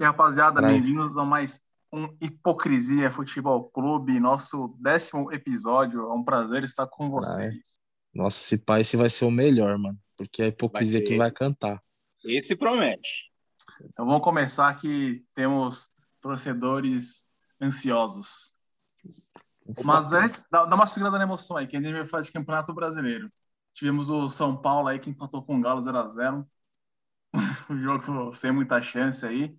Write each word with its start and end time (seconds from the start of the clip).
E 0.00 0.02
rapaziada, 0.02 0.62
bem-vindos 0.62 1.18
a 1.18 1.26
mais 1.26 1.60
um 1.92 2.04
Hipocrisia 2.22 3.10
Futebol 3.10 3.68
Clube, 3.68 4.18
nosso 4.18 4.74
décimo 4.80 5.30
episódio. 5.30 6.00
É 6.00 6.14
um 6.14 6.24
prazer 6.24 6.64
estar 6.64 6.86
com 6.86 7.10
vocês. 7.10 7.78
Nossa, 8.14 8.38
esse 8.38 8.64
pai 8.64 8.80
esse 8.80 8.96
vai 8.96 9.10
ser 9.10 9.26
o 9.26 9.30
melhor, 9.30 9.76
mano. 9.76 9.98
Porque 10.16 10.40
é 10.40 10.44
a 10.46 10.48
hipocrisia 10.48 11.04
que 11.04 11.18
vai 11.18 11.30
cantar. 11.30 11.82
Esse 12.24 12.56
promete. 12.56 13.30
Então 13.84 14.06
vamos 14.06 14.22
começar 14.22 14.74
que 14.76 15.22
temos 15.34 15.90
torcedores 16.18 17.26
ansiosos. 17.60 18.54
Mas 19.84 20.14
antes, 20.14 20.46
dá, 20.50 20.64
dá 20.64 20.76
uma 20.76 20.86
segurada 20.86 21.18
na 21.18 21.24
emoção 21.24 21.58
aí, 21.58 21.66
que 21.66 21.76
a 21.76 21.82
gente 21.82 21.92
vai 21.92 22.06
falar 22.06 22.22
de 22.22 22.32
Campeonato 22.32 22.72
Brasileiro. 22.72 23.30
Tivemos 23.74 24.08
o 24.08 24.30
São 24.30 24.56
Paulo 24.56 24.88
aí 24.88 24.98
que 24.98 25.10
empatou 25.10 25.42
com 25.42 25.58
o 25.58 25.60
Galo 25.60 25.82
0x0. 25.82 26.46
o 27.68 27.76
jogo 27.76 28.32
sem 28.32 28.50
muita 28.50 28.80
chance 28.80 29.26
aí. 29.26 29.54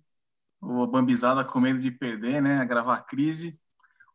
O 0.62 0.86
Bambizada 0.86 1.44
com 1.44 1.60
medo 1.60 1.80
de 1.80 1.90
perder, 1.90 2.40
né? 2.40 2.58
Agravar 2.60 2.98
a 2.98 3.02
crise. 3.02 3.58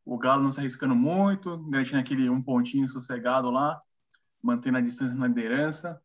O 0.05 0.17
Galo 0.17 0.41
não 0.41 0.51
se 0.51 0.61
arriscando 0.61 0.95
muito, 0.95 1.57
garantindo 1.69 1.99
aquele 1.99 2.29
um 2.29 2.41
pontinho 2.41 2.87
sossegado 2.87 3.51
lá, 3.51 3.81
mantendo 4.41 4.77
a 4.77 4.81
distância 4.81 5.13
na 5.13 5.27
liderança. 5.27 6.01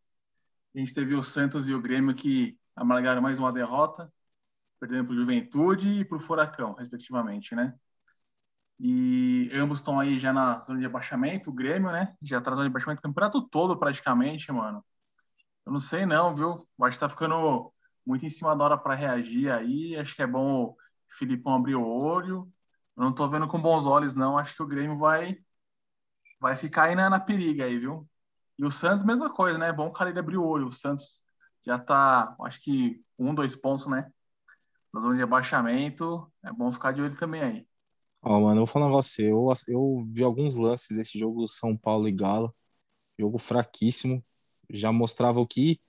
A 0.74 0.78
gente 0.78 0.92
teve 0.92 1.14
o 1.14 1.22
Santos 1.22 1.68
e 1.68 1.74
o 1.74 1.80
Grêmio 1.80 2.12
que 2.12 2.58
amargaram 2.74 3.22
mais 3.22 3.38
uma 3.38 3.52
derrota, 3.52 4.12
perdendo 4.80 5.04
para 5.04 5.12
o 5.12 5.16
Juventude 5.16 6.00
e 6.00 6.04
para 6.04 6.16
o 6.16 6.20
Furacão, 6.20 6.74
respectivamente, 6.74 7.54
né? 7.54 7.72
E 8.80 9.48
ambos 9.54 9.78
estão 9.78 10.00
aí 10.00 10.18
já 10.18 10.32
na 10.32 10.58
zona 10.60 10.80
de 10.80 10.86
abaixamento, 10.86 11.50
o 11.50 11.52
Grêmio, 11.52 11.92
né? 11.92 12.16
Já 12.20 12.40
tá 12.40 12.50
na 12.50 12.56
zona 12.56 12.68
de 12.68 12.72
abaixamento 12.72 12.98
o 12.98 13.02
campeonato 13.02 13.42
todo, 13.48 13.78
praticamente, 13.78 14.50
mano. 14.50 14.84
Eu 15.64 15.70
não 15.72 15.78
sei 15.78 16.04
não, 16.04 16.34
viu? 16.34 16.66
Eu 16.78 16.84
acho 16.84 16.96
que 16.96 17.00
tá 17.00 17.08
ficando 17.08 17.71
muito 18.06 18.26
em 18.26 18.30
cima 18.30 18.56
da 18.56 18.64
hora 18.64 18.78
para 18.78 18.94
reagir 18.94 19.50
aí. 19.52 19.96
Acho 19.96 20.14
que 20.16 20.22
é 20.22 20.26
bom 20.26 20.64
o 20.66 20.76
Filipão 21.10 21.54
abrir 21.56 21.76
o 21.76 21.86
olho. 21.86 22.52
Eu 22.96 23.04
não 23.04 23.14
tô 23.14 23.28
vendo 23.28 23.48
com 23.48 23.60
bons 23.60 23.86
olhos, 23.86 24.14
não. 24.14 24.38
Acho 24.38 24.54
que 24.56 24.62
o 24.62 24.66
Grêmio 24.66 24.98
vai 24.98 25.38
vai 26.40 26.56
ficar 26.56 26.84
aí 26.84 26.94
na, 26.94 27.08
na 27.10 27.20
periga 27.20 27.64
aí, 27.64 27.78
viu? 27.78 28.08
E 28.58 28.64
o 28.64 28.70
Santos, 28.70 29.04
mesma 29.04 29.32
coisa, 29.32 29.58
né? 29.58 29.68
É 29.68 29.72
bom 29.72 29.88
o 29.88 29.92
cara 29.92 30.10
ele 30.10 30.18
abrir 30.18 30.36
o 30.36 30.44
olho. 30.46 30.66
O 30.66 30.72
Santos 30.72 31.24
já 31.64 31.78
tá, 31.78 32.36
acho 32.42 32.60
que 32.62 33.02
um, 33.18 33.34
dois 33.34 33.56
pontos, 33.56 33.86
né? 33.86 34.10
Na 34.94 35.00
zona 35.00 35.16
de 35.16 35.22
abaixamento. 35.22 36.32
É 36.44 36.52
bom 36.52 36.70
ficar 36.72 36.92
de 36.92 37.02
olho 37.02 37.16
também 37.18 37.42
aí. 37.42 37.68
Ó, 38.22 38.40
mano, 38.40 38.60
eu 38.60 38.66
vou 38.66 38.72
falar 38.72 38.86
negócio. 38.86 39.24
Eu, 39.24 39.52
eu 39.68 40.06
vi 40.12 40.22
alguns 40.22 40.54
lances 40.56 40.96
desse 40.96 41.18
jogo 41.18 41.46
São 41.48 41.76
Paulo 41.76 42.08
e 42.08 42.12
Galo. 42.12 42.54
Jogo 43.18 43.38
fraquíssimo. 43.38 44.24
Já 44.70 44.92
mostrava 44.92 45.40
o 45.40 45.46
que 45.46 45.80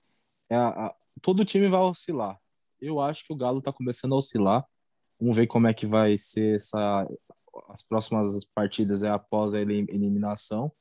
é 0.50 0.56
a- 0.56 0.94
todo 1.20 1.44
time 1.44 1.68
vai 1.68 1.80
oscilar. 1.80 2.38
Eu 2.80 3.00
acho 3.00 3.24
que 3.26 3.32
o 3.32 3.36
Galo 3.36 3.62
tá 3.62 3.72
começando 3.72 4.14
a 4.14 4.18
oscilar. 4.18 4.64
Vamos 5.20 5.36
ver 5.36 5.46
como 5.46 5.66
é 5.66 5.74
que 5.74 5.86
vai 5.86 6.18
ser 6.18 6.56
essa, 6.56 7.08
as 7.70 7.82
próximas 7.86 8.44
partidas 8.54 9.02
é 9.02 9.10
após 9.10 9.54
a 9.54 9.60
elim- 9.60 9.86
eliminação. 9.88 10.72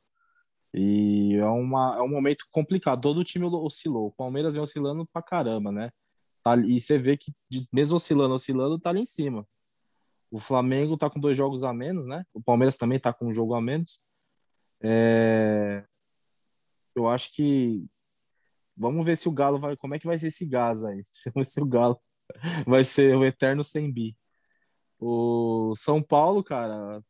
E 0.74 1.36
é, 1.36 1.46
uma, 1.46 1.98
é 1.98 2.02
um 2.02 2.10
momento 2.10 2.46
complicado. 2.52 3.02
Todo 3.02 3.24
time 3.24 3.46
oscilou. 3.46 4.08
O 4.08 4.12
Palmeiras 4.12 4.56
vem 4.56 4.64
oscilando 4.64 5.06
pra 5.14 5.22
caramba, 5.22 5.72
né? 5.72 5.92
Tá, 6.44 6.58
e 6.58 6.80
você 6.80 6.98
vê 6.98 7.16
que, 7.16 7.32
mesmo 7.72 7.96
oscilando, 7.98 8.34
oscilando, 8.36 8.80
tá 8.80 8.90
ali 8.90 9.02
em 9.02 9.06
cima. 9.06 9.48
O 10.32 10.40
Flamengo 10.40 10.98
tá 10.98 11.10
com 11.10 11.20
dois 11.20 11.38
jogos 11.38 11.64
a 11.64 11.72
menos, 11.72 12.06
né? 12.08 12.26
O 12.34 12.42
Palmeiras 12.42 12.76
também 12.76 13.00
tá 13.00 13.14
com 13.14 13.28
um 13.28 13.34
jogo 13.34 13.54
a 13.54 13.62
menos. 13.62 14.02
É, 14.82 15.86
Eu 16.96 17.08
acho 17.08 17.34
que. 17.34 17.86
Vamos 18.76 19.06
ver 19.06 19.18
se 19.18 19.28
o 19.30 19.32
Galo 19.32 19.60
vai. 19.60 19.78
Como 19.78 19.96
é 19.96 20.00
que 20.00 20.08
vai 20.08 20.18
ser 20.18 20.28
esse 20.28 20.46
gás 20.46 20.84
aí? 20.84 21.04
Se, 21.12 21.62
o 21.62 21.66
Galo 21.66 22.00
vai 22.66 22.84
ser 22.84 23.16
o 23.16 23.26
eterno 23.26 23.64
sem 23.64 23.92
bi. 23.92 24.18
O 25.00 25.74
São 25.76 26.02
Paulo, 26.02 26.44
cara, 26.44 27.04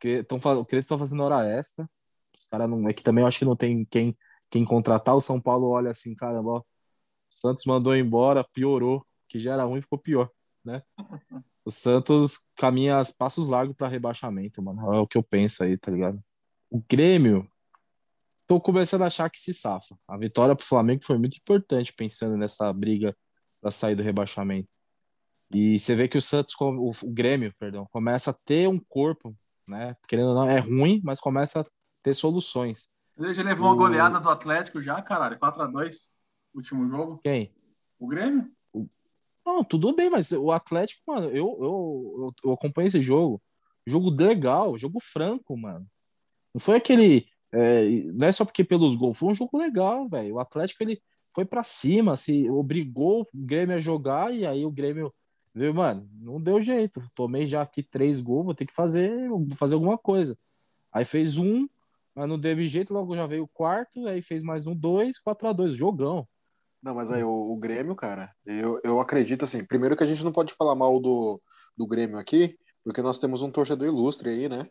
que 0.00 0.22
tão, 0.24 0.40
que 0.40 0.74
eles 0.74 0.84
estão 0.84 0.98
fazendo 0.98 1.22
hora 1.22 1.48
extra. 1.48 1.88
Os 2.36 2.44
caras 2.46 2.68
não. 2.68 2.88
É 2.88 2.92
que 2.92 3.02
também 3.02 3.22
eu 3.22 3.28
acho 3.28 3.38
que 3.38 3.44
não 3.44 3.56
tem 3.56 3.84
quem, 3.84 4.16
quem 4.50 4.64
contratar. 4.64 5.16
O 5.16 5.20
São 5.20 5.40
Paulo 5.40 5.68
olha 5.70 5.90
assim, 5.90 6.14
caramba, 6.14 6.50
ó, 6.50 6.58
o 6.60 6.64
Santos 7.30 7.64
mandou 7.66 7.94
embora, 7.96 8.44
piorou. 8.44 9.06
Que 9.28 9.38
já 9.38 9.52
era 9.52 9.64
ruim, 9.64 9.82
ficou 9.82 9.98
pior, 9.98 10.30
né? 10.64 10.82
O 11.62 11.70
Santos 11.70 12.46
caminha 12.56 13.02
passos 13.18 13.46
largos 13.46 13.76
para 13.76 13.88
rebaixamento, 13.88 14.62
mano. 14.62 14.90
É 14.94 14.98
o 14.98 15.06
que 15.06 15.18
eu 15.18 15.22
penso 15.22 15.62
aí, 15.62 15.76
tá 15.76 15.90
ligado? 15.90 16.18
O 16.70 16.82
Grêmio, 16.88 17.46
tô 18.48 18.60
começando 18.60 19.02
a 19.02 19.06
achar 19.06 19.30
que 19.30 19.38
se 19.38 19.52
safa. 19.54 19.94
A 20.08 20.16
vitória 20.16 20.56
pro 20.56 20.66
Flamengo 20.66 21.04
foi 21.04 21.18
muito 21.18 21.36
importante, 21.36 21.92
pensando 21.92 22.36
nessa 22.36 22.72
briga 22.72 23.16
para 23.60 23.70
sair 23.70 23.94
do 23.94 24.02
rebaixamento. 24.02 24.68
E 25.54 25.78
você 25.78 25.94
vê 25.94 26.08
que 26.08 26.18
o 26.18 26.22
Santos, 26.22 26.54
o 26.58 26.90
o 27.04 27.10
Grêmio, 27.10 27.54
perdão, 27.58 27.86
começa 27.92 28.30
a 28.30 28.34
ter 28.44 28.68
um 28.68 28.78
corpo, 28.88 29.36
né? 29.66 29.94
Querendo 30.08 30.30
ou 30.30 30.34
não, 30.34 30.48
é 30.50 30.58
ruim, 30.58 31.00
mas 31.04 31.20
começa 31.20 31.60
a 31.60 31.64
ter 32.02 32.14
soluções. 32.14 32.90
Ele 33.16 33.32
já 33.34 33.42
levou 33.42 33.66
uma 33.66 33.74
O- 33.74 33.76
goleada 33.78 34.18
do 34.18 34.30
Atlético 34.30 34.80
já, 34.80 35.00
caralho. 35.02 35.38
4x2, 35.38 36.14
último 36.54 36.88
jogo. 36.88 37.20
Quem? 37.22 37.54
O 37.98 38.06
Grêmio? 38.06 38.50
Não, 39.44 39.64
tudo 39.64 39.94
bem, 39.94 40.10
mas 40.10 40.30
o 40.32 40.50
Atlético, 40.52 41.02
mano, 41.06 41.28
eu, 41.28 41.56
eu, 41.60 42.14
eu, 42.18 42.34
eu 42.44 42.52
acompanhei 42.52 42.88
esse 42.88 43.02
jogo. 43.02 43.42
Jogo 43.86 44.10
legal, 44.10 44.76
jogo 44.76 45.00
franco, 45.00 45.56
mano. 45.56 45.86
Não 46.54 46.60
foi 46.60 46.76
aquele. 46.76 47.26
É, 47.52 47.88
não 48.12 48.26
é 48.26 48.32
só 48.32 48.44
porque 48.44 48.64
pelos 48.64 48.96
gols, 48.96 49.18
foi 49.18 49.30
um 49.30 49.34
jogo 49.34 49.58
legal, 49.58 50.08
velho. 50.08 50.34
O 50.34 50.40
Atlético 50.40 50.82
ele 50.82 51.00
foi 51.34 51.44
pra 51.44 51.62
cima, 51.62 52.16
se 52.16 52.48
obrigou 52.50 53.22
o 53.22 53.26
Grêmio 53.34 53.76
a 53.76 53.80
jogar 53.80 54.34
e 54.34 54.46
aí 54.46 54.64
o 54.64 54.70
Grêmio 54.70 55.12
viu, 55.54 55.72
mano, 55.74 56.08
não 56.20 56.40
deu 56.40 56.60
jeito. 56.60 57.02
Tomei 57.14 57.46
já 57.46 57.62
aqui 57.62 57.82
três 57.82 58.20
gols, 58.20 58.44
vou 58.44 58.54
ter 58.54 58.66
que 58.66 58.74
fazer, 58.74 59.12
fazer 59.56 59.74
alguma 59.74 59.96
coisa. 59.96 60.36
Aí 60.92 61.04
fez 61.04 61.38
um, 61.38 61.68
mas 62.14 62.28
não 62.28 62.40
teve 62.40 62.66
jeito, 62.66 62.92
logo 62.92 63.14
já 63.14 63.26
veio 63.26 63.44
o 63.44 63.48
quarto, 63.48 64.06
aí 64.08 64.20
fez 64.20 64.42
mais 64.42 64.66
um, 64.66 64.74
dois, 64.74 65.18
4 65.18 65.48
a 65.48 65.52
2 65.52 65.76
jogão. 65.76 66.26
Não, 66.82 66.94
mas 66.94 67.10
aí 67.10 67.22
o, 67.22 67.52
o 67.52 67.56
Grêmio, 67.56 67.94
cara, 67.94 68.32
eu, 68.46 68.80
eu 68.84 69.00
acredito 69.00 69.44
assim. 69.44 69.64
Primeiro 69.64 69.96
que 69.96 70.04
a 70.04 70.06
gente 70.06 70.24
não 70.24 70.32
pode 70.32 70.54
falar 70.54 70.74
mal 70.74 71.00
do, 71.00 71.40
do 71.76 71.86
Grêmio 71.86 72.18
aqui, 72.18 72.56
porque 72.84 73.02
nós 73.02 73.18
temos 73.18 73.42
um 73.42 73.50
torcedor 73.50 73.88
ilustre 73.88 74.30
aí, 74.30 74.48
né? 74.48 74.68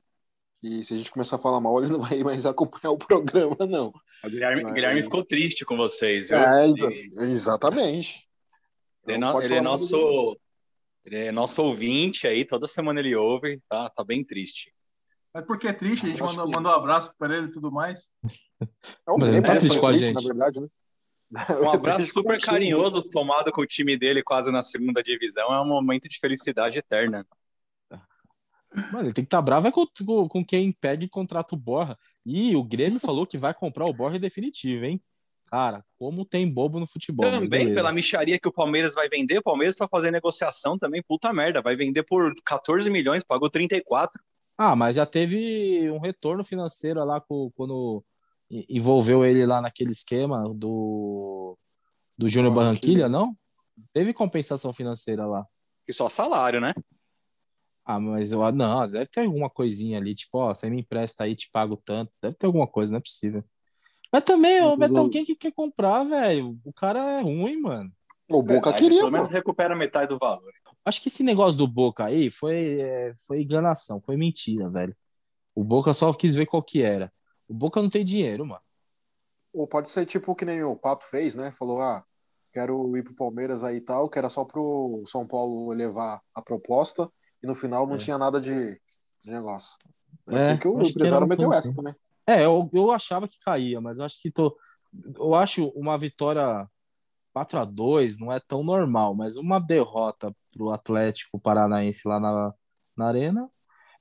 E 0.63 0.83
se 0.83 0.93
a 0.93 0.97
gente 0.97 1.11
começar 1.11 1.35
a 1.35 1.39
falar 1.39 1.61
mal, 1.61 1.81
ele 1.83 1.91
não 1.91 2.01
vai 2.01 2.23
mais 2.23 2.45
acompanhar 2.45 2.91
o 2.91 2.97
programa, 2.97 3.55
não. 3.67 3.93
O 4.23 4.29
Guilherme, 4.29 4.63
Mas- 4.63 4.73
Guilherme 4.73 5.03
ficou 5.03 5.23
triste 5.23 5.63
com 5.65 5.77
vocês, 5.77 6.29
viu? 6.29 6.37
É, 6.37 6.67
exatamente. 7.25 8.27
Ele, 9.05 9.15
é 9.15 9.17
Não 9.19 9.41
ele 9.41 9.55
é 9.55 9.61
nosso. 9.61 10.37
Ele 11.05 11.15
é 11.15 11.31
nosso 11.31 11.63
ouvinte 11.63 12.27
aí, 12.27 12.43
toda 12.43 12.67
semana 12.67 12.99
ele 12.99 13.15
ouve, 13.15 13.61
tá, 13.69 13.89
tá 13.89 14.03
bem 14.03 14.25
triste. 14.25 14.73
Mas 15.33 15.45
porque 15.45 15.67
é 15.67 15.71
triste, 15.73 16.05
a 16.05 16.09
gente 16.09 16.21
mandou, 16.21 16.45
que- 16.45 16.55
mandou 16.55 16.71
um 16.71 16.75
abraço 16.75 17.13
para 17.17 17.37
ele 17.37 17.47
e 17.47 17.51
tudo 17.51 17.71
mais. 17.71 18.11
É 18.61 18.65
Mas 19.17 19.27
ele 19.29 19.41
tá 19.41 19.53
que 19.53 19.59
triste 19.59 19.79
com 19.79 19.85
a 19.87 19.89
triste, 19.91 20.05
gente. 20.05 20.15
Na 20.15 20.27
verdade, 20.33 20.59
né? 20.59 20.67
Um 21.61 21.69
abraço 21.71 22.07
super 22.07 22.41
carinhoso, 22.41 23.01
somado 23.11 23.51
com 23.53 23.61
o 23.61 23.65
time 23.67 23.95
dele 23.95 24.21
quase 24.23 24.51
na 24.51 24.61
segunda 24.61 25.01
divisão, 25.01 25.53
é 25.53 25.61
um 25.61 25.67
momento 25.67 26.09
de 26.09 26.19
felicidade 26.19 26.77
eterna. 26.77 27.25
Mano, 28.73 29.05
ele 29.05 29.13
tem 29.13 29.23
que 29.23 29.27
estar 29.27 29.41
bravo 29.41 29.67
é 29.67 29.71
com, 29.71 29.85
com, 30.05 30.27
com 30.27 30.45
quem 30.45 30.65
impede 30.67 31.05
e 31.05 31.09
contrata 31.09 31.55
o 31.55 31.57
Borra. 31.57 31.97
E 32.25 32.55
o 32.55 32.63
Grêmio 32.63 32.99
falou 32.99 33.25
que 33.25 33.37
vai 33.37 33.53
comprar 33.53 33.85
o 33.85 33.93
Borra 33.93 34.17
em 34.17 34.19
definitivo, 34.19 34.85
hein? 34.85 35.01
Cara, 35.47 35.83
como 35.97 36.25
tem 36.25 36.51
bobo 36.51 36.77
no 36.77 36.85
futebol. 36.85 37.31
também, 37.31 37.73
pela 37.73 37.93
micharia 37.93 38.37
que 38.37 38.49
o 38.49 38.51
Palmeiras 38.51 38.93
vai 38.93 39.07
vender, 39.07 39.37
o 39.37 39.43
Palmeiras 39.43 39.75
vai 39.79 39.87
fazer 39.87 40.11
negociação 40.11 40.77
também, 40.77 41.01
puta 41.01 41.31
merda, 41.31 41.61
vai 41.61 41.73
vender 41.73 42.03
por 42.03 42.33
14 42.43 42.89
milhões, 42.89 43.23
pagou 43.23 43.49
34. 43.49 44.21
Ah, 44.57 44.75
mas 44.75 44.97
já 44.97 45.05
teve 45.05 45.89
um 45.89 45.99
retorno 45.99 46.43
financeiro 46.43 47.03
lá 47.05 47.21
com- 47.21 47.49
quando 47.55 48.03
envolveu 48.49 49.23
ele 49.23 49.45
lá 49.45 49.61
naquele 49.61 49.91
esquema 49.91 50.43
do, 50.53 51.57
do 52.17 52.27
Júnior. 52.27 52.53
Barranquilha, 52.53 53.07
não? 53.07 53.33
Teve 53.93 54.13
compensação 54.13 54.73
financeira 54.73 55.25
lá. 55.25 55.45
E 55.87 55.93
só 55.93 56.09
salário, 56.09 56.59
né? 56.59 56.73
Ah, 57.89 58.01
mas 58.01 58.33
eu, 58.33 58.51
não, 58.51 58.85
deve 58.85 59.05
ter 59.05 59.21
alguma 59.21 59.49
coisinha 59.49 59.97
ali, 59.97 60.13
tipo, 60.13 60.37
ó, 60.39 60.53
você 60.53 60.69
me 60.69 60.81
empresta 60.81 61.23
aí, 61.23 61.37
te 61.37 61.49
pago 61.49 61.81
tanto. 61.85 62.11
Deve 62.21 62.35
ter 62.35 62.45
alguma 62.45 62.67
coisa, 62.67 62.91
não 62.91 62.97
é 62.97 63.01
possível. 63.01 63.41
Mas 64.11 64.25
também, 64.25 64.61
ô, 64.61 64.71
Tudo- 64.71 64.79
Betão, 64.79 65.09
quem 65.09 65.23
que 65.23 65.37
quer 65.37 65.53
comprar, 65.53 66.03
velho? 66.03 66.59
O 66.65 66.73
cara 66.73 66.99
é 66.99 67.21
ruim, 67.21 67.61
mano. 67.61 67.89
O 68.29 68.43
Boca 68.43 68.71
Verdade, 68.71 68.83
queria, 68.83 68.99
Pelo 68.99 69.11
menos 69.13 69.29
recupera 69.29 69.73
metade 69.73 70.09
do 70.09 70.17
valor. 70.19 70.51
Acho 70.83 71.01
que 71.01 71.07
esse 71.07 71.23
negócio 71.23 71.57
do 71.57 71.65
Boca 71.65 72.03
aí 72.03 72.29
foi, 72.29 72.81
é, 72.81 73.15
foi 73.25 73.41
enganação, 73.41 74.01
foi 74.01 74.17
mentira, 74.17 74.69
velho. 74.69 74.93
O 75.55 75.63
Boca 75.63 75.93
só 75.93 76.13
quis 76.13 76.35
ver 76.35 76.45
qual 76.45 76.61
que 76.61 76.81
era. 76.81 77.11
O 77.47 77.53
Boca 77.53 77.81
não 77.81 77.89
tem 77.89 78.03
dinheiro, 78.03 78.45
mano. 78.45 78.61
Ou 79.53 79.65
pode 79.65 79.89
ser 79.89 80.05
tipo 80.05 80.35
que 80.35 80.43
nem 80.43 80.61
o 80.61 80.75
Pato 80.75 81.05
fez, 81.05 81.35
né? 81.35 81.53
Falou, 81.53 81.81
ah, 81.81 82.03
quero 82.51 82.97
ir 82.97 83.03
pro 83.03 83.15
Palmeiras 83.15 83.63
aí 83.63 83.77
e 83.77 83.81
tal, 83.81 84.09
que 84.09 84.19
era 84.19 84.27
só 84.29 84.43
pro 84.43 85.03
São 85.07 85.25
Paulo 85.25 85.71
levar 85.71 86.21
a 86.35 86.41
proposta 86.41 87.09
e 87.41 87.47
no 87.47 87.55
final 87.55 87.85
não 87.87 87.95
É. 87.95 87.99
tinha 87.99 88.17
nada 88.17 88.39
de, 88.39 88.79
de 89.23 89.31
negócio. 89.31 89.69
Eu 90.27 90.37
É, 90.37 90.57
que 90.57 90.67
o 90.67 90.81
empresário 90.81 91.27
meteu 91.27 91.49
essa 91.51 91.59
assim. 91.59 91.73
também. 91.73 91.95
É, 92.25 92.43
eu, 92.43 92.69
eu 92.73 92.91
achava 92.91 93.27
que 93.27 93.39
caía, 93.39 93.79
mas 93.79 93.99
eu 93.99 94.05
acho 94.05 94.21
que 94.21 94.31
tô. 94.31 94.57
Eu 95.15 95.33
acho 95.35 95.67
uma 95.69 95.97
vitória 95.97 96.67
4 97.33 97.59
a 97.59 97.65
2 97.65 98.19
não 98.19 98.31
é 98.31 98.39
tão 98.39 98.63
normal, 98.63 99.13
mas 99.15 99.37
uma 99.37 99.59
derrota 99.59 100.35
pro 100.51 100.71
Atlético 100.71 101.39
Paranaense 101.39 102.07
lá 102.07 102.19
na, 102.19 102.53
na 102.97 103.07
Arena. 103.07 103.49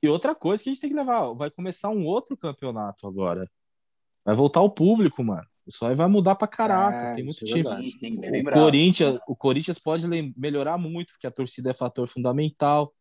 E 0.02 0.08
outra 0.08 0.34
coisa 0.34 0.62
que 0.62 0.70
a 0.70 0.72
gente 0.72 0.80
tem 0.80 0.90
que 0.90 0.96
levar, 0.96 1.32
vai 1.34 1.50
começar 1.50 1.90
um 1.90 2.04
outro 2.04 2.36
campeonato 2.36 3.06
agora. 3.06 3.48
Vai 4.24 4.34
voltar 4.34 4.60
o 4.60 4.70
público, 4.70 5.22
mano. 5.22 5.46
Isso 5.66 5.84
aí 5.84 5.94
vai 5.94 6.08
mudar 6.08 6.36
pra 6.36 6.46
caraca. 6.48 6.96
É, 6.96 7.14
tem 7.16 7.24
muito 7.24 7.44
é 7.44 7.46
time. 7.46 7.62
bem 8.20 8.40
O. 8.42 8.52
Corinthians, 8.52 9.18
o 9.26 9.36
Corinthians 9.36 9.78
pode 9.78 10.06
melhorar 10.36 10.78
muito, 10.78 11.12
porque 11.12 11.26
a 11.26 11.30
torcida 11.30 11.70
é 11.70 11.74
fator 11.74 12.08
fundamental. 12.08 12.94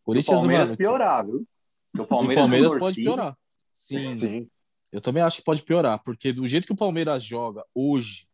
E 0.00 0.02
o 0.02 0.04
Corinthians, 0.04 0.38
Palmeiras 0.40 0.68
mano, 0.70 0.78
piorar, 0.78 1.26
viu? 1.26 1.46
Porque 1.92 2.00
o 2.00 2.02
o 2.04 2.06
Palmeiras, 2.06 2.42
Palmeiras 2.44 2.70
sem 2.72 2.78
pode 2.80 2.94
torcida- 2.96 3.10
piorar. 3.10 3.36
Sim, 3.72 4.18
Sim. 4.18 4.50
eu 4.92 5.00
também 5.00 5.22
acho 5.22 5.38
que 5.38 5.44
pode 5.44 5.62
piorar, 5.62 6.02
porque 6.02 6.32
do 6.32 6.46
jeito 6.46 6.66
que 6.66 6.72
o 6.72 6.76
Palmeiras 6.76 7.22
joga 7.22 7.64
hoje, 7.74 8.26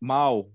mal, 0.00 0.48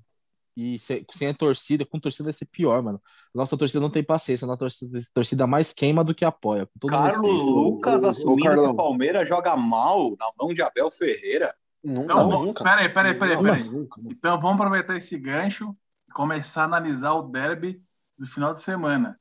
e 0.55 0.77
se- 0.79 1.05
sem 1.11 1.29
a 1.29 1.33
torcida, 1.33 1.85
com 1.85 1.99
torcida 1.99 2.25
vai 2.25 2.33
ser 2.33 2.45
pior, 2.45 2.81
mano. 2.83 3.01
Nossa 3.33 3.57
torcida 3.57 3.79
não 3.79 3.89
tem 3.89 4.03
paciência, 4.03 4.45
nossa 4.45 4.59
torcida, 4.59 4.99
torcida 5.13 5.47
mais 5.47 5.73
queima 5.73 6.03
do 6.03 6.13
que 6.13 6.23
apoia. 6.25 6.65
Com 6.65 6.79
todo 6.79 6.89
Carlos 6.91 7.15
respeito. 7.15 7.35
Lucas 7.45 8.03
assumindo 8.03 8.51
que 8.51 8.57
o 8.59 8.75
Palmeiras 8.75 9.27
joga 9.27 9.55
mal 9.57 10.11
na 10.19 10.29
mão 10.39 10.53
de 10.53 10.61
Abel 10.61 10.91
Ferreira. 10.91 11.55
Nunca, 11.83 12.13
Então, 12.13 12.29
nunca. 12.29 12.63
peraí, 12.63 12.89
peraí, 12.89 13.15
peraí, 13.15 13.35
Não, 13.37 13.43
peraí. 13.43 13.63
nunca, 13.63 14.01
nunca. 14.01 14.13
Então 14.15 14.39
vamos 14.39 14.55
aproveitar 14.61 14.95
esse 14.97 15.17
gancho 15.17 15.75
e 16.07 16.11
começar 16.11 16.61
a 16.63 16.65
analisar 16.65 17.13
o 17.13 17.23
derby 17.23 17.81
do 18.17 18.27
final 18.27 18.53
de 18.53 18.61
semana. 18.61 19.19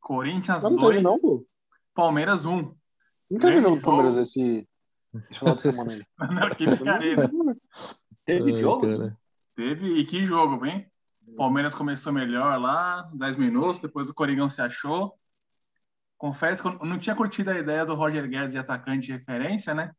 Corinthians 0.00 0.62
Não, 0.62 0.70
não 0.70 0.78
teve 0.78 1.00
2, 1.00 1.02
não, 1.02 1.20
pô. 1.20 1.46
Palmeiras 1.94 2.44
1. 2.44 2.74
Não 3.30 3.38
teve 3.38 3.62
jogo 3.62 3.76
do 3.76 3.82
Palmeiras 3.82 4.16
esse, 4.16 4.68
esse 5.30 5.38
final 5.38 5.54
de 5.54 5.62
semana 5.62 5.92
aí. 5.92 6.04
Não, 6.34 6.50
que 6.50 6.66
brincadeira. 6.66 7.30
Teve 8.24 8.54
Ai, 8.54 8.60
jogo? 8.60 8.80
cara. 8.82 9.18
Teve, 9.54 9.94
e 9.98 10.04
que 10.04 10.24
jogo, 10.24 10.64
hein? 10.66 10.90
Palmeiras 11.36 11.74
começou 11.74 12.12
melhor 12.12 12.60
lá, 12.60 13.08
10 13.14 13.36
minutos, 13.36 13.80
depois 13.80 14.08
o 14.08 14.14
Coringão 14.14 14.50
se 14.50 14.60
achou. 14.60 15.14
Confesso 16.18 16.62
que 16.62 16.68
eu 16.68 16.86
não 16.86 16.98
tinha 16.98 17.14
curtido 17.14 17.50
a 17.50 17.58
ideia 17.58 17.86
do 17.86 17.94
Roger 17.94 18.28
Guedes 18.28 18.52
de 18.52 18.58
atacante 18.58 19.06
de 19.06 19.12
referência, 19.12 19.74
né? 19.74 19.92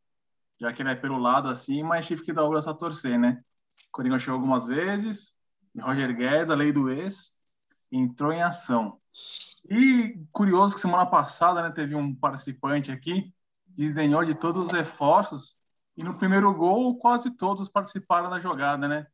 Já 0.60 0.72
que 0.72 0.82
ele 0.82 0.90
é 0.90 0.94
pelo 0.94 1.18
lado 1.18 1.48
assim, 1.48 1.82
mas 1.82 2.06
tive 2.06 2.22
que 2.22 2.32
dar 2.32 2.44
o 2.44 2.50
braço 2.50 2.70
a 2.70 2.74
torcer, 2.74 3.18
né? 3.18 3.42
O 3.88 3.92
Coringão 3.92 4.18
chegou 4.18 4.34
algumas 4.34 4.66
vezes, 4.66 5.36
e 5.74 5.80
Roger 5.80 6.14
Guedes, 6.14 6.50
a 6.50 6.54
lei 6.54 6.72
do 6.72 6.90
ex, 6.90 7.34
entrou 7.90 8.32
em 8.32 8.42
ação. 8.42 9.00
E 9.70 10.18
curioso 10.32 10.74
que 10.74 10.80
semana 10.80 11.06
passada, 11.06 11.62
né, 11.62 11.70
teve 11.70 11.94
um 11.94 12.14
participante 12.14 12.90
aqui, 12.90 13.32
desdenhou 13.66 14.24
de 14.24 14.34
todos 14.34 14.66
os 14.66 14.72
reforços, 14.72 15.56
e 15.96 16.02
no 16.02 16.18
primeiro 16.18 16.52
gol 16.54 16.96
quase 16.96 17.30
todos 17.30 17.68
participaram 17.68 18.30
da 18.30 18.40
jogada, 18.40 18.88
né? 18.88 19.06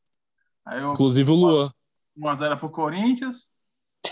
Eu 0.66 0.92
Inclusive 0.92 1.30
o 1.30 1.34
Luan. 1.34 1.72
1x0 2.16 2.58
pro 2.58 2.70
Corinthians, 2.70 3.52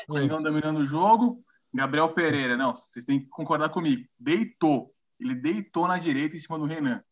Coringão 0.06 0.42
dominando 0.42 0.78
o 0.78 0.86
jogo. 0.86 1.42
Gabriel 1.72 2.12
Pereira, 2.12 2.56
não, 2.56 2.74
vocês 2.74 3.04
têm 3.04 3.20
que 3.20 3.26
concordar 3.26 3.68
comigo. 3.68 4.08
Deitou. 4.18 4.94
Ele 5.18 5.34
deitou 5.34 5.86
na 5.86 5.98
direita 5.98 6.36
em 6.36 6.40
cima 6.40 6.58
do 6.58 6.64
Renan. 6.64 7.02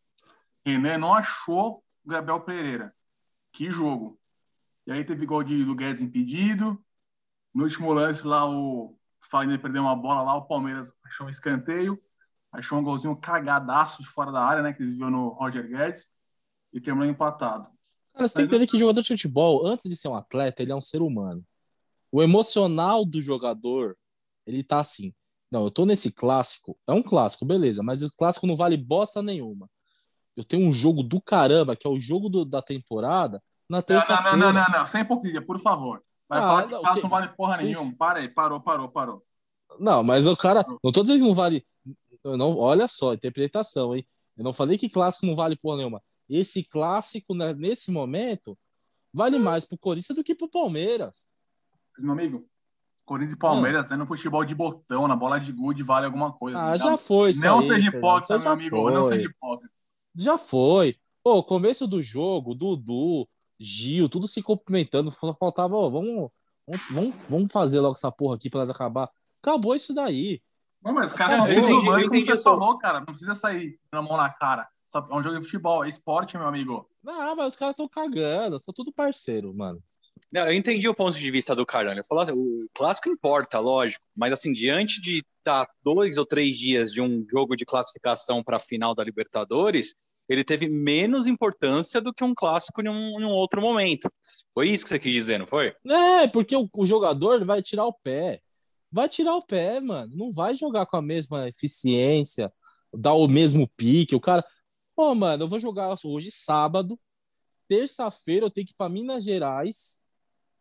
Renan 0.64 0.98
não 0.98 1.14
achou 1.14 1.82
o 2.04 2.08
Gabriel 2.08 2.40
Pereira. 2.40 2.94
Que 3.52 3.70
jogo. 3.70 4.18
E 4.86 4.92
aí 4.92 5.04
teve 5.04 5.26
gol 5.26 5.42
de, 5.42 5.64
do 5.64 5.74
Guedes 5.74 6.02
impedido. 6.02 6.82
No 7.54 7.64
último 7.64 7.92
lance 7.92 8.26
lá, 8.26 8.44
o 8.50 8.96
Fagner 9.30 9.60
perdeu 9.60 9.82
uma 9.82 9.94
bola 9.96 10.22
lá, 10.22 10.34
o 10.36 10.46
Palmeiras 10.46 10.92
achou 11.04 11.26
um 11.26 11.30
escanteio. 11.30 12.00
Achou 12.52 12.78
um 12.78 12.84
golzinho 12.84 13.16
cagadaço 13.16 14.00
de 14.02 14.08
fora 14.08 14.30
da 14.30 14.40
área, 14.40 14.62
né? 14.62 14.72
Que 14.72 14.84
desviou 14.84 15.10
no 15.10 15.28
Roger 15.30 15.66
Guedes. 15.68 16.10
E 16.72 16.80
terminou 16.80 17.08
empatado. 17.08 17.68
Cara, 18.12 18.28
você 18.28 18.34
tem 18.34 18.46
que 18.48 18.54
entender 18.54 18.66
que 18.70 18.78
jogador 18.78 19.00
de 19.00 19.08
futebol, 19.08 19.66
antes 19.66 19.88
de 19.90 19.96
ser 19.96 20.08
um 20.08 20.14
atleta, 20.14 20.62
ele 20.62 20.70
é 20.70 20.74
um 20.74 20.80
ser 20.80 21.02
humano. 21.02 21.44
O 22.12 22.22
emocional 22.22 23.04
do 23.04 23.20
jogador, 23.20 23.96
ele 24.46 24.62
tá 24.62 24.78
assim. 24.80 25.12
Não, 25.50 25.64
eu 25.64 25.70
tô 25.70 25.84
nesse 25.84 26.12
clássico. 26.12 26.76
É 26.88 26.92
um 26.92 27.02
clássico, 27.02 27.44
beleza, 27.44 27.82
mas 27.82 28.02
o 28.02 28.10
clássico 28.16 28.46
não 28.46 28.56
vale 28.56 28.76
bosta 28.76 29.20
nenhuma. 29.20 29.68
Eu 30.36 30.44
tenho 30.44 30.66
um 30.66 30.72
jogo 30.72 31.02
do 31.02 31.20
caramba, 31.20 31.76
que 31.76 31.86
é 31.86 31.90
o 31.90 31.98
jogo 31.98 32.28
do- 32.28 32.44
da 32.44 32.60
temporada, 32.62 33.42
na 33.68 33.78
Não, 33.78 33.82
terça-feira. 33.82 34.36
não, 34.36 34.52
não, 34.52 34.62
não, 34.62 34.78
não, 34.80 34.86
sem 34.86 35.00
hipocrisia, 35.02 35.44
por 35.44 35.60
favor. 35.60 36.00
Vai 36.28 36.38
Ah, 36.38 36.42
falar 36.42 36.62
que 36.64 36.70
não, 36.72 36.94
que- 36.94 37.02
não 37.02 37.08
vale 37.10 37.28
porra 37.28 37.56
nenhuma. 37.58 37.94
Para 37.96 38.20
aí, 38.20 38.28
parou, 38.28 38.60
parou, 38.60 38.88
parou. 38.88 39.22
Não, 39.78 40.02
mas 40.02 40.26
o 40.26 40.36
cara. 40.36 40.64
Não 40.82 40.92
tô 40.92 41.02
dizendo 41.02 41.20
que 41.22 41.28
não 41.28 41.34
vale. 41.34 41.66
Eu 42.22 42.36
não, 42.36 42.56
olha 42.56 42.88
só, 42.88 43.12
interpretação, 43.12 43.94
hein? 43.94 44.06
Eu 44.36 44.42
não 44.44 44.52
falei 44.52 44.78
que 44.78 44.88
clássico 44.88 45.26
não 45.26 45.36
vale 45.36 45.56
porra 45.56 45.78
nenhuma. 45.78 46.02
Esse 46.28 46.64
clássico, 46.64 47.34
né, 47.34 47.52
nesse 47.52 47.90
momento, 47.90 48.58
vale 49.12 49.38
mais 49.38 49.64
pro 49.64 49.76
Corinthians 49.78 50.16
do 50.16 50.24
que 50.24 50.34
pro 50.34 50.48
Palmeiras. 50.48 51.30
Mas, 51.92 52.02
meu 52.02 52.12
amigo, 52.12 52.48
Corinthians 53.04 53.36
e 53.36 53.38
Palmeiras, 53.38 53.90
né, 53.90 53.96
no 53.96 54.06
futebol 54.06 54.44
de 54.44 54.54
botão, 54.54 55.06
na 55.06 55.14
bola 55.14 55.38
de 55.38 55.52
gude, 55.52 55.82
vale 55.82 56.06
alguma 56.06 56.32
coisa. 56.32 56.58
Ah, 56.58 56.70
Não- 56.70 56.78
já 56.78 56.96
foi. 56.96 57.34
Não 57.34 57.58
aí, 57.58 57.68
seja 57.68 57.88
hipócrita, 57.88 58.38
meu 58.38 58.50
amigo. 58.52 58.90
Não 58.90 59.04
foi. 59.04 59.14
seja 59.16 59.26
hipócrita. 59.28 59.74
Já 60.16 60.38
foi. 60.38 60.96
Pô, 61.22 61.42
começo 61.44 61.86
do 61.86 62.00
jogo, 62.02 62.54
Dudu, 62.54 63.28
Gil, 63.64 64.08
tudo 64.08 64.26
se 64.26 64.42
cumprimentando. 64.42 65.10
Faltava, 65.10 65.76
ó, 65.76 65.88
vamos, 65.88 66.30
vamos, 66.90 67.14
vamos, 67.28 67.52
fazer 67.52 67.80
logo 67.80 67.94
essa 67.94 68.12
porra 68.12 68.36
aqui 68.36 68.50
pra 68.50 68.60
nós 68.60 68.70
acabar. 68.70 69.08
Acabou 69.42 69.74
isso 69.74 69.94
daí. 69.94 70.42
Não, 70.82 70.92
mas 70.92 71.08
os 71.08 71.12
caras 71.14 71.38
Não, 71.38 71.46
são 71.46 71.54
eu 71.54 71.60
entendi, 71.60 71.72
humanos, 71.72 72.02
eu 72.02 72.08
como 72.08 72.20
entendi 72.20 72.36
você 72.36 72.42
falou, 72.42 72.78
cara. 72.78 72.98
Não 73.00 73.06
precisa 73.06 73.34
sair 73.34 73.78
na 73.90 74.02
mão 74.02 74.16
na 74.16 74.30
cara. 74.30 74.68
Só- 74.84 75.06
É 75.10 75.14
um 75.14 75.22
jogo 75.22 75.38
de 75.38 75.44
futebol, 75.44 75.84
é 75.84 75.88
esporte, 75.88 76.36
meu 76.36 76.46
amigo. 76.46 76.88
Não, 77.02 77.34
mas 77.34 77.48
os 77.48 77.56
caras 77.56 77.72
estão 77.72 77.88
cagando. 77.88 78.60
São 78.60 78.72
tudo 78.74 78.92
parceiro, 78.92 79.54
mano. 79.54 79.82
Não, 80.30 80.46
eu 80.46 80.52
entendi 80.52 80.88
o 80.88 80.94
ponto 80.94 81.18
de 81.18 81.30
vista 81.30 81.54
do 81.54 81.64
Carlão. 81.64 81.92
Ele 81.92 82.04
falou 82.04 82.22
assim, 82.22 82.32
o 82.32 82.66
clássico 82.74 83.08
importa, 83.08 83.58
lógico, 83.60 84.04
mas 84.16 84.32
assim, 84.32 84.52
diante 84.52 85.00
de 85.00 85.24
estar 85.38 85.68
dois 85.82 86.18
ou 86.18 86.26
três 86.26 86.56
dias 86.58 86.90
de 86.92 87.00
um 87.00 87.24
jogo 87.30 87.56
de 87.56 87.64
classificação 87.64 88.42
para 88.42 88.56
a 88.56 88.60
final 88.60 88.94
da 88.94 89.04
Libertadores, 89.04 89.94
ele 90.28 90.44
teve 90.44 90.68
menos 90.68 91.26
importância 91.26 92.00
do 92.00 92.12
que 92.12 92.24
um 92.24 92.34
clássico 92.34 92.80
em 92.80 92.88
um, 92.88 93.20
em 93.20 93.24
um 93.24 93.30
outro 93.30 93.60
momento. 93.60 94.10
Foi 94.54 94.68
isso 94.68 94.84
que 94.84 94.88
você 94.88 94.98
quis 94.98 95.12
dizer, 95.12 95.38
não 95.38 95.46
foi? 95.46 95.74
É, 95.86 96.26
porque 96.26 96.56
o, 96.56 96.68
o 96.74 96.86
jogador 96.86 97.44
vai 97.44 97.60
tirar 97.60 97.84
o 97.84 97.92
pé. 97.92 98.40
Vai 98.90 99.08
tirar 99.08 99.34
o 99.36 99.44
pé, 99.44 99.80
mano. 99.80 100.14
Não 100.16 100.32
vai 100.32 100.54
jogar 100.56 100.86
com 100.86 100.96
a 100.96 101.02
mesma 101.02 101.48
eficiência, 101.48 102.52
dar 102.92 103.14
o 103.14 103.28
mesmo 103.28 103.68
pique. 103.76 104.14
O 104.14 104.20
cara. 104.20 104.44
Pô, 104.96 105.14
mano, 105.14 105.44
eu 105.44 105.48
vou 105.48 105.58
jogar 105.58 105.94
hoje 106.04 106.30
sábado. 106.30 106.98
Terça-feira 107.68 108.46
eu 108.46 108.50
tenho 108.50 108.66
que 108.66 108.72
ir 108.72 108.76
pra 108.76 108.88
Minas 108.88 109.24
Gerais 109.24 110.00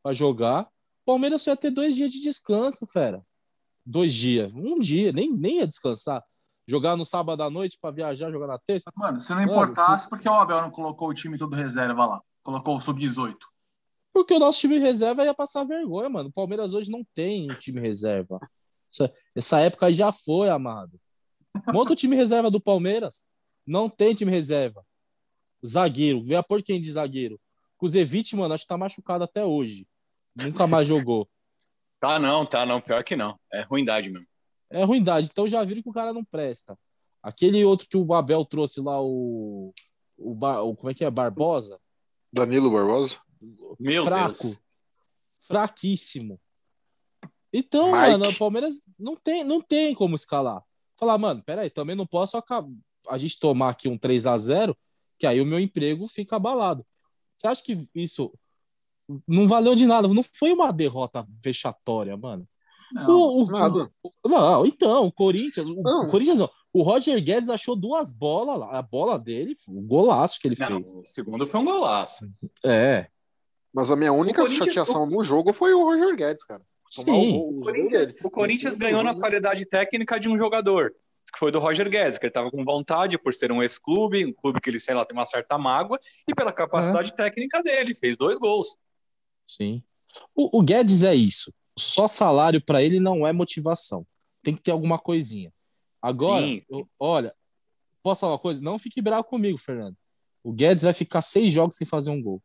pra 0.01 0.13
jogar. 0.13 0.67
Palmeiras 1.05 1.41
só 1.41 1.51
ia 1.51 1.57
ter 1.57 1.69
dois 1.69 1.95
dias 1.95 2.11
de 2.11 2.21
descanso, 2.21 2.85
fera. 2.87 3.23
Dois 3.85 4.13
dias. 4.13 4.51
Um 4.53 4.79
dia, 4.79 5.11
nem, 5.11 5.31
nem 5.31 5.57
ia 5.57 5.67
descansar. 5.67 6.23
Jogar 6.67 6.95
no 6.95 7.05
sábado 7.05 7.43
à 7.43 7.49
noite 7.49 7.77
pra 7.79 7.91
viajar, 7.91 8.31
jogar 8.31 8.47
na 8.47 8.57
terça. 8.57 8.91
Mano, 8.95 9.19
se 9.19 9.29
não 9.31 9.39
Mano, 9.39 9.51
importasse, 9.51 10.07
por 10.07 10.19
que 10.19 10.29
o 10.29 10.33
Abel 10.33 10.61
não 10.61 10.71
colocou 10.71 11.09
o 11.09 11.13
time 11.13 11.37
todo 11.37 11.55
reserva 11.55 12.05
lá? 12.05 12.21
Colocou 12.41 12.75
o 12.75 12.79
sub-18. 12.79 13.35
Porque 14.13 14.33
o 14.33 14.39
nosso 14.39 14.59
time 14.59 14.77
reserva 14.77 15.25
ia 15.25 15.33
passar 15.33 15.63
vergonha, 15.63 16.09
mano. 16.09 16.29
O 16.29 16.33
Palmeiras 16.33 16.73
hoje 16.73 16.91
não 16.91 17.03
tem 17.13 17.51
um 17.51 17.55
time 17.55 17.81
reserva. 17.81 18.39
Essa, 18.91 19.13
essa 19.35 19.59
época 19.59 19.87
aí 19.87 19.93
já 19.93 20.11
foi, 20.11 20.49
amado. 20.49 20.99
Monta 21.73 21.93
o 21.93 21.95
time 21.95 22.15
reserva 22.15 22.49
do 22.49 22.61
Palmeiras. 22.61 23.25
Não 23.65 23.89
tem 23.89 24.13
time 24.13 24.31
reserva. 24.31 24.85
Zagueiro. 25.65 26.23
Vê 26.23 26.35
a 26.35 26.43
por 26.43 26.61
quem 26.61 26.79
de 26.79 26.91
zagueiro. 26.91 27.39
Kuzevic, 27.77 28.35
mano, 28.35 28.53
acho 28.53 28.63
que 28.63 28.67
tá 28.67 28.77
machucado 28.77 29.23
até 29.23 29.43
hoje. 29.43 29.87
Nunca 30.35 30.67
mais 30.67 30.87
jogou. 30.87 31.27
Tá 31.99 32.19
não, 32.19 32.45
tá 32.45 32.65
não, 32.65 32.81
pior 32.81 33.03
que 33.03 33.15
não. 33.15 33.39
É 33.51 33.61
ruindade 33.61 34.09
mesmo. 34.09 34.27
É 34.73 34.83
ruindade. 34.83 35.29
Então 35.31 35.47
já 35.47 35.63
viram 35.63 35.81
que 35.81 35.89
o 35.89 35.93
cara 35.93 36.11
não 36.11 36.23
presta. 36.23 36.77
Aquele 37.21 37.63
outro 37.63 37.87
que 37.87 37.95
o 37.95 38.13
Abel 38.13 38.43
trouxe 38.43 38.81
lá, 38.81 39.01
o. 39.01 39.73
o, 40.17 40.31
o 40.31 40.75
como 40.75 40.89
é 40.89 40.93
que 40.93 41.05
é? 41.05 41.11
Barbosa? 41.11 41.79
Danilo 42.31 42.71
Barbosa? 42.71 43.15
Meu 43.79 44.03
fraco. 44.03 44.41
Deus. 44.41 44.61
Fraquíssimo. 45.41 46.39
Então, 47.51 47.91
Mike. 47.91 47.97
mano, 47.97 48.29
o 48.29 48.37
Palmeiras 48.37 48.81
não 48.97 49.15
tem, 49.15 49.43
não 49.43 49.61
tem 49.61 49.93
como 49.93 50.15
escalar. 50.15 50.63
Falar, 50.97 51.17
mano, 51.17 51.43
peraí, 51.43 51.69
também 51.69 51.95
não 51.95 52.07
posso 52.07 52.35
acabar, 52.35 52.69
a 53.07 53.17
gente 53.17 53.39
tomar 53.39 53.69
aqui 53.69 53.87
um 53.87 53.97
3 53.97 54.25
a 54.25 54.37
0 54.37 54.73
que 54.73 54.79
que 55.23 55.27
aí 55.27 55.39
o 55.39 55.45
meu 55.45 55.57
emprego 55.57 56.05
fica 56.05 56.35
abalado. 56.35 56.85
Você 57.33 57.47
acha 57.47 57.63
que 57.63 57.87
isso 57.95 58.33
não 59.25 59.47
valeu 59.47 59.73
de 59.73 59.85
nada? 59.85 60.05
Não 60.07 60.23
foi 60.33 60.51
uma 60.51 60.71
derrota 60.71 61.25
vexatória, 61.29 62.17
mano. 62.17 62.45
Não, 62.93 63.07
O- 63.09 63.43
o- 63.43 63.45
Nada. 63.51 63.91
não, 64.25 64.65
então, 64.65 65.05
o 65.07 65.11
Corinthians, 65.11 65.67
o, 65.67 65.81
Não. 65.81 66.03
o 66.05 66.07
Corinthians, 66.09 66.39
não. 66.39 66.49
o 66.71 66.83
Roger 66.83 67.21
Guedes 67.23 67.49
achou 67.49 67.75
duas 67.75 68.11
bolas 68.13 68.59
lá, 68.59 68.77
a 68.77 68.81
bola 68.81 69.17
dele, 69.19 69.55
o 69.67 69.81
golaço 69.81 70.39
que 70.39 70.47
ele 70.47 70.55
Não, 70.59 70.67
fez. 70.83 70.93
o 70.93 71.05
segundo 71.05 71.47
foi 71.47 71.59
um 71.59 71.65
golaço. 71.65 72.29
É, 72.63 73.07
Mas 73.73 73.89
a 73.89 73.95
minha 73.95 74.13
única 74.13 74.43
O 74.43 74.47
chateação 74.47 75.05
no 75.07 75.23
jogo 75.23 75.51
foi 75.53 75.73
o 75.73 75.83
Roger 75.83 76.15
Guedes, 76.15 76.43
cara. 76.43 76.61
Tomar 76.95 77.05
sim. 77.17 77.37
o 77.37 77.41
O 77.41 77.59
o 77.59 77.61
Corinthians, 77.63 78.13
o 78.23 78.29
Corinthians 78.29 78.75
O 78.75 78.77
ganhou 78.79 79.03
na 79.03 79.15
qualidade 79.15 79.65
técnica 79.65 80.19
de 80.19 80.29
um 80.29 80.37
jogador, 80.37 80.93
que 81.33 81.39
foi 81.39 81.51
do 81.51 81.57
Roger 81.57 81.89
Guedes, 81.89 82.19
que 82.19 82.25
ele 82.25 82.29
estava 82.29 82.51
com 82.51 82.63
vontade 82.63 83.17
por 83.17 83.33
ser 83.33 83.51
um 83.51 83.63
ex-clube, 83.63 84.23
um 84.27 84.31
clube 84.33 84.61
que 84.61 84.69
ele, 84.69 84.79
sei 84.79 84.93
lá, 84.93 85.03
tem 85.03 85.17
uma 85.17 85.25
certa 85.25 85.57
mágoa, 85.57 85.99
e 86.27 86.35
pela 86.35 86.53
capacidade 86.53 87.15
técnica 87.15 87.63
dele, 87.63 87.95
fez 87.95 88.15
dois 88.15 88.37
gols. 88.37 88.77
Sim. 89.47 89.81
O, 90.35 90.59
o 90.59 90.61
Guedes 90.61 91.01
é 91.01 91.15
isso. 91.15 91.51
Só 91.77 92.07
salário 92.07 92.61
para 92.63 92.81
ele 92.83 92.99
não 92.99 93.25
é 93.25 93.33
motivação. 93.33 94.05
Tem 94.43 94.55
que 94.55 94.61
ter 94.61 94.71
alguma 94.71 94.99
coisinha. 94.99 95.51
Agora, 96.01 96.45
Sim. 96.45 96.61
eu- 96.69 96.85
olha, 96.99 97.33
posso 98.01 98.21
falar 98.21 98.33
uma 98.33 98.39
coisa? 98.39 98.61
Não 98.61 98.77
fique 98.77 99.01
bravo 99.01 99.23
comigo, 99.23 99.57
Fernando. 99.57 99.95
O 100.43 100.51
Guedes 100.51 100.83
vai 100.83 100.93
ficar 100.93 101.21
seis 101.21 101.53
jogos 101.53 101.77
sem 101.77 101.87
fazer 101.87 102.11
um 102.11 102.21
gol. 102.21 102.39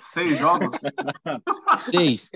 Seis 0.00 0.38
jogos. 0.38 0.76
Seis. 1.78 2.30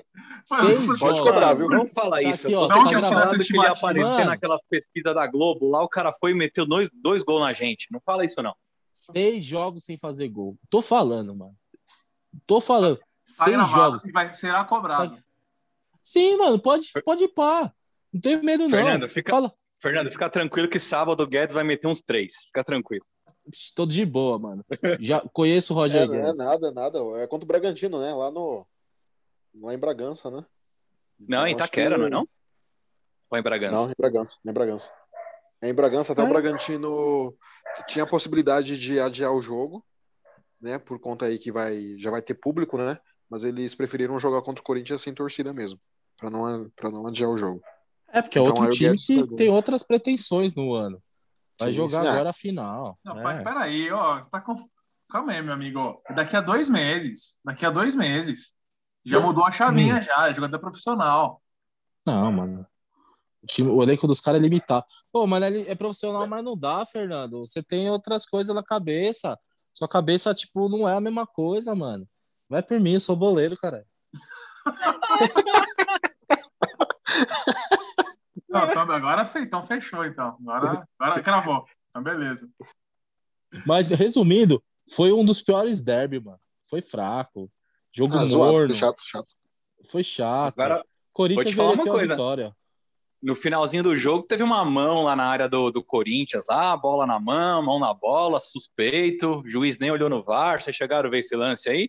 Mano, 0.50 0.67
seis 0.69 0.87
pode 0.87 0.99
jogos. 0.99 1.21
cobrar, 1.21 1.55
viu? 1.55 1.69
Não 1.69 1.87
fala 1.87 2.17
Tá 2.17 2.23
isso. 2.23 2.43
aqui, 2.47 2.53
eu 2.53 2.61
ó, 2.61 2.69
tá 2.69 2.75
tão 2.75 2.85
gravado. 2.91 3.39
que 3.45 3.53
ele 3.57 3.62
ia 3.62 3.71
aparecer 3.71 4.05
Mano. 4.09 4.25
naquelas 4.27 4.62
pesquisas 4.69 5.15
da 5.15 5.27
Globo, 5.27 5.69
lá 5.69 5.83
o 5.83 5.89
cara 5.89 6.12
foi 6.12 6.31
e 6.31 6.35
meteu 6.35 6.65
dois, 6.67 6.89
dois 6.93 7.23
gols 7.23 7.41
na 7.41 7.53
gente. 7.53 7.87
Não 7.91 8.00
fala 8.00 8.25
isso, 8.25 8.43
não. 8.43 8.55
Seis 8.93 9.45
jogos 9.45 9.85
sem 9.85 9.97
fazer 9.99 10.29
gol. 10.29 10.57
Tô 10.69 10.81
falando, 10.83 11.35
mano. 11.35 11.55
Tô 12.47 12.61
falando. 12.61 12.99
Tá 12.99 13.05
seis 13.45 13.57
gravado 13.57 13.73
jogos. 13.73 14.05
e 14.05 14.12
vai, 14.12 14.33
será 14.35 14.65
cobrado. 14.65 15.17
Sim, 16.02 16.37
mano, 16.37 16.59
pode, 16.61 16.90
pode 17.04 17.25
ir 17.25 17.28
pá. 17.28 17.73
Não 18.12 18.21
tenho 18.21 18.42
medo, 18.42 18.64
não. 18.64 18.71
Fernando, 18.71 19.09
fica- 19.09 19.30
Fala. 19.33 19.52
Fernando, 19.80 20.11
fica 20.11 20.28
tranquilo 20.28 20.69
que 20.69 20.78
sábado 20.78 21.23
o 21.23 21.26
Guedes 21.26 21.54
vai 21.54 21.64
meter 21.64 21.87
uns 21.88 22.00
três. 22.02 22.35
Fica 22.47 22.62
tranquilo. 22.64 23.04
Tô 23.75 23.87
de 23.87 24.04
boa, 24.04 24.38
mano. 24.38 24.64
Já 25.00 25.21
conheço 25.33 25.73
o 25.75 25.76
É, 25.76 25.80
Roger 25.80 26.07
não 26.07 26.14
é 26.14 26.23
Guedes. 26.23 26.38
nada, 26.38 26.71
nada. 26.71 26.99
É 27.23 27.26
contra 27.26 27.45
o 27.45 27.49
Bragantino, 27.49 28.00
né? 28.00 28.12
Lá 28.12 28.30
no. 28.30 28.66
Lá 29.61 29.75
em 29.75 29.78
Bragança, 29.78 30.30
né? 30.30 30.45
Não, 31.19 31.47
em 31.47 31.52
Então, 31.52 31.66
que- 31.66 31.80
Itaquera, 31.80 31.99
não 31.99 32.07
é 32.07 32.11
não? 32.11 32.28
Ou 33.30 33.38
em 33.38 33.42
Bragança? 33.42 33.73
Não, 33.75 33.90
em 33.90 33.95
Bragança. 33.97 34.37
Em 34.45 34.52
Bragança. 34.52 34.90
É 35.62 35.69
em 35.69 35.75
Bragança, 35.75 36.12
até 36.12 36.23
É. 36.23 36.25
o 36.25 36.28
Bragantino 36.28 37.35
tinha 37.88 38.04
a 38.04 38.09
possibilidade 38.09 38.78
de 38.78 38.99
adiar 39.00 39.33
o 39.33 39.42
jogo, 39.42 39.85
né? 40.61 40.78
Por 40.78 40.99
conta 41.00 41.26
aí 41.26 41.38
que 41.38 41.50
vai, 41.52 41.97
já 41.99 42.11
vai 42.11 42.23
ter 42.23 42.35
público, 42.35 42.76
né? 42.78 42.99
Mas 43.30 43.44
eles 43.44 43.75
preferiram 43.75 44.18
jogar 44.18 44.42
contra 44.42 44.60
o 44.60 44.64
Corinthians 44.64 45.02
sem 45.02 45.14
torcida 45.14 45.52
mesmo, 45.52 45.78
pra 46.18 46.28
não, 46.30 46.68
pra 46.75 46.90
não 46.90 47.06
adiar 47.06 47.30
o 47.30 47.38
jogo. 47.38 47.62
É, 48.12 48.20
porque 48.20 48.38
é 48.38 48.42
Então, 48.42 48.54
outro 48.56 48.70
time 48.76 48.96
que 48.99 49.26
tem 49.37 49.49
outras 49.50 49.84
pretensões 49.84 50.54
no 50.56 50.75
ano. 50.75 51.00
Vai 51.58 51.68
Sim, 51.70 51.76
jogar 51.76 52.04
é. 52.04 52.08
agora 52.08 52.30
a 52.30 52.32
final. 52.32 52.99
Não, 53.04 53.18
É. 53.20 53.22
mas 53.22 53.38
peraí, 53.38 53.90
ó. 53.92 54.20
Tá 54.22 54.40
conf... 54.40 54.62
Calma 55.08 55.32
aí, 55.32 55.42
meu 55.42 55.52
amigo. 55.54 56.02
Daqui 56.14 56.34
a 56.37 56.40
dois 56.40 56.68
meses. 56.68 57.38
Daqui 57.44 57.64
a 57.66 57.70
dois 57.70 57.94
meses. 57.94 58.54
Já 59.04 59.20
mudou 59.20 59.44
a 59.44 59.52
chavinha 59.52 59.96
Hum. 59.96 60.02
já. 60.02 60.28
É 60.28 60.34
jogador 60.34 60.58
profissional. 60.58 61.40
Não, 62.06 62.32
mano. 62.32 62.66
O, 63.42 63.46
time, 63.46 63.68
o 63.70 63.82
elenco 63.82 64.06
dos 64.06 64.20
caras 64.20 64.40
é 64.40 64.42
limitado. 64.42 64.84
Pô, 65.12 65.26
mas 65.26 65.42
ele 65.42 65.64
é 65.68 65.75
profissional, 65.75 66.26
mas 66.26 66.44
não 66.44 66.56
dá, 66.56 66.84
Fernando. 66.87 67.40
Você 67.40 67.62
tem 67.62 67.88
outras 67.90 68.26
coisas 68.26 68.54
na 68.54 68.62
cabeça. 68.62 69.38
Sua 69.72 69.88
cabeça, 69.88 70.34
tipo, 70.34 70.68
não 70.68 70.88
é 70.88 70.96
a 70.96 71.00
mesma 71.00 71.26
coisa, 71.26 71.75
mano. 71.75 72.06
Vai 72.50 72.62
por 72.64 72.80
mim, 72.80 72.95
eu 72.95 73.00
sou 73.00 73.14
boleiro, 73.14 73.57
cara. 73.57 73.87
Não, 78.49 78.64
então, 78.69 78.83
agora 78.90 79.25
fe... 79.25 79.38
então 79.38 79.62
fechou, 79.62 80.04
então. 80.04 80.37
Agora, 80.49 80.88
agora 80.99 81.23
cravou. 81.23 81.64
Então, 81.88 82.02
beleza. 82.02 82.50
Mas, 83.64 83.88
resumindo, 83.88 84.61
foi 84.92 85.12
um 85.12 85.25
dos 85.25 85.40
piores 85.40 85.80
derby, 85.80 86.19
mano. 86.19 86.40
Foi 86.69 86.83
fraco. 86.83 87.49
Jogo 87.92 88.16
Ah, 88.19 88.26
morno. 88.26 88.75
chato, 88.75 89.00
chato. 89.04 89.28
Foi 89.88 90.02
chato. 90.02 90.59
Agora, 90.61 90.85
Corinthians 91.12 91.45
vou 91.45 91.52
te 91.52 91.57
falar 91.57 91.69
uma 91.69 91.76
mereceu 91.76 92.12
a 92.12 92.14
vitória. 92.16 92.57
no 93.23 93.37
finalzinho 93.37 93.85
do 93.85 93.95
jogo, 93.97 94.26
teve 94.26 94.42
uma 94.42 94.64
mão 94.64 95.04
lá 95.04 95.14
na 95.14 95.26
área 95.26 95.49
do, 95.49 95.71
do 95.71 95.85
Corinthians, 95.85 96.47
lá, 96.49 96.76
bola 96.76 97.07
na 97.07 97.21
mão, 97.21 97.62
mão 97.62 97.78
na 97.78 97.95
bola, 97.95 98.40
suspeito. 98.40 99.40
O 99.40 99.49
juiz 99.49 99.78
nem 99.78 99.92
olhou 99.92 100.11
no 100.11 100.25
VAR. 100.25 100.61
Vocês 100.61 100.75
chegaram 100.75 101.07
a 101.09 101.11
ver 101.11 101.21
esse 101.21 101.37
lance 101.37 101.69
aí? 101.69 101.88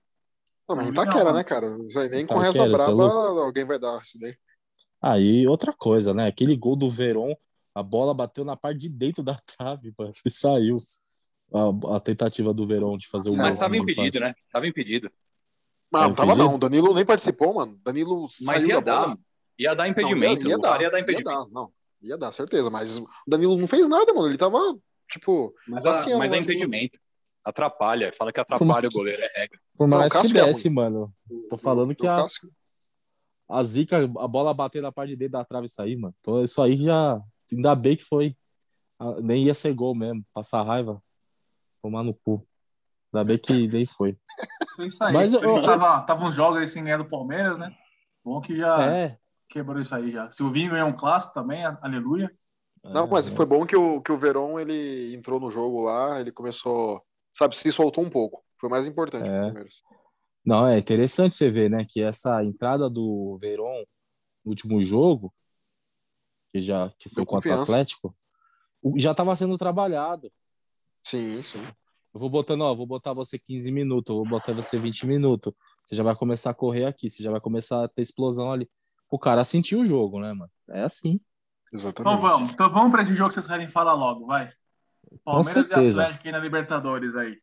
Não, 0.76 0.84
mas 0.84 0.94
Não, 0.94 1.04
Itaquera, 1.04 1.26
não. 1.26 1.34
né, 1.34 1.44
cara? 1.44 1.70
Não 1.70 1.78
nem 2.10 2.26
com 2.26 2.42
Itaquera, 2.42 2.64
reza 2.64 2.78
cê 2.84 2.92
é 2.92 2.96
brava 2.96 3.42
alguém 3.42 3.66
vai 3.66 3.80
dar 3.80 4.02
isso 4.02 4.18
daí. 4.20 4.36
Aí, 5.02 5.48
outra 5.48 5.74
coisa, 5.74 6.14
né? 6.14 6.28
Aquele 6.28 6.56
gol 6.56 6.76
do 6.76 6.88
Verón, 6.90 7.34
a 7.74 7.82
bola 7.82 8.14
bateu 8.14 8.46
na 8.46 8.56
parte 8.56 8.80
de 8.80 8.90
dentro 8.90 9.24
da 9.24 9.36
trave, 9.36 9.94
mano, 9.98 10.12
e 10.26 10.30
saiu. 10.30 10.76
A, 11.54 11.98
a 11.98 12.00
tentativa 12.00 12.54
do 12.54 12.66
Verón 12.66 12.98
de 12.98 13.10
fazer 13.10 13.30
o 13.30 13.34
gol. 13.34 13.42
Mas 13.42 13.56
estava 13.56 13.76
no 13.76 13.82
impedido, 13.82 14.20
né? 14.22 14.34
Estava 14.46 14.66
impedido. 14.68 15.12
Não, 15.92 16.00
Tá 16.00 16.08
não 16.08 16.16
tava 16.16 16.28
impedido? 16.32 16.48
não. 16.48 16.56
O 16.56 16.58
Danilo 16.58 16.94
nem 16.94 17.06
participou, 17.06 17.54
mano. 17.56 17.78
Danilo 17.84 18.28
Mas 18.42 18.64
saiu 18.64 18.76
ia 18.78 18.82
da 18.82 19.02
bola. 19.02 19.08
dar. 19.16 19.18
Ia 19.60 19.74
dar 19.76 19.84
Não, 19.84 19.92
impedimento. 19.92 20.46
ia, 20.48 20.52
ia 20.52 20.58
VAR 20.58 20.72
dar, 20.78 20.82
ia 20.82 20.90
dar 20.90 20.98
ia 20.98 21.02
impedimento. 21.02 21.30
dar, 21.30 21.48
não. 21.52 21.72
Ia 22.02 22.18
dar, 22.18 22.32
certeza. 22.32 22.70
Mas 22.70 22.98
o 22.98 23.06
Danilo 23.28 23.58
não 23.58 23.68
fez 23.68 23.86
nada, 23.90 24.14
mano. 24.14 24.28
Ele 24.30 24.38
tava, 24.38 24.58
tipo... 25.10 25.54
Mas, 25.68 25.86
a- 25.86 25.92
Passeando 25.92 26.20
mas 26.20 26.32
é 26.32 26.38
impedimento. 26.38 26.98
Atrapalha. 27.44 28.12
Fala 28.14 28.32
que 28.32 28.40
atrapalha 28.40 28.88
o 28.88 28.92
goleiro, 28.92 29.22
é 29.24 29.40
regra. 29.42 29.60
Por 29.78 29.88
Não, 29.88 29.98
mais 29.98 30.12
o 30.12 30.22
que 30.22 30.28
Cássio 30.28 30.38
é 30.40 30.46
desse, 30.46 30.70
mano. 30.70 31.14
Tô 31.50 31.58
falando 31.58 31.96
que 31.96 32.06
a, 32.08 32.26
a 33.50 33.64
zica, 33.64 33.98
a 34.04 34.28
bola 34.28 34.54
bater 34.54 34.82
na 34.82 34.92
parte 34.92 35.10
de 35.10 35.16
dentro 35.16 35.34
da 35.34 35.46
trave 35.46 35.66
e 35.66 35.70
sair, 35.70 35.96
mano. 35.96 36.14
Então, 36.20 36.44
isso 36.44 36.62
aí 36.62 36.82
já. 36.84 37.20
Ainda 37.52 37.76
bem 37.76 37.98
que 37.98 38.04
foi. 38.06 38.36
Ah, 39.00 39.20
Nem 39.22 39.44
ia 39.46 39.54
ser 39.54 39.74
gol 39.74 39.96
mesmo. 39.96 40.24
Passar 40.34 40.64
raiva. 40.64 41.02
Tomar 41.82 42.04
no 42.04 42.14
cu. 42.14 42.46
Ainda 43.14 43.24
bem 43.26 43.38
que 43.38 43.68
nem 43.68 43.86
foi. 43.86 44.16
Foi 44.76 44.86
isso 44.88 45.04
aí. 45.04 45.14
Mas 45.14 45.34
eu- 45.34 45.42
Mas, 45.54 45.64
tava, 45.64 46.02
tava 46.02 46.26
uns 46.26 46.36
jogos 46.36 46.60
aí 46.60 46.68
sem 46.68 46.84
ganhar 46.84 46.98
do 46.98 47.10
Palmeiras, 47.10 47.58
né? 47.58 47.76
Bom 48.24 48.40
que 48.40 48.56
já 48.56 48.86
É. 48.86 49.18
quebrou 49.50 49.82
isso 49.82 49.94
aí 49.96 50.12
já. 50.12 50.30
Silvinho 50.30 50.72
ganhou 50.72 50.88
um 50.90 50.96
clássico 50.96 51.34
também, 51.34 51.66
aleluia. 51.82 52.32
Não, 52.84 53.06
mas 53.08 53.28
é. 53.28 53.36
foi 53.36 53.46
bom 53.46 53.66
que 53.66 53.76
o, 53.76 54.02
que 54.02 54.12
o 54.12 54.18
Verón, 54.18 54.60
ele 54.60 55.14
entrou 55.16 55.40
no 55.40 55.52
jogo 55.52 55.84
lá, 55.84 56.20
ele 56.20 56.32
começou, 56.32 57.04
sabe, 57.34 57.56
se 57.56 57.72
soltou 57.72 58.04
um 58.04 58.10
pouco. 58.10 58.44
Foi 58.60 58.70
mais 58.70 58.88
importante 58.88 59.30
É. 59.30 59.42
Palmeiras. 59.42 59.76
Não, 60.46 60.68
é 60.68 60.78
interessante 60.78 61.36
você 61.36 61.52
ver, 61.52 61.70
né, 61.70 61.86
que 61.88 62.02
essa 62.02 62.44
entrada 62.44 62.90
do 62.90 63.38
Verón 63.40 63.84
no 64.44 64.52
último 64.52 64.82
jogo, 64.84 65.34
que 66.52 66.64
já 66.64 66.90
que 66.98 67.10
foi 67.10 67.18
Deu 67.18 67.26
contra 67.26 67.58
o. 67.58 67.62
Atlético, 67.62 68.16
já 68.98 69.12
estava 69.12 69.36
sendo 69.36 69.58
trabalhado. 69.58 70.32
Sim, 71.04 71.44
sim. 71.44 71.64
Eu 72.14 72.20
vou 72.20 72.30
botando, 72.30 72.62
ó, 72.62 72.76
vou 72.76 72.86
botar 72.86 73.14
você 73.14 73.40
15 73.40 73.72
minutos, 73.72 74.14
vou 74.14 74.28
botar 74.28 74.54
você 74.54 74.78
20 74.78 75.06
minutos. 75.06 75.54
Você 75.84 75.96
já 75.96 76.04
vai 76.04 76.16
começar 76.16 76.50
a 76.50 76.56
correr 76.56 76.86
aqui, 76.86 77.10
você 77.10 77.24
já 77.24 77.32
vai 77.32 77.40
começar 77.40 77.84
a 77.84 77.88
ter 77.88 78.02
explosão 78.02 78.52
ali. 78.52 78.70
O 79.10 79.18
cara 79.18 79.44
sentiu 79.44 79.82
o 79.82 79.86
jogo, 79.86 80.20
né, 80.20 80.34
mano? 80.34 80.52
É 80.70 80.82
assim. 80.82 81.20
Exatamente. 81.72 82.02
Então 82.02 82.18
vamos. 82.18 82.54
Então 82.54 82.70
vamos 82.70 82.92
pra 82.92 83.04
esse 83.04 83.14
jogo 83.14 83.30
que 83.30 83.36
vocês 83.36 83.48
querem 83.48 83.68
falar 83.68 83.94
logo, 83.94 84.26
vai. 84.26 84.52
Palmeiras 85.24 85.66
e 85.66 85.68
certeza. 85.68 86.02
Atlético 86.04 86.28
aí 86.28 86.32
na 86.32 86.40
Libertadores 86.40 87.16
aí. 87.16 87.40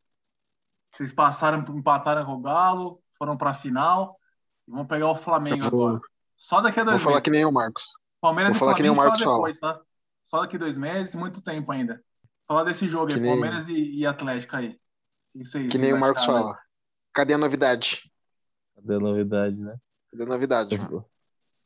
Vocês 0.93 1.13
passaram, 1.13 1.65
empataram 1.77 2.25
com 2.25 2.33
o 2.33 2.41
Galo, 2.41 3.01
foram 3.19 3.37
pra 3.37 3.53
final 3.55 4.19
e 4.67 4.71
vão 4.71 4.87
pegar 4.87 5.09
o 5.11 5.17
Flamengo 5.17 5.65
Eu 5.65 5.71
vou- 5.71 5.89
agora. 5.89 6.01
Só 6.37 6.61
daqui 6.61 6.81
a 6.81 6.85
dois 6.85 6.97
Vou 6.97 7.05
falar 7.05 7.15
meses. 7.17 7.25
que 7.25 7.31
nem 7.31 7.45
o 7.45 7.53
Marcos. 7.53 7.85
Palmeiras 8.21 8.53
vou 8.53 8.57
e 8.57 8.61
falar 8.61 8.75
que 8.75 8.83
nem 8.83 8.95
Flamengo 8.95 9.19
o 9.19 9.19
fala 9.19 9.35
Marcos 9.37 9.59
depois, 9.59 9.59
tá? 9.77 9.81
Só 10.25 10.41
daqui 10.41 10.57
dois 10.59 10.77
meses, 10.77 11.15
muito 11.15 11.41
tempo 11.43 11.71
ainda. 11.73 12.03
Falar 12.47 12.65
desse 12.65 12.87
jogo 12.89 13.09
aí, 13.09 13.15
Que 13.15 13.21
nem- 13.21 13.33
Palmeiras 13.33 13.69
e, 13.69 13.97
e 13.99 14.07
Atlético 14.07 14.57
aí. 14.57 14.79
Que 15.33 15.45
vocês- 15.45 15.71
Que 15.73 15.79
nem 15.79 15.93
o 15.93 16.01
Marcos 16.01 16.23
aí? 16.23 16.27
fala. 16.29 16.59
Cadê 17.13 17.35
a 17.35 17.39
novidade? 17.39 18.11
Cadê 18.77 18.95
a 18.95 19.01
novidade, 19.01 19.59
né? 19.59 19.77
Cadê 20.11 20.23
a 20.23 20.27
novidade? 20.27 20.75
Eu 20.77 20.83
vou- 20.89 21.11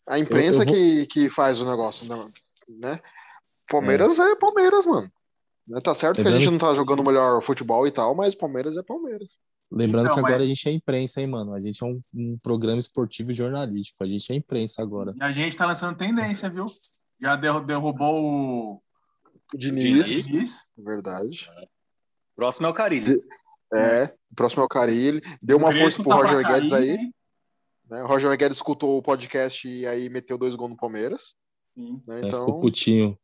A 0.06 0.18
imprensa 0.18 0.60
eu 0.60 0.64
vou- 0.64 0.74
que, 0.74 1.06
que 1.06 1.30
faz 1.30 1.60
o 1.60 1.64
negócio, 1.68 2.08
né? 2.08 2.32
né? 2.68 3.00
Palmeiras 3.68 4.18
é. 4.18 4.34
Palmeiras, 4.36 4.86
mano. 4.86 5.10
Né, 5.66 5.80
Tá 5.80 5.94
certo 5.94 6.16
que 6.16 6.20
a 6.22 6.24
Lembrando- 6.24 6.40
gente 6.44 6.50
não 6.52 6.58
tá 6.58 6.74
jogando 6.74 7.04
melhor 7.04 7.42
futebol 7.42 7.86
e 7.86 7.90
tal, 7.90 8.14
mas 8.14 8.34
Palmeiras 8.34 8.76
é 8.76 8.82
Palmeiras. 8.82 9.36
Lembrando 9.70 10.04
Então, 10.06 10.14
que 10.14 10.20
agora 10.20 10.34
mas- 10.34 10.42
a 10.42 10.46
gente 10.46 10.68
é 10.68 10.72
imprensa, 10.72 11.20
hein, 11.20 11.26
mano? 11.28 11.54
A 11.54 11.60
gente 11.60 11.82
é 11.82 11.86
um, 11.86 12.00
um 12.14 12.38
programa 12.42 12.78
esportivo 12.78 13.30
e 13.30 13.34
jornalístico. 13.34 14.02
A 14.04 14.06
gente 14.06 14.30
é 14.32 14.36
imprensa 14.36 14.82
agora. 14.82 15.14
E 15.16 15.22
a 15.22 15.32
gente 15.32 15.56
tá 15.56 15.64
lançando 15.64 15.96
tendência, 15.96 16.50
viu? 16.50 16.64
Já 17.22 17.36
derru- 17.36 17.64
derrubou 17.64 18.22
o 18.22 18.82
O 19.54 19.58
Diniz, 19.58 20.04
Diniz. 20.04 20.24
Diniz. 20.26 20.66
verdade. 20.76 21.48
Próximo 22.36 22.66
é 22.66 22.70
o 22.70 22.74
Carilli. 22.74 23.20
É, 23.72 24.04
o 24.30 24.34
próximo 24.34 24.62
é 24.62 24.64
o 24.66 24.68
Carilli. 24.68 25.22
Deu 25.40 25.56
uma 25.56 25.72
força 25.72 26.02
pro 26.02 26.12
Roger 26.12 26.46
Guedes 26.46 26.72
aí. 26.72 26.96
Né? 27.88 28.02
O 28.02 28.06
Roger 28.06 28.36
Guedes 28.36 28.58
escutou 28.58 28.98
o 28.98 29.02
podcast 29.02 29.66
e 29.66 29.86
aí 29.86 30.08
meteu 30.10 30.36
dois 30.36 30.54
gols 30.54 30.70
no 30.70 30.76
Palmeiras. 30.76 31.34
Sim. 31.74 32.02
né? 32.06 32.20
É, 32.20 32.24
ficou 32.26 32.42
Então, 32.44 32.60
putinho. 32.60 33.18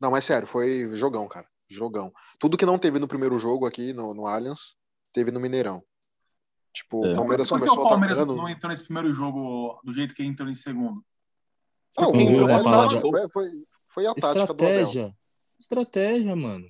não, 0.00 0.10
mas 0.10 0.24
sério, 0.26 0.46
foi 0.46 0.94
jogão, 0.96 1.26
cara. 1.28 1.46
Jogão. 1.68 2.12
Tudo 2.38 2.56
que 2.56 2.66
não 2.66 2.78
teve 2.78 2.98
no 2.98 3.08
primeiro 3.08 3.38
jogo 3.38 3.66
aqui 3.66 3.92
no, 3.92 4.14
no 4.14 4.26
Allianz, 4.26 4.76
teve 5.12 5.30
no 5.30 5.40
Mineirão. 5.40 5.82
Tipo, 6.72 7.06
É. 7.06 7.12
o 7.12 7.16
Palmeiras 7.16 7.48
Por 7.48 7.60
que 7.60 7.66
começou 7.66 7.84
o 7.86 7.88
Palmeiras 7.88 8.18
atacando. 8.18 8.36
não 8.36 8.48
entrou 8.48 8.70
nesse 8.70 8.84
primeiro 8.84 9.12
jogo 9.12 9.80
do 9.84 9.92
jeito 9.92 10.14
que 10.14 10.22
ele 10.22 10.30
entrou 10.30 10.48
nesse 10.48 10.62
segundo? 10.62 11.04
Não, 11.98 12.10
Não 12.12 12.44
uma 12.46 12.62
palavra- 12.62 13.00
foi, 13.00 13.28
foi, 13.30 13.48
foi 13.88 14.06
a 14.06 14.14
tática 14.14 14.32
do 14.46 14.52
Abel. 14.52 14.82
Estratégia. 14.82 15.16
Estratégia, 15.58 16.34
mano. 16.36 16.66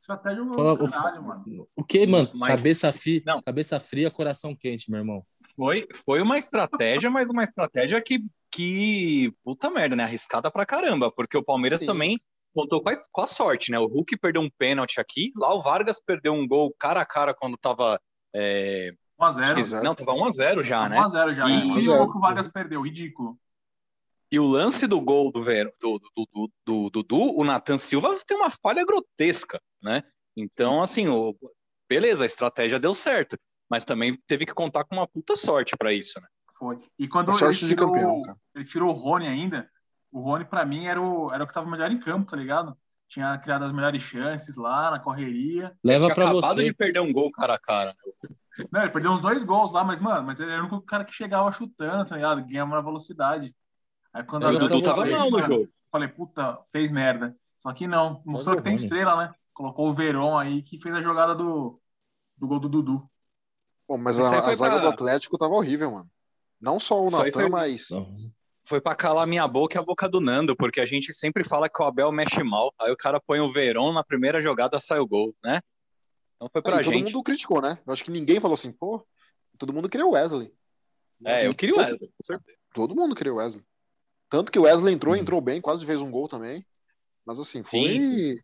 Estratégia 0.00 0.44
Fala- 0.52 0.90
caralho, 0.90 1.22
mano. 1.22 1.68
O 1.76 1.84
que, 1.84 2.06
mano? 2.06 2.28
Mas- 2.34 2.56
Cabeça, 2.56 2.92
fi... 2.92 3.22
Não. 3.24 3.40
Cabeça 3.40 3.78
fria, 3.78 4.10
coração 4.10 4.56
quente, 4.56 4.90
meu 4.90 4.98
irmão. 5.00 5.24
Foi, 5.54 5.86
foi 6.04 6.20
uma 6.22 6.38
estratégia, 6.38 7.08
mas 7.10 7.28
uma 7.30 7.44
estratégia 7.44 8.00
que, 8.02 8.24
que. 8.50 9.32
Puta 9.44 9.70
merda, 9.70 9.94
né? 9.94 10.02
Arriscada 10.04 10.50
pra 10.50 10.66
caramba, 10.66 11.12
porque 11.12 11.36
o 11.36 11.44
Palmeiras 11.44 11.80
Sim. 11.80 11.86
também 11.86 12.20
contou 12.54 12.82
com 12.82 12.88
a, 12.90 12.92
com 13.12 13.20
a 13.22 13.26
sorte, 13.26 13.70
né? 13.70 13.78
O 13.78 13.86
Hulk 13.86 14.16
perdeu 14.18 14.42
um 14.42 14.50
pênalti 14.50 14.98
aqui, 15.00 15.32
lá 15.36 15.54
o 15.54 15.60
Vargas 15.60 16.00
perdeu 16.00 16.32
um 16.32 16.46
gol 16.46 16.74
cara 16.78 17.00
a 17.00 17.06
cara 17.06 17.34
quando 17.34 17.56
tava. 17.56 18.00
é, 18.34 18.92
1x0. 19.20 19.54
Quiser. 19.54 19.82
não, 19.82 19.94
tava 19.94 20.12
1x0 20.12 20.62
já, 20.62 20.88
né? 20.88 20.96
1x0 20.98 21.34
já. 21.34 21.46
E- 21.48 21.52
E, 21.52 21.64
o 21.64 21.74
1x0. 21.74 21.80
jogo 21.82 22.12
que 22.12 22.18
o 22.18 22.20
Vargas 22.20 22.48
perdeu, 22.48 22.80
ridículo. 22.80 23.38
E 24.32 24.38
o 24.38 24.46
lance 24.46 24.86
do 24.86 25.00
gol 25.00 25.30
do 25.32 25.42
Ver- 25.42 25.74
do 25.80 25.98
do- 25.98 26.28
do- 26.32 26.50
do 26.64 26.90
Dudu, 26.90 27.36
o 27.38 27.44
Nathan 27.44 27.76
Silva 27.78 28.16
tem 28.26 28.36
uma 28.36 28.50
falha 28.50 28.84
grotesca, 28.84 29.60
né? 29.82 30.02
Então, 30.36 30.80
assim, 30.82 31.08
o, 31.08 31.36
beleza, 31.88 32.22
a 32.22 32.26
estratégia 32.26 32.78
deu 32.78 32.94
certo, 32.94 33.36
mas 33.68 33.84
também 33.84 34.16
teve 34.28 34.46
que 34.46 34.54
contar 34.54 34.84
com 34.84 34.94
uma 34.94 35.06
puta 35.08 35.34
sorte 35.36 35.76
pra 35.76 35.92
isso, 35.92 36.20
né? 36.20 36.26
Foi. 36.56 36.78
E 36.98 37.08
quando 37.08 37.32
A 37.32 37.44
ele 37.48 37.54
tirou, 37.56 37.88
campeão, 37.88 38.22
cara. 38.22 38.38
ele 38.54 38.64
tirou 38.64 38.90
o 38.90 38.92
Rony 38.92 39.26
ainda, 39.26 39.68
o 40.12 40.20
Rony, 40.20 40.44
pra 40.44 40.64
mim, 40.64 40.86
era 40.86 41.00
o, 41.00 41.32
era 41.32 41.44
o 41.44 41.46
que 41.46 41.54
tava 41.54 41.70
melhor 41.70 41.90
em 41.90 41.98
campo, 41.98 42.30
tá 42.30 42.36
ligado? 42.36 42.76
Tinha 43.08 43.36
criado 43.38 43.64
as 43.64 43.72
melhores 43.72 44.00
chances 44.02 44.56
lá 44.56 44.90
na 44.90 45.00
correria. 45.00 45.76
Leva 45.82 46.04
Tinha 46.06 46.14
pra 46.14 46.24
acabado 46.30 46.54
você. 46.54 46.64
de 46.64 46.72
perder 46.72 47.00
um 47.00 47.12
gol 47.12 47.30
cara 47.32 47.54
a 47.54 47.58
cara. 47.58 47.96
Não, 48.70 48.82
ele 48.82 48.90
perdeu 48.90 49.10
uns 49.12 49.20
dois 49.22 49.42
gols 49.42 49.72
lá, 49.72 49.82
mas, 49.82 50.00
mano, 50.00 50.26
mas 50.26 50.38
ele 50.38 50.50
era 50.52 50.60
o 50.60 50.66
único 50.66 50.80
cara 50.82 51.04
que 51.04 51.12
chegava 51.12 51.50
chutando, 51.50 52.04
tá 52.04 52.14
ligado? 52.16 52.44
Ganhava 52.46 52.76
na 52.76 52.80
velocidade. 52.80 53.54
Aí 54.12 54.22
quando 54.24 54.44
E 54.44 54.46
o 54.46 54.50
Leva 54.50 54.68
Dudu 54.68 54.82
tava 54.82 54.96
você, 55.02 55.10
mal 55.10 55.30
no 55.30 55.42
jogo. 55.42 55.68
falei, 55.90 56.08
puta, 56.08 56.58
fez 56.70 56.92
merda. 56.92 57.34
Só 57.58 57.72
que 57.72 57.86
não, 57.86 58.22
mostrou 58.24 58.56
que 58.56 58.62
tem 58.62 58.72
Rony. 58.74 58.82
estrela, 58.84 59.16
né? 59.16 59.34
Colocou 59.52 59.88
o 59.88 59.92
Verón 59.92 60.38
aí 60.38 60.62
que 60.62 60.78
fez 60.78 60.94
a 60.94 61.00
jogada 61.00 61.34
do, 61.34 61.80
do 62.36 62.46
gol 62.46 62.60
do 62.60 62.68
Dudu. 62.68 63.10
Pô, 63.86 63.98
mas 63.98 64.18
a, 64.18 64.22
a 64.22 64.54
zaga 64.54 64.76
pra- 64.76 64.78
do 64.78 64.88
Atlético 64.88 65.36
tava 65.36 65.54
horrível, 65.54 65.90
mano. 65.90 66.10
Não 66.60 66.78
só 66.78 67.00
o 67.00 67.10
Natan, 67.10 67.30
foi- 67.32 67.48
mas. 67.48 67.88
Não. 67.90 68.30
Foi 68.70 68.80
pra 68.80 68.94
calar 68.94 69.26
minha 69.26 69.48
boca 69.48 69.76
e 69.76 69.80
a 69.80 69.82
boca 69.82 70.08
do 70.08 70.20
Nando, 70.20 70.54
porque 70.54 70.80
a 70.80 70.86
gente 70.86 71.12
sempre 71.12 71.42
fala 71.42 71.68
que 71.68 71.82
o 71.82 71.84
Abel 71.84 72.12
mexe 72.12 72.40
mal. 72.44 72.72
Aí 72.80 72.92
o 72.92 72.96
cara 72.96 73.20
põe 73.20 73.40
o 73.40 73.50
Verón 73.50 73.92
na 73.92 74.04
primeira 74.04 74.40
jogada, 74.40 74.78
sai 74.78 75.00
o 75.00 75.06
gol, 75.08 75.34
né? 75.42 75.60
Então 76.36 76.48
foi 76.52 76.62
pra 76.62 76.76
Aí 76.76 76.84
todo 76.84 76.94
gente. 76.94 77.06
mundo 77.06 77.20
criticou, 77.24 77.60
né? 77.60 77.80
Eu 77.84 77.92
acho 77.92 78.04
que 78.04 78.12
ninguém 78.12 78.40
falou 78.40 78.54
assim, 78.54 78.70
pô, 78.70 79.04
todo 79.58 79.72
mundo 79.72 79.88
queria 79.88 80.06
o 80.06 80.12
Wesley. 80.12 80.54
É, 81.24 81.48
eu 81.48 81.52
queria 81.52 81.74
o 81.74 81.78
Wesley, 81.78 82.12
com 82.16 82.22
certeza. 82.22 82.56
Todo 82.72 82.94
mundo 82.94 83.16
queria 83.16 83.34
o 83.34 83.38
Wesley. 83.38 83.64
Tanto 84.30 84.52
que 84.52 84.58
o 84.60 84.62
Wesley 84.62 84.94
entrou, 84.94 85.16
entrou 85.16 85.40
bem, 85.40 85.60
quase 85.60 85.84
fez 85.84 86.00
um 86.00 86.08
gol 86.08 86.28
também. 86.28 86.64
Mas 87.26 87.40
assim, 87.40 87.64
Sim, 87.64 87.86
foi. 87.86 88.00
sim. 88.00 88.34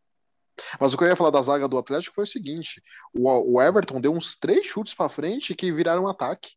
Mas 0.81 0.93
o 0.93 0.99
que 0.99 1.05
eu 1.05 1.09
ia 1.09 1.15
falar 1.15 1.31
da 1.31 1.43
zaga 1.43 1.69
do 1.69 1.79
Atlético 1.79 2.17
foi 2.17 2.25
o 2.25 2.27
seguinte: 2.27 2.83
o, 3.15 3.63
Everton 3.63 4.01
deu 4.01 4.13
uns 4.13 4.35
três 4.35 4.67
chutes 4.67 4.93
pra 4.93 5.09
frente 5.09 5.55
que 5.55 5.71
viraram 5.71 6.03
um 6.03 6.09
ataque. 6.09 6.56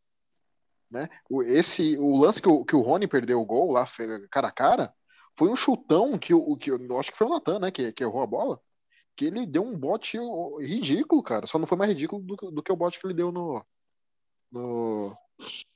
Né? 0.90 1.08
O, 1.30 1.42
esse, 1.42 1.96
o 1.98 2.16
lance 2.16 2.42
que 2.42 2.48
o, 2.48 2.64
que 2.64 2.74
o 2.74 2.80
Rony 2.80 3.06
perdeu 3.06 3.40
o 3.40 3.44
gol 3.46 3.70
lá, 3.72 3.86
cara 4.30 4.48
a 4.48 4.52
cara, 4.52 4.92
foi 5.38 5.48
um 5.48 5.54
chutão 5.56 6.18
que, 6.18 6.34
o 6.34 6.56
que 6.56 6.70
eu 6.70 6.98
acho 6.98 7.12
que 7.12 7.18
foi 7.18 7.26
o 7.26 7.30
Natan, 7.30 7.60
né? 7.60 7.70
Que, 7.70 7.92
que 7.92 8.02
errou 8.02 8.22
a 8.22 8.26
bola. 8.26 8.60
Que 9.16 9.26
ele 9.26 9.46
deu 9.46 9.62
um 9.62 9.76
bote 9.78 10.18
ridículo, 10.60 11.22
cara. 11.22 11.46
Só 11.46 11.58
não 11.58 11.66
foi 11.66 11.78
mais 11.78 11.90
ridículo 11.90 12.22
do, 12.22 12.36
que- 12.36 12.50
do 12.50 12.62
que 12.62 12.72
o 12.72 12.76
bote 12.76 12.98
que 12.98 13.06
ele 13.06 13.14
deu 13.14 13.30
no, 13.30 13.64
no, 14.50 15.16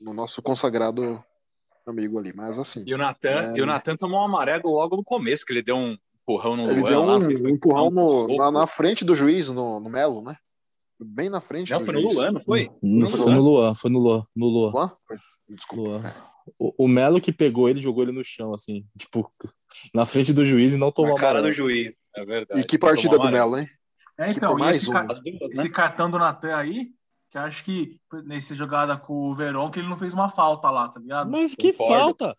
no 0.01 0.13
nosso 0.13 0.43
consagrado 0.43 1.23
amigo 1.87 2.19
ali. 2.19 2.33
Mas 2.35 2.59
assim. 2.59 2.83
E 2.87 2.95
o 2.95 2.99
Natan, 2.99 3.53
É. 3.55 3.57
e 3.57 3.63
o 3.63 3.67
Natan 3.67 3.97
tomou 3.97 4.21
um 4.21 4.25
amarelo 4.25 4.71
logo 4.71 4.97
no 4.97 5.05
começo, 5.05 5.45
que 5.47 5.53
ele 5.53 5.63
deu 5.63 5.77
um 5.77 5.97
empurrão 6.23 6.57
no 6.57 6.71
Ele 6.71 6.81
Luan 6.81 6.91
deu 6.91 7.05
lá, 7.05 7.17
um, 7.17 7.21
se 7.21 7.37
foi 7.41 7.51
empurrão 7.51 7.91
no- 7.91 8.37
na, 8.37 8.51
na 8.51 8.67
frente 8.67 9.05
do 9.05 9.15
juiz, 9.15 9.49
no, 9.49 9.79
no 9.79 9.89
Melo, 9.91 10.23
né? 10.23 10.37
Bem 11.01 11.29
na 11.29 11.41
frente 11.41 11.71
Não, 11.73 11.79
do 11.79 11.85
foi 11.85 11.95
no 11.95 12.01
juiz. 12.01 12.15
Luan, 12.15 12.33
não 12.33 12.41
foi? 12.41 12.71
Não, 12.83 13.09
Foi 13.09 13.19
foi 13.21 13.33
no 13.35 13.43
Luan, 13.43 13.75
foi 13.75 13.91
no 13.91 13.99
Luan, 13.99 14.27
no 14.35 14.47
Luan. 14.47 14.71
Luan? 14.73 14.93
Desculpa. 15.49 15.89
Luan. 15.91 16.15
O, 16.59 16.85
o 16.85 16.89
Melo 16.89 17.21
que 17.21 17.33
pegou 17.33 17.69
ele, 17.69 17.81
jogou 17.81 18.03
ele 18.05 18.13
no 18.13 18.23
chão, 18.23 18.53
assim, 18.55 18.85
tipo, 18.99 19.31
na 19.95 20.05
frente 20.07 20.33
do 20.33 20.45
juiz 20.45 20.75
e 20.75 20.79
não 20.79 20.93
tomou 20.93 21.15
Na 21.15 21.21
cara 21.21 21.43
do 21.43 21.53
juiz, 21.53 21.99
é 22.15 22.25
verdade. 22.25 22.61
E 22.61 22.65
que 22.65 22.79
partida 22.79 23.19
do. 23.19 23.31
Melo, 23.31 23.57
hein? 23.59 23.67
É, 24.19 24.31
então, 24.31 24.57
mais 24.57 24.77
esse, 24.77 24.89
um. 24.89 24.93
ca- 24.93 25.05
né? 25.05 25.13
esse 25.53 25.69
cartão 25.71 26.11
do 26.11 26.19
Natan 26.19 26.55
aí, 26.55 26.91
que 27.31 27.39
acho 27.39 27.65
que 27.65 27.99
nessa 28.25 28.55
jogada 28.55 28.97
com 28.97 29.31
o 29.31 29.35
Verón, 29.35 29.71
que 29.71 29.81
ele 29.81 29.89
não 29.89 29.99
fez 29.99 30.15
uma 30.15 30.29
falta 30.29 30.71
lá, 30.71 30.89
tá 30.89 31.01
ligado? 31.01 31.31
Mas 31.31 31.55
que 31.55 31.73
Concordo. 31.73 31.95
falta? 32.19 32.37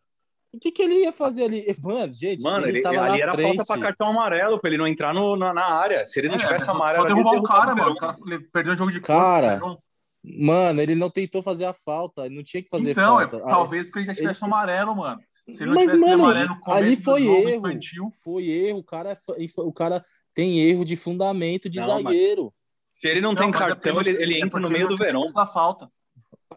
O 0.55 0.59
que, 0.59 0.71
que 0.71 0.81
ele 0.81 0.95
ia 1.03 1.11
fazer 1.11 1.45
ali? 1.45 1.65
Mano, 1.83 2.13
gente, 2.13 2.41
Mano, 2.43 2.65
ele, 2.65 2.77
ele, 2.77 2.81
tava 2.81 3.01
ali 3.01 3.17
na 3.17 3.23
era 3.23 3.33
frente. 3.33 3.55
falta 3.57 3.73
pra 3.73 3.81
cartão 3.87 4.07
amarelo, 4.09 4.59
pra 4.59 4.69
ele 4.69 4.77
não 4.77 4.87
entrar 4.87 5.13
no, 5.13 5.35
na, 5.35 5.53
na 5.53 5.65
área. 5.65 6.05
Se 6.07 6.19
ele 6.19 6.27
não 6.29 6.35
É, 6.35 6.39
tivesse 6.39 6.69
amarelo, 6.69 7.01
Só 7.03 7.05
ali, 7.07 7.13
derrubar 7.13 7.31
ele 7.33 7.39
o 7.39 7.43
cara, 7.43 7.75
mano. 7.75 7.91
O 7.91 7.97
cara 7.97 8.15
ele 8.25 8.39
perdeu 8.39 8.73
o 8.73 8.77
jogo 8.77 8.91
de 8.91 8.99
corpo. 9.01 9.21
Cara, 9.21 9.49
Verón. 9.55 9.77
Mano, 10.23 10.81
ele 10.81 10.95
não 10.95 11.09
tentou 11.09 11.43
fazer 11.43 11.65
a 11.65 11.73
falta, 11.73 12.25
ele 12.25 12.35
não 12.35 12.43
tinha 12.43 12.63
que 12.63 12.69
fazer 12.69 12.91
Então, 12.91 13.19
é, 13.21 13.27
falta. 13.29 13.45
Ah, 13.45 13.49
talvez 13.49 13.85
porque 13.85 13.99
ele 13.99 14.05
já 14.07 14.15
tivesse 14.15 14.43
ele- 14.43 14.51
amarelo, 14.51 14.95
mano. 14.95 15.21
Se 15.51 15.61
ele 15.63 15.65
não 15.71 15.75
Mas, 15.75 15.91
tivesse 15.91 16.09
mano, 16.09 16.23
amarelo 16.23 16.55
ali 16.67 16.95
do 16.95 17.01
foi 17.03 17.23
jogo 17.23 17.49
erro. 17.49 17.67
infantil, 17.67 18.09
Foi 18.23 18.45
erro, 18.49 18.79
o 18.79 18.83
cara, 18.83 19.11
é 19.11 19.17
o 19.57 19.71
cara 19.73 20.03
tem 20.33 20.59
erro 20.61 20.83
de 20.83 20.95
fundamento 20.95 21.69
de 21.69 21.79
Não, 21.79 21.87
mas- 22.01 22.03
zagueiro. 22.15 22.53
Se 22.91 23.07
ele 23.09 23.21
não, 23.21 23.29
Não, 23.29 23.35
tem 23.35 23.51
mas 23.51 23.55
é 23.55 23.59
cartão, 23.65 23.99
ele, 24.01 24.11
ele 24.11 24.35
é 24.35 24.39
entra 24.39 24.59
no 24.59 24.69
meio 24.69 24.87
do 24.87 24.95
Verão. 24.97 25.23
feito 25.23 25.37
a 25.37 25.45
falta. 25.45 25.89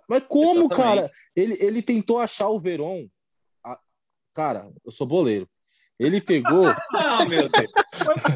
Mas 0.09 0.23
como, 0.29 0.61
Exatamente. 0.67 0.77
cara? 0.77 1.11
Ele, 1.37 1.59
ele 1.61 1.83
tentou 1.83 2.19
achar 2.21 2.49
o 2.49 2.59
Verón. 2.59 3.07
Cara, 4.39 4.71
eu 4.87 4.93
sou 4.93 5.05
boleiro. 5.05 5.49
Ele 5.99 6.21
pegou. 6.21 6.63
Ah, 6.95 7.25
meu 7.25 7.49
Deus. 7.49 7.73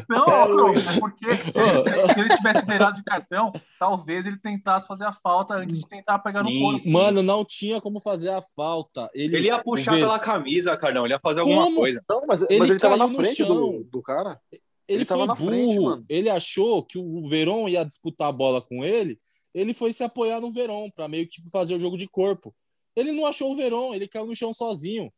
Não, 0.09 0.25
não, 0.49 0.69
é 0.73 0.99
porque 0.99 1.25
se 1.33 1.57
ele, 1.57 2.13
se 2.13 2.19
ele 2.19 2.35
tivesse 2.35 2.65
zerado 2.65 2.97
de 2.97 3.03
cartão, 3.05 3.53
talvez 3.79 4.25
ele 4.25 4.37
tentasse 4.37 4.85
fazer 4.85 5.05
a 5.05 5.13
falta 5.13 5.53
antes 5.53 5.79
de 5.79 5.87
tentar 5.87 6.19
pegar 6.19 6.43
no 6.43 6.49
sim. 6.49 6.91
Mano, 6.91 7.23
não 7.23 7.45
tinha 7.45 7.79
como 7.79 8.01
fazer 8.01 8.31
a 8.31 8.41
falta. 8.41 9.09
Ele, 9.13 9.37
Ele 9.37 9.47
ia 9.47 9.63
puxar 9.63 9.93
Ver- 9.93 10.01
pela 10.01 10.19
camisa, 10.19 10.75
Carlão. 10.75 11.05
Ele 11.05 11.13
ia 11.13 11.19
fazer 11.21 11.39
alguma 11.39 11.63
Como? 11.63 11.77
coisa. 11.77 12.03
Não, 12.09 12.25
mas, 12.27 12.41
Ele 12.49 12.59
mas 12.59 12.69
ele 12.69 12.79
tava 12.79 12.97
na 12.97 13.07
no 13.07 13.15
frente 13.15 13.35
chão. 13.37 13.47
do, 13.47 13.83
do 13.85 14.01
cara. 14.01 14.37
Ele, 14.51 14.61
Ele 14.89 15.05
tava 15.05 15.19
foi 15.21 15.27
na 15.27 15.35
burro. 15.35 15.49
frente, 15.49 15.79
mano. 15.79 16.05
Ele 16.09 16.29
achou 16.29 16.83
que 16.83 16.97
o 16.97 17.29
Verón 17.29 17.69
ia 17.69 17.85
disputar 17.85 18.27
a 18.27 18.31
bola 18.33 18.61
com 18.61 18.83
ele. 18.83 19.17
Ele 19.53 19.73
foi 19.73 19.93
se 19.93 20.03
apoiar 20.03 20.41
no 20.41 20.51
Verón 20.51 20.89
para 20.93 21.07
meio 21.07 21.23
que 21.25 21.35
tipo, 21.35 21.49
fazer 21.49 21.75
o 21.75 21.79
jogo 21.79 21.97
de 21.97 22.09
corpo. 22.09 22.53
Ele 22.93 23.13
não 23.13 23.25
achou 23.25 23.53
o 23.53 23.55
Verón, 23.55 23.93
ele 23.93 24.07
caiu 24.07 24.25
no 24.25 24.35
chão 24.35 24.51
sozinho. 24.53 25.09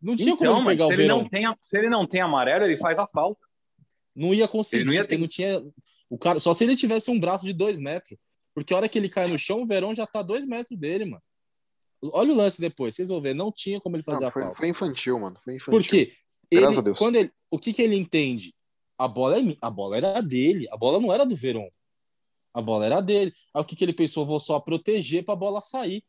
Não 0.00 0.14
tinha 0.16 0.36
como 0.36 0.50
Então, 0.50 0.60
mas 0.62 0.74
pegar 0.74 0.84
se 0.86 0.90
o 0.90 0.94
ele, 0.94 1.02
Verón. 1.02 1.18
não 1.22 1.28
tem, 1.28 1.44
se 1.60 1.78
ele 1.78 1.88
não 1.88 2.06
tem 2.06 2.20
amarelo, 2.20 2.64
ele 2.64 2.76
faz 2.78 2.98
a 2.98 3.06
falta. 3.06 3.40
Não 4.14 4.32
ia 4.32 4.46
conseguir, 4.48 4.82
Ele 4.82 4.86
não 4.88 4.94
ia 4.94 5.04
ter- 5.06 5.18
não 5.18 5.28
tinha. 5.28 5.62
O 6.08 6.16
cara, 6.18 6.38
só 6.38 6.54
se 6.54 6.64
ele 6.64 6.76
tivesse 6.76 7.10
um 7.10 7.18
braço 7.18 7.44
de 7.44 7.52
dois 7.52 7.78
metros. 7.78 8.18
Porque 8.54 8.72
a 8.72 8.76
hora 8.78 8.88
que 8.88 8.98
ele 8.98 9.08
cai 9.08 9.26
no 9.26 9.38
chão, 9.38 9.62
o 9.62 9.66
Verón 9.66 9.94
já 9.94 10.06
tá 10.06 10.22
dois 10.22 10.46
metros 10.46 10.78
dele, 10.78 11.04
mano. 11.04 11.22
Olha 12.02 12.32
o 12.32 12.36
lance 12.36 12.60
depois, 12.60 12.94
vocês 12.94 13.08
vão 13.08 13.20
ver. 13.20 13.34
Não 13.34 13.50
tinha 13.52 13.80
como 13.80 13.96
ele 13.96 14.02
fazer 14.02 14.20
Não, 14.22 14.28
a 14.28 14.30
foi, 14.32 14.42
falta. 14.42 14.56
foi 14.58 14.68
infantil, 14.68 15.18
mano. 15.18 15.36
Foi 15.42 15.56
infantil. 15.56 15.78
Porque 15.78 16.12
Graças 16.52 16.70
ele, 16.70 16.78
a 16.78 16.82
Deus. 16.82 16.98
quando 16.98 17.16
ele, 17.16 17.30
o 17.50 17.58
que, 17.58 17.72
que 17.72 17.82
ele 17.82 17.96
entende? 17.96 18.54
A 18.96 19.06
bola, 19.08 19.38
é, 19.38 19.56
a 19.60 19.68
bola 19.70 19.96
era 19.96 20.20
dele, 20.22 20.66
a 20.70 20.76
bola 20.76 20.98
não 21.00 21.12
era 21.12 21.26
do 21.26 21.36
Verón. 21.36 21.68
A 22.54 22.62
bola 22.62 22.86
era 22.86 23.00
dele. 23.02 23.34
Aí 23.52 23.60
o 23.60 23.64
que, 23.64 23.76
que 23.76 23.84
ele 23.84 23.92
pensou? 23.92 24.24
Vou 24.24 24.40
só 24.40 24.58
proteger 24.60 25.22
pra 25.24 25.36
bola 25.36 25.60
sair. 25.60 26.02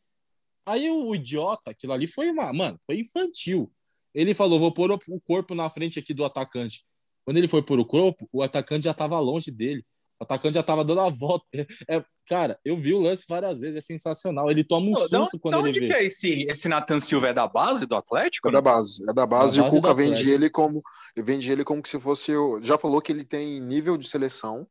Aí 0.65 0.89
o, 0.89 1.13
idiota, 1.15 1.71
aquilo 1.71 1.91
ali 1.93 2.07
foi 2.07 2.29
uma. 2.29 2.53
Mano, 2.53 2.79
foi 2.85 2.99
infantil. 2.99 3.69
Ele 4.13 4.33
falou: 4.33 4.59
vou 4.59 4.71
pôr 4.73 4.91
o, 4.91 4.99
corpo 5.21 5.53
na 5.55 5.69
frente 5.69 5.99
aqui 5.99 6.13
do 6.13 6.25
atacante. 6.25 6.83
Quando 7.25 7.37
ele 7.37 7.47
foi 7.47 7.61
pôr 7.61 7.79
o 7.79 7.85
corpo, 7.85 8.27
o 8.31 8.41
atacante 8.41 8.85
já 8.85 8.93
tava 8.93 9.19
longe 9.19 9.51
dele. 9.51 9.83
O 10.19 10.23
atacante 10.23 10.55
já 10.55 10.63
tava 10.63 10.83
dando 10.83 11.01
a 11.01 11.09
volta. 11.09 11.45
É, 11.87 12.03
cara, 12.27 12.57
eu 12.65 12.75
vi 12.75 12.93
o 12.93 12.99
lance 12.99 13.23
várias 13.29 13.59
vezes, 13.61 13.75
é 13.75 13.81
sensacional. 13.81 14.49
Ele 14.49 14.63
toma 14.63 14.87
um 14.89 14.93
Pô, 14.93 15.01
susto 15.01 15.15
onde- 15.17 15.39
quando 15.39 15.59
ele 15.59 15.69
onde 15.69 15.79
vê. 15.81 15.87
que 15.87 15.93
é 15.93 16.03
esse, 16.05 16.27
esse 16.49 16.67
Nathan 16.67 16.99
Silva? 16.99 17.27
É 17.27 17.33
da 17.33 17.47
base 17.47 17.85
do 17.85 17.95
Atlético? 17.95 18.47
É 18.49 18.51
da 18.51 18.61
base, 18.61 19.03
é 19.07 19.13
da 19.13 19.25
base. 19.27 19.57
Da 19.57 19.61
e 19.61 19.63
base 19.65 19.77
o 19.77 19.81
Cuca 19.81 19.93
do 19.93 19.95
vende 19.95 20.29
ele 20.31 20.49
como 20.49 20.81
vende 21.15 21.51
ele 21.51 21.63
como 21.63 21.83
que 21.83 21.89
se 21.89 21.99
fosse 21.99 22.35
o. 22.35 22.59
Já 22.63 22.77
falou 22.79 22.99
que 23.01 23.11
ele 23.11 23.23
tem 23.25 23.59
nível 23.61 23.95
de 23.97 24.09
seleção, 24.09 24.65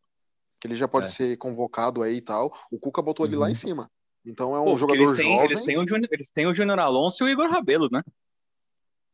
que 0.60 0.66
ele 0.66 0.74
já 0.74 0.88
pode 0.88 1.06
É. 1.08 1.10
ser 1.10 1.36
convocado 1.36 2.02
aí 2.02 2.16
e 2.16 2.20
tal. 2.22 2.52
O 2.72 2.78
Cuca 2.80 3.00
botou 3.00 3.24
ele 3.24 3.36
lá 3.36 3.46
Uhum. 3.46 3.52
em 3.52 3.54
cima. 3.54 3.90
Então 4.24 4.56
é 4.56 4.60
um 4.60 4.64
Pô, 4.64 4.78
jogador 4.78 5.00
eles 5.00 5.16
têm, 5.16 5.32
jovem. 5.32 5.44
eles, 5.50 5.62
têm 5.64 5.78
o 5.78 5.86
Júnior, 5.88 6.08
eles 6.10 6.30
têm 6.32 6.46
o 6.48 6.54
Júnior 6.54 6.80
Alonso 6.80 7.22
e 7.22 7.26
o 7.26 7.30
Igor 7.30 7.48
Rabelo, 7.48 7.88
né? 7.92 8.02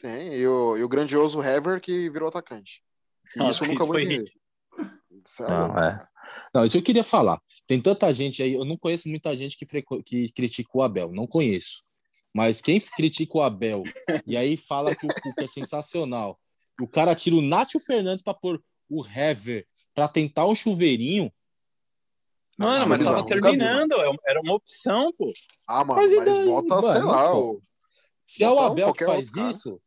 Tem, 0.02 0.34
e 0.34 0.44
o, 0.48 0.76
e 0.76 0.82
o 0.82 0.88
grandioso 0.88 1.40
Hever 1.40 1.80
que 1.80 2.10
virou 2.10 2.28
atacante. 2.28 2.82
E 3.36 3.38
Nossa, 3.38 3.52
isso 3.52 3.64
eu 3.64 3.68
nunca 3.68 3.84
isso 3.84 3.92
vou. 3.92 4.88
Isso 5.24 5.44
é 5.44 5.48
Não, 5.48 5.78
é. 5.78 6.08
Não, 6.52 6.64
isso 6.64 6.76
eu 6.76 6.82
queria 6.82 7.04
falar. 7.04 7.40
Tem 7.68 7.80
tanta 7.80 8.12
gente 8.12 8.42
aí, 8.42 8.54
eu 8.54 8.64
não 8.64 8.76
conheço 8.76 9.08
muita 9.08 9.32
gente 9.36 9.56
que, 9.56 9.64
que 10.02 10.32
critica 10.32 10.70
o 10.74 10.82
Abel, 10.82 11.12
não 11.12 11.24
conheço. 11.24 11.84
Mas 12.34 12.60
quem 12.60 12.80
critica 12.80 13.38
o 13.38 13.42
Abel 13.42 13.84
e 14.26 14.36
aí 14.36 14.56
fala 14.56 14.92
que 14.92 15.06
o 15.06 15.08
Cuca 15.08 15.44
é 15.44 15.46
sensacional, 15.46 16.36
o 16.80 16.88
cara 16.88 17.14
tira 17.14 17.36
o 17.36 17.42
Nátio 17.42 17.78
Fernandes 17.78 18.24
para 18.24 18.34
pôr 18.34 18.60
o 18.90 19.06
Hever 19.06 19.64
para 19.94 20.08
tentar 20.08 20.46
um 20.46 20.54
chuveirinho. 20.54 21.32
Mano, 22.58 22.86
mas 22.88 23.00
tava 23.00 23.24
terminando, 23.24 23.92
é- 23.92 24.16
era 24.26 24.40
uma 24.40 24.54
opção, 24.54 25.12
pô. 25.16 25.32
Ah, 25.66 25.84
mano, 25.84 26.00
Mas 26.00 26.12
mas, 26.12 26.22
e 26.22 26.24
daí, 26.24 26.46
bota, 26.46 26.68
sei 26.68 26.92
mano, 26.92 27.06
lá, 27.06 27.30
pô? 27.30 27.52
o... 27.52 27.60
Se 28.20 28.44
é 28.44 28.50
o 28.50 28.58
Abel 28.58 28.92
que 28.92 29.04
faz 29.04 29.34
isso, 29.36 29.80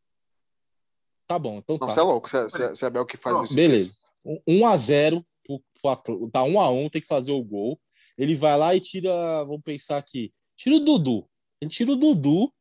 tá 1.27 1.37
bom, 1.39 1.57
então 1.57 1.77
Não, 1.79 1.87
tá. 1.87 1.93
você 1.93 1.99
é 1.99 2.03
louco, 2.03 2.29
se 2.29 2.83
é, 2.83 2.87
Abel 2.87 3.05
que 3.05 3.17
faz 3.17 3.45
isso. 3.45 3.55
Beleza. 3.55 3.93
1x0, 4.47 5.23
pro, 5.43 5.61
pro 5.81 5.91
Atl- 5.91 6.27
tá 6.31 6.41
1x1, 6.43 6.89
tem 6.91 7.01
que 7.01 7.07
fazer 7.07 7.31
o 7.31 7.43
gol. 7.43 7.79
Ele 8.17 8.35
vai 8.35 8.57
lá 8.57 8.73
e 8.75 8.79
tira, 8.79 9.11
vamos 9.43 9.61
pensar 9.61 9.97
aqui, 9.97 10.33
tira 10.55 10.75
o 10.75 10.79
Dudu. 10.79 11.27
Ele 11.61 11.69
tira 11.69 11.91
o 11.91 11.95
Dudu 11.95 12.51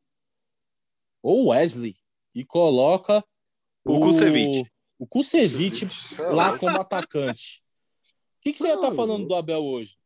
ou 1.23 1.45
o 1.45 1.47
Wesley 1.49 1.95
e 2.33 2.43
coloca 2.45 3.23
O 3.83 3.99
Kusevich. 3.99 4.69
O 4.99 5.05
Kusevich 5.07 5.85
Você 5.85 6.21
é 6.21 6.27
lá 6.29 6.57
como 6.57 6.79
atacante. 6.79 7.61
O 8.37 8.41
que, 8.41 8.53
que 8.53 8.59
você 8.59 8.67
ia 8.67 8.75
estar 8.75 8.89
Não. 8.89 8.95
falando 8.95 9.27
do 9.27 9.35
Abel 9.35 9.63
hoje? 9.63 9.97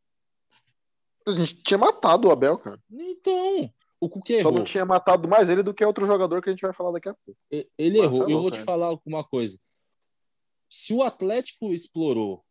A 1.28 1.32
gente 1.32 1.56
tinha 1.58 1.78
matado 1.78 2.28
o 2.28 2.32
Abel, 2.32 2.58
cara. 2.58 2.80
Então, 2.92 3.72
o 4.00 4.10
Cuca 4.10 4.34
Só 4.34 4.40
errou. 4.40 4.54
não 4.54 4.64
tinha 4.64 4.86
matado 4.86 5.28
mais 5.28 5.50
ele 5.50 5.62
do 5.64 5.74
que 5.74 5.84
outro 5.84 6.06
jogador 6.06 6.42
que 6.42 6.50
a 6.50 6.54
gente 6.54 6.62
vai 6.62 6.74
falar 6.74 6.92
daqui 6.92 7.10
a 7.10 7.14
pouco. 7.14 7.40
Ele 7.78 8.00
errou. 8.00 8.28
é 8.30 8.32
Eu 8.34 8.42
vou 8.42 8.52
te 8.52 8.60
falar 8.60 8.98
uma 9.06 9.24
coisa. 9.24 9.60
Se 10.70 10.94
o 10.94 11.02
Atlético 11.04 11.74
explorou 11.74 12.44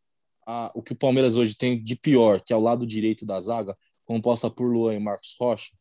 a- 0.47 0.71
o 0.75 0.83
que 0.83 0.93
o 0.93 0.97
Palmeiras 0.97 1.37
hoje 1.37 1.55
tem 1.57 1.83
de 1.83 1.95
pior, 1.97 2.41
que 2.43 2.53
é 2.53 2.57
o 2.57 2.61
lado 2.61 2.87
direito 2.87 3.25
da 3.25 3.41
zaga, 3.41 3.77
composta 4.05 4.51
por 4.51 4.67
Luan 4.71 4.95
e 4.95 4.99
Marcos 4.99 5.35
Rocha, 5.39 5.75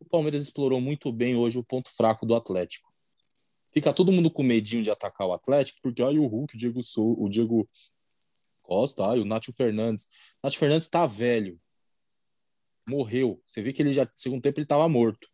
o 0.00 0.04
Palmeiras 0.04 0.42
explorou 0.42 0.80
muito 0.80 1.12
bem 1.12 1.36
hoje 1.36 1.58
o 1.58 1.64
ponto 1.64 1.90
fraco 1.90 2.26
do 2.26 2.34
Atlético. 2.34 2.92
Fica 3.72 3.92
todo 3.92 4.12
mundo 4.12 4.30
com 4.30 4.42
medinho 4.42 4.82
de 4.82 4.90
atacar 4.90 5.26
o 5.26 5.32
Atlético, 5.32 5.78
porque 5.82 6.02
aí 6.02 6.18
o 6.18 6.26
Hulk, 6.26 6.54
o 6.54 6.58
Diego, 6.58 6.82
Sou, 6.82 7.20
o 7.20 7.28
Diego 7.28 7.68
Costa, 8.62 9.06
ai, 9.06 9.20
o 9.20 9.24
Nátio 9.24 9.52
Fernandes. 9.52 10.06
Nátio 10.42 10.58
Fernandes 10.58 10.88
tá 10.88 11.06
velho. 11.06 11.58
Morreu. 12.88 13.40
Você 13.46 13.62
vê 13.62 13.72
que 13.72 13.82
ele 13.82 13.94
já, 13.94 14.04
no 14.04 14.10
segundo 14.14 14.42
tempo, 14.42 14.58
ele 14.60 14.66
tava 14.66 14.88
morto. 14.88 15.26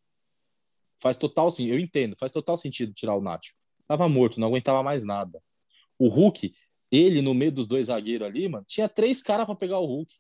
Faz 0.97 1.17
total 1.17 1.51
sim, 1.51 1.67
eu 1.69 1.79
entendo, 1.79 2.15
faz 2.19 2.31
total 2.33 2.57
sentido 2.57 2.93
tirar 2.93 3.15
o 3.17 3.23
Nacho. 3.23 3.55
Tava 3.89 4.09
morto, 4.09 4.39
não 4.39 4.49
aguentava 4.49 4.83
mais 4.83 5.05
nada. 5.05 5.43
O 5.99 6.09
Hulk, 6.09 6.53
ele 6.93 7.23
no 7.23 7.33
meio 7.35 7.51
dos 7.53 7.67
dois 7.67 7.87
zagueiros 7.87 8.27
ali, 8.29 8.49
mano, 8.49 8.65
tinha 8.69 8.89
três 8.89 9.23
caras 9.23 9.47
pra 9.47 9.55
pegar 9.57 9.79
o 9.79 9.87
Hulk. 9.87 10.15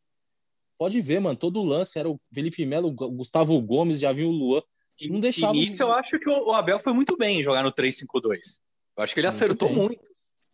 Pode 0.79 1.01
ver, 1.03 1.21
mano, 1.21 1.37
todo 1.39 1.61
o 1.61 1.65
lance 1.65 1.99
era 1.99 2.09
o 2.09 2.19
Felipe 2.33 2.65
Melo, 2.65 2.89
o 2.89 2.93
Gustavo 3.11 3.61
Gomes, 3.61 4.01
já 4.01 4.13
viu 4.13 4.29
o 4.29 4.33
Luan. 4.33 4.63
Não 5.03 5.21
deixava- 5.21 5.55
E 5.55 5.61
nisso 5.67 5.83
eu 5.83 5.93
acho 5.93 6.19
que 6.19 6.29
o 6.29 6.49
o 6.49 6.53
Abel 6.53 6.81
foi 6.81 6.93
muito 6.95 7.17
bem 7.17 7.41
em 7.41 7.43
jogar 7.43 7.63
no 7.63 7.71
3-5-2. 7.73 8.61
Eu 8.97 9.03
acho 9.05 9.13
que 9.15 9.21
ele 9.21 9.27
Muito 9.29 9.37
acertou 9.37 9.69
bem. 9.69 9.77
muito 9.79 10.11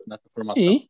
nessa 0.06 0.28
formação. 0.34 0.54
Sim. 0.62 0.88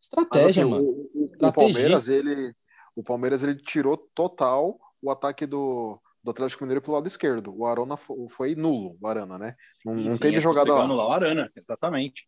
Estratégia, 0.00 0.64
Mas, 0.66 0.72
assim, 0.74 0.84
mano. 0.84 0.84
o, 0.84 1.10
o- 1.14 1.48
o. 1.48 1.52
Palmeiras, 1.52 2.08
ele, 2.08 2.54
o 3.00 3.04
Palmeiras, 3.04 3.42
ele 3.42 3.56
tirou 3.56 3.96
total 4.14 4.78
o 5.02 5.10
ataque 5.10 5.46
do, 5.46 6.00
do 6.22 6.30
Atlético 6.30 6.62
Mineiro 6.64 6.82
pelo 6.82 6.94
lado 6.94 7.06
esquerdo. 7.08 7.54
O 7.56 7.66
Arana 7.66 7.96
fo- 7.96 8.28
foi 8.30 8.54
nulo, 8.54 8.96
o 9.00 9.06
Arana, 9.06 9.38
né? 9.38 9.54
Não- 9.84 9.94
não 9.94 10.18
teve 10.18 10.36
é 10.36 10.40
jogada 10.40 10.72
anular 10.74 11.06
o 11.08 11.12
Arana, 11.12 11.50
exatamente. 11.56 12.26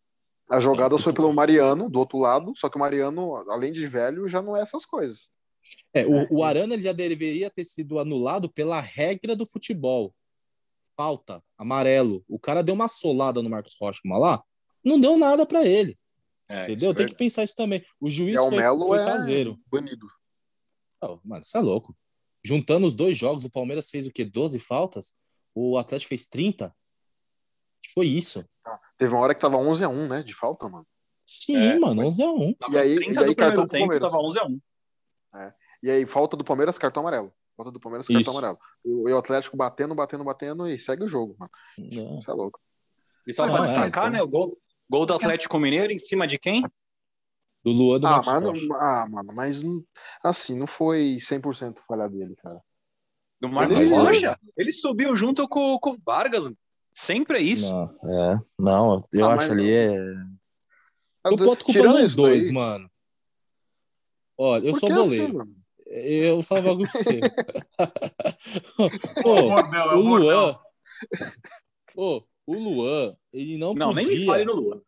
A 0.49 0.59
jogada 0.59 0.95
É, 0.95 0.99
foi 0.99 1.13
pelo 1.13 1.31
Mariano, 1.33 1.89
do 1.89 1.99
outro 1.99 2.17
lado, 2.19 2.53
só 2.57 2.69
que 2.69 2.75
o 2.75 2.79
Mariano, 2.79 3.35
além 3.49 3.71
de 3.71 3.87
velho, 3.87 4.27
já 4.27 4.41
não 4.41 4.57
é 4.57 4.61
essas 4.61 4.85
coisas. 4.85 5.29
É, 5.93 6.05
o, 6.05 6.39
o 6.39 6.43
Arana 6.43 6.73
ele 6.73 6.83
já 6.83 6.91
deveria 6.91 7.49
ter 7.49 7.63
sido 7.63 7.97
anulado 7.97 8.51
pela 8.51 8.81
regra 8.81 9.35
do 9.35 9.45
futebol. 9.45 10.13
Falta, 10.97 11.41
amarelo. 11.57 12.23
O 12.27 12.37
cara 12.37 12.61
deu 12.61 12.75
uma 12.75 12.87
solada 12.87 13.41
no 13.41 13.49
Marcos 13.49 13.75
Rocha 13.79 14.01
lá, 14.05 14.43
não 14.83 14.99
deu 14.99 15.17
nada 15.17 15.45
pra 15.45 15.65
ele. 15.65 15.97
É, 16.49 16.65
Entendeu? 16.65 16.91
é 16.91 16.93
Tem 16.93 17.07
que 17.07 17.15
pensar 17.15 17.43
isso 17.43 17.55
também. 17.55 17.83
O 17.99 18.09
juiz 18.09 18.35
E 18.35 18.39
o 18.39 18.49
foi, 18.49 18.57
Melo 18.57 18.85
foi 18.85 18.99
é 18.99 19.05
caseiro. 19.05 19.57
banido. 19.71 20.07
Não, 21.03 21.19
mano, 21.23 21.43
você 21.43 21.57
é 21.57 21.61
louco. 21.61 21.95
Juntando 22.43 22.85
os 22.85 22.93
dois 22.95 23.17
jogos, 23.17 23.43
o 23.45 23.49
Palmeiras 23.49 23.89
fez 23.89 24.07
o 24.07 24.11
quê? 24.11 24.23
12 24.25 24.59
faltas? 24.59 25.15
O 25.55 25.77
Atlético 25.77 26.09
fez 26.09 26.27
30? 26.27 26.65
Acho 26.65 26.73
que 27.83 27.93
Foi 27.93 28.07
isso. 28.07 28.45
Teve 28.97 29.13
uma 29.13 29.21
hora 29.21 29.35
que 29.35 29.41
tava 29.41 29.57
11 29.57 29.83
a 29.83 29.89
1 29.89 30.07
né? 30.07 30.23
De 30.23 30.33
falta, 30.33 30.67
mano. 30.69 30.85
Sim, 31.25 31.55
É, 31.57 31.79
mano, 31.79 31.95
foi. 31.95 32.05
11 32.05 32.23
a 32.23 32.31
1. 32.31 32.53
Tava 32.53 32.73
E 32.73 32.77
aí- 32.77 32.93
os 32.93 32.99
30 33.05 33.13
e 33.21 33.23
aí 33.23 33.29
do 33.29 33.35
cartão 33.35 33.67
tempo, 33.67 33.79
Palmeiras. 33.87 34.11
tava 34.11 34.23
11 34.23 34.39
a 34.39 34.45
1. 34.45 34.59
E 35.83 35.89
aí, 35.91 36.05
falta 36.05 36.37
do 36.37 36.43
Palmeiras, 36.45 36.77
cartão 36.77 37.01
amarelo. 37.01 37.33
Falta 37.57 37.71
do 37.71 37.79
Palmeiras, 37.79 38.07
Isso. 38.09 38.13
cartão 38.17 38.37
amarelo. 38.37 38.59
E 38.85 39.11
o 39.13 39.17
Atlético 39.17 39.55
batendo, 39.57 39.93
batendo, 39.93 40.23
batendo 40.23 40.67
e 40.67 40.79
segue 40.79 41.03
o 41.03 41.09
jogo, 41.09 41.35
mano. 41.37 41.51
Não. 41.77 42.19
Isso 42.19 42.31
é 42.31 42.33
louco. 42.33 42.59
E 43.27 43.33
só 43.33 43.45
pra 43.45 43.57
é, 43.57 43.61
destacar, 43.61 43.87
então. 43.87 44.09
né, 44.09 44.21
o 44.21 44.27
gol, 44.27 44.57
gol 44.89 45.05
do 45.05 45.13
Atlético 45.13 45.59
Mineiro 45.59 45.91
em 45.91 45.97
cima 45.97 46.25
de 46.27 46.37
quem? 46.39 46.63
Do 47.63 47.71
Luan 47.71 47.99
do 47.99 48.07
Ah, 48.07 48.09
Marcos 48.11 48.27
mano, 48.33 48.49
Rocha. 48.49 48.67
ah, 48.73 49.07
mano, 49.09 49.33
mas 49.33 49.63
não- 49.63 49.83
assim, 50.23 50.57
não 50.57 50.67
foi 50.67 51.17
100% 51.21 51.79
falha 51.87 52.09
dele, 52.09 52.35
cara. 52.35 52.59
Do 53.39 53.47
Marcos 53.49 53.81
Ele- 53.83 53.95
Rocha. 53.95 54.37
Ele 54.57 54.71
subiu 54.71 55.15
junto 55.15 55.47
com, 55.47 55.77
com 55.79 55.91
o 55.91 55.97
Vargas. 56.05 56.49
Sempre 56.91 57.37
é 57.39 57.41
isso. 57.41 57.71
Não, 57.71 58.09
é. 58.11 58.39
Não, 58.59 59.01
eu 59.13 59.25
Ah, 59.25 59.29
acho 59.35 59.49
mas- 59.49 59.51
ali 59.51 59.71
é. 59.71 59.95
Eu 61.25 61.37
boto 61.37 61.63
culpa 61.63 61.83
nos 61.83 62.13
dois, 62.13 62.45
daí, 62.45 62.53
mano. 62.53 62.91
Olha, 64.37 64.65
eu 64.67 64.73
por 64.73 64.79
sou 64.81 64.89
boleiro. 64.89 65.25
assim, 65.25 65.33
mano? 65.37 65.55
Eu 65.87 66.39
um 66.39 66.43
bagulho 66.43 66.89
pra 66.91 67.01
você. 67.01 67.19
O 68.77 69.21
Pô, 69.23 69.37
é 69.37 69.95
o. 69.95 69.99
Luan. 70.01 70.59
Pô, 71.93 72.27
o 72.45 72.53
Luan, 72.55 73.15
ele 73.31 73.57
não, 73.57 73.73
Não, 73.73 73.93
nem 73.93 74.05
podia. 74.05 74.19
me 74.19 74.25
fale 74.25 74.45
no 74.45 74.53
Lua. 74.53 74.83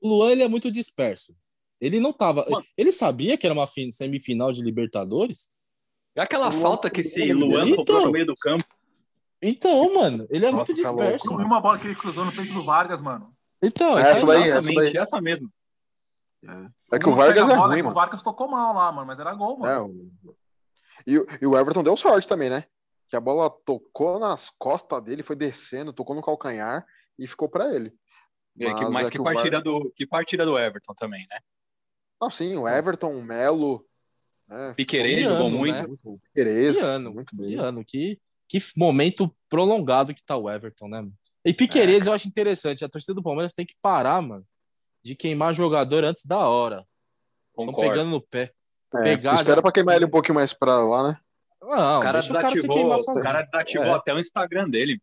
O 0.00 0.08
Luan, 0.08 0.30
ele 0.32 0.42
é 0.42 0.48
muito 0.48 0.70
disperso. 0.70 1.36
Ele 1.80 2.00
não 2.00 2.12
tava. 2.12 2.44
Mano. 2.48 2.64
Ele 2.76 2.90
sabia 2.92 3.36
que 3.38 3.46
era 3.46 3.54
uma 3.54 3.66
fin- 3.66 3.92
semifinal 3.92 4.50
de 4.52 4.62
Libertadores? 4.62 5.52
É 6.16 6.20
aquela 6.22 6.48
Luan- 6.48 6.60
falta 6.60 6.90
que 6.90 7.00
esse 7.02 7.32
Luan- 7.32 7.64
Então. 7.68 7.76
comprou 7.76 8.06
no 8.06 8.12
meio 8.12 8.26
do 8.26 8.34
campo. 8.34 8.64
Então, 9.40 9.92
mano, 9.94 10.26
ele 10.30 10.46
é 10.46 10.50
Nossa, 10.50 10.72
muito 10.72 10.82
tá 10.82 10.90
disperso. 10.90 11.28
louco, 11.30 11.44
uma 11.44 11.60
bola 11.60 11.78
que 11.78 11.86
ele 11.86 11.94
cruzou 11.94 12.24
no 12.24 12.32
peito 12.34 12.52
do 12.52 12.64
Vargas, 12.64 13.00
mano. 13.00 13.32
Então, 13.62 13.96
Essa 13.96 14.16
isso 14.18 14.26
daí, 14.26 14.36
aí, 14.42 14.42
essa 14.50 14.58
Exatamente, 14.58 14.92
daí. 14.92 14.96
essa 15.02 15.20
mesmo. 15.20 15.52
É 16.92 16.98
que 16.98 17.08
o 17.08 17.14
Vargas 17.14 17.48
é 17.48 17.54
ruim, 17.54 17.76
que 17.76 17.82
mano. 17.82 17.90
O 17.90 17.94
Vargas 17.94 18.22
tocou 18.22 18.48
mal 18.48 18.74
lá, 18.74 18.90
mano, 18.92 19.06
mas 19.06 19.20
era 19.20 19.34
gol, 19.34 19.64
É, 19.66 19.78
mano. 19.78 20.10
o- 20.24 20.34
e, 21.06 21.18
o- 21.18 21.26
e 21.42 21.46
o 21.46 21.56
Everton 21.58 21.82
deu 21.84 21.96
sorte 21.96 22.26
também, 22.28 22.50
né? 22.50 22.64
Que 23.08 23.16
a 23.16 23.20
bola 23.20 23.48
tocou 23.64 24.18
nas 24.18 24.50
costas 24.58 25.02
dele, 25.02 25.22
foi 25.22 25.36
descendo, 25.36 25.92
tocou 25.92 26.14
no 26.16 26.22
calcanhar 26.22 26.84
e 27.18 27.26
ficou 27.26 27.48
pra 27.48 27.72
ele. 27.74 27.92
É, 28.60 28.74
que- 28.74 28.82
Mas 28.84 28.92
mas 28.92 29.06
é 29.08 29.10
que, 29.10 29.18
que 29.18 29.24
partida 29.24 29.56
Var- 29.58 29.62
do, 29.64 29.92
que 29.94 30.06
partida 30.06 30.44
do 30.44 30.58
Everton 30.58 30.94
também, 30.94 31.24
né? 31.30 31.38
Não, 32.20 32.30
sim, 32.30 32.56
o 32.56 32.66
Everton, 32.68 33.14
o 33.16 33.22
Melo. 33.22 33.84
né? 34.48 34.74
Piquerez 34.76 35.16
Que 35.16 35.22
jogou 35.22 35.46
ano, 35.46 35.58
muito. 35.58 35.74
né? 35.74 35.86
Muito, 35.86 36.20
Pérez, 36.34 36.76
Que 36.76 36.82
ano, 36.82 37.12
muito 37.14 37.30
que 37.30 37.36
bem. 37.36 37.58
ano, 37.58 37.84
que, 37.84 38.18
que 38.48 38.58
momento 38.76 39.34
prolongado 39.48 40.14
que 40.14 40.24
tá 40.24 40.36
o 40.36 40.48
Everton, 40.50 40.88
né? 40.88 41.00
mano? 41.00 41.12
E 41.44 41.52
Piquerez 41.52 42.06
eu 42.06 42.12
acho 42.12 42.26
interessante. 42.28 42.84
A 42.84 42.88
torcida 42.88 43.14
do 43.14 43.22
Palmeiras 43.22 43.54
tem 43.54 43.64
que 43.64 43.74
parar, 43.80 44.20
mano, 44.20 44.44
de 45.02 45.14
queimar 45.14 45.54
jogador 45.54 46.04
antes 46.04 46.24
da 46.26 46.38
hora. 46.48 46.84
Estão 47.56 47.72
pegando 47.74 48.10
no 48.10 48.20
pé. 48.20 48.52
É, 48.96 49.02
Pegar 49.04 49.34
espera 49.36 49.56
já- 49.56 49.62
pra 49.62 49.72
queimar 49.72 49.96
ele 49.96 50.06
um 50.06 50.10
pouquinho 50.10 50.34
mais 50.34 50.52
pra 50.52 50.76
lá, 50.82 51.10
né? 51.12 51.18
Não, 51.60 51.98
O 51.98 52.02
cara 52.02 52.20
deixa 52.20 52.32
o 52.32 52.36
cara 52.36 52.48
se 52.48 52.54
desativou, 52.54 52.76
queimar 52.76 52.98
o 53.00 53.22
cara 53.22 53.42
desativou 53.42 53.86
É. 53.86 53.92
até 53.94 54.14
o 54.14 54.18
Instagram 54.20 54.68
dele. 54.70 55.00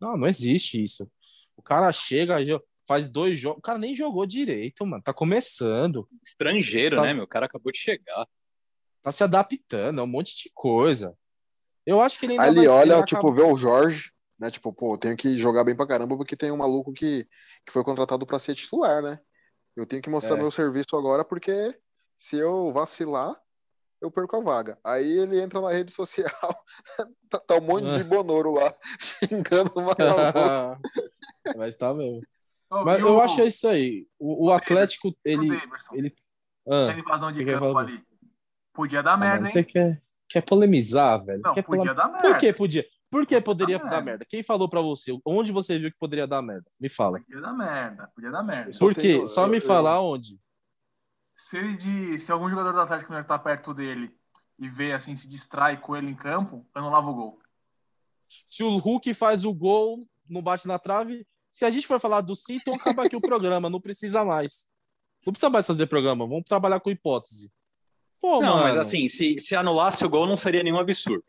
Não, 0.00 0.16
não 0.16 0.26
existe 0.26 0.82
isso. 0.82 1.08
O 1.56 1.62
cara 1.62 1.90
chega, 1.92 2.36
faz 2.88 3.10
dois 3.10 3.38
jogos. 3.38 3.58
O 3.58 3.62
cara 3.62 3.78
nem 3.78 3.94
jogou 3.94 4.24
direito, 4.26 4.84
mano. 4.86 5.02
Tá 5.02 5.12
começando. 5.12 6.08
Estrangeiro, 6.24 6.96
Tá. 6.96 7.02
né, 7.02 7.12
meu? 7.12 7.24
O 7.24 7.28
cara 7.28 7.44
acabou 7.46 7.70
de 7.70 7.78
chegar. 7.78 8.26
Tá 9.02 9.12
se 9.12 9.22
adaptando. 9.22 10.00
É 10.00 10.02
um 10.02 10.06
monte 10.06 10.34
de 10.42 10.50
coisa. 10.54 11.14
Eu 11.86 12.00
acho 12.00 12.18
que 12.18 12.26
ele 12.26 12.32
ainda 12.32 12.44
Aí 12.44 12.54
vai 12.54 12.64
ele 12.64 12.68
olha, 12.68 13.04
tipo, 13.04 13.32
vê 13.32 13.42
o 13.42 13.56
Jorge, 13.56 14.10
né? 14.38 14.50
Tipo, 14.50 14.74
pô, 14.74 14.94
eu 14.94 14.98
tenho 14.98 15.16
que 15.16 15.38
jogar 15.38 15.64
bem 15.64 15.76
pra 15.76 15.86
caramba 15.86 16.16
porque 16.16 16.34
tem 16.36 16.50
um 16.50 16.56
maluco 16.56 16.92
que, 16.92 17.24
que 17.66 17.72
foi 17.72 17.84
contratado 17.84 18.26
pra 18.26 18.38
ser 18.38 18.54
titular, 18.54 19.02
né? 19.02 19.20
Eu 19.76 19.86
tenho 19.86 20.02
que 20.02 20.10
mostrar 20.10 20.36
É. 20.36 20.38
meu 20.40 20.50
serviço 20.50 20.96
agora 20.96 21.24
porque 21.24 21.78
se 22.18 22.36
eu 22.36 22.72
vacilar, 22.72 23.36
eu 24.00 24.10
perco 24.10 24.36
a 24.36 24.40
vaga. 24.40 24.78
Aí 24.82 25.18
ele 25.18 25.40
entra 25.40 25.60
na 25.60 25.70
rede 25.70 25.92
social, 25.92 26.64
tá, 27.30 27.38
tá 27.40 27.54
um 27.56 27.60
monte 27.60 27.96
de 27.96 28.04
bonoro 28.04 28.52
lá, 28.52 28.74
xingando 29.00 29.72
o. 29.76 29.82
Mas 31.56 31.76
tá 31.76 31.94
mesmo. 31.94 32.20
Mas 32.70 33.00
eu 33.00 33.14
o- 33.14 33.20
acho 33.22 33.42
isso 33.42 33.66
aí. 33.68 34.06
O, 34.18 34.46
o 34.48 34.52
Atlético, 34.52 35.14
ele. 35.24 35.48
Davidson, 35.48 35.94
ele 35.94 36.14
ah, 36.68 36.92
invasão 36.98 37.32
de 37.32 37.44
campo 37.44 37.58
falar? 37.60 37.80
ali. 37.82 38.02
Podia 38.74 39.02
dar 39.02 39.14
ah, 39.14 39.16
merda, 39.16 39.34
mano, 39.36 39.46
hein? 39.46 39.52
você 39.52 39.64
quer, 39.64 40.02
quer 40.28 40.42
polemizar, 40.42 41.24
velho? 41.24 41.40
Não, 41.42 41.54
quer 41.54 41.62
podia 41.62 41.94
polemizar. 41.94 41.96
dar 41.96 42.12
merda. 42.12 42.28
Por 42.28 42.38
que 42.38 42.52
podia? 42.52 42.86
Por 43.10 43.26
que 43.26 43.40
poderia 43.40 43.78
Dar 43.78 43.84
dar 43.84 43.90
merda. 43.90 44.04
merda? 44.04 44.24
Quem 44.28 44.42
falou 44.42 44.68
pra 44.68 44.82
você? 44.82 45.18
Onde 45.24 45.50
você 45.50 45.78
viu 45.78 45.90
que 45.90 45.96
poderia 45.98 46.26
dar 46.26 46.42
merda? 46.42 46.70
Me 46.78 46.90
fala. 46.90 47.18
Podia 47.18 47.40
dar 47.40 47.54
merda, 47.54 48.10
podia 48.14 48.30
dar 48.30 48.42
merda. 48.42 48.78
Por 48.78 48.94
quê? 48.94 49.00
tenho- 49.00 49.28
Só 49.28 49.46
me 49.46 49.56
eu- 49.56 49.62
falar 49.62 50.00
onde. 50.02 50.38
Se 51.34 51.56
ele 51.56 51.76
de, 51.76 52.18
se 52.18 52.30
algum 52.30 52.50
jogador 52.50 52.72
do 52.72 52.80
Atlético 52.80 53.10
Mineiro 53.10 53.26
tá 53.28 53.38
perto 53.38 53.72
dele 53.72 54.14
e 54.58 54.68
vê 54.68 54.92
assim, 54.92 55.16
se 55.16 55.26
distrai 55.28 55.80
com 55.80 55.96
ele 55.96 56.08
em 56.10 56.14
campo, 56.14 56.66
anulava 56.74 57.08
o 57.08 57.14
gol. 57.14 57.38
Se 58.46 58.62
o 58.62 58.76
Hulk 58.76 59.14
faz 59.14 59.44
o 59.44 59.54
gol, 59.54 60.06
não 60.28 60.42
bate 60.42 60.68
na 60.68 60.78
trave. 60.78 61.26
Se 61.50 61.64
a 61.64 61.70
gente 61.70 61.86
for 61.86 61.98
falar 62.00 62.20
do 62.20 62.36
sim, 62.36 62.56
então 62.56 62.74
acaba 62.74 63.04
aqui 63.04 63.16
o 63.16 63.20
programa. 63.20 63.70
Não 63.70 63.80
precisa 63.80 64.24
mais. 64.24 64.66
Não 65.26 65.32
precisa 65.32 65.50
mais 65.50 65.66
fazer 65.66 65.86
programa. 65.86 66.26
Vamos 66.26 66.44
trabalhar 66.44 66.80
com 66.80 66.90
hipótese. 66.90 67.50
Pô, 68.20 68.40
não, 68.40 68.56
mas 68.56 68.70
mano, 68.70 68.80
assim, 68.80 69.08
se, 69.08 69.38
se 69.38 69.54
anulasse 69.54 70.04
o 70.04 70.08
gol, 70.08 70.26
não 70.26 70.36
seria 70.36 70.62
nenhum 70.62 70.78
absurdo. 70.78 71.24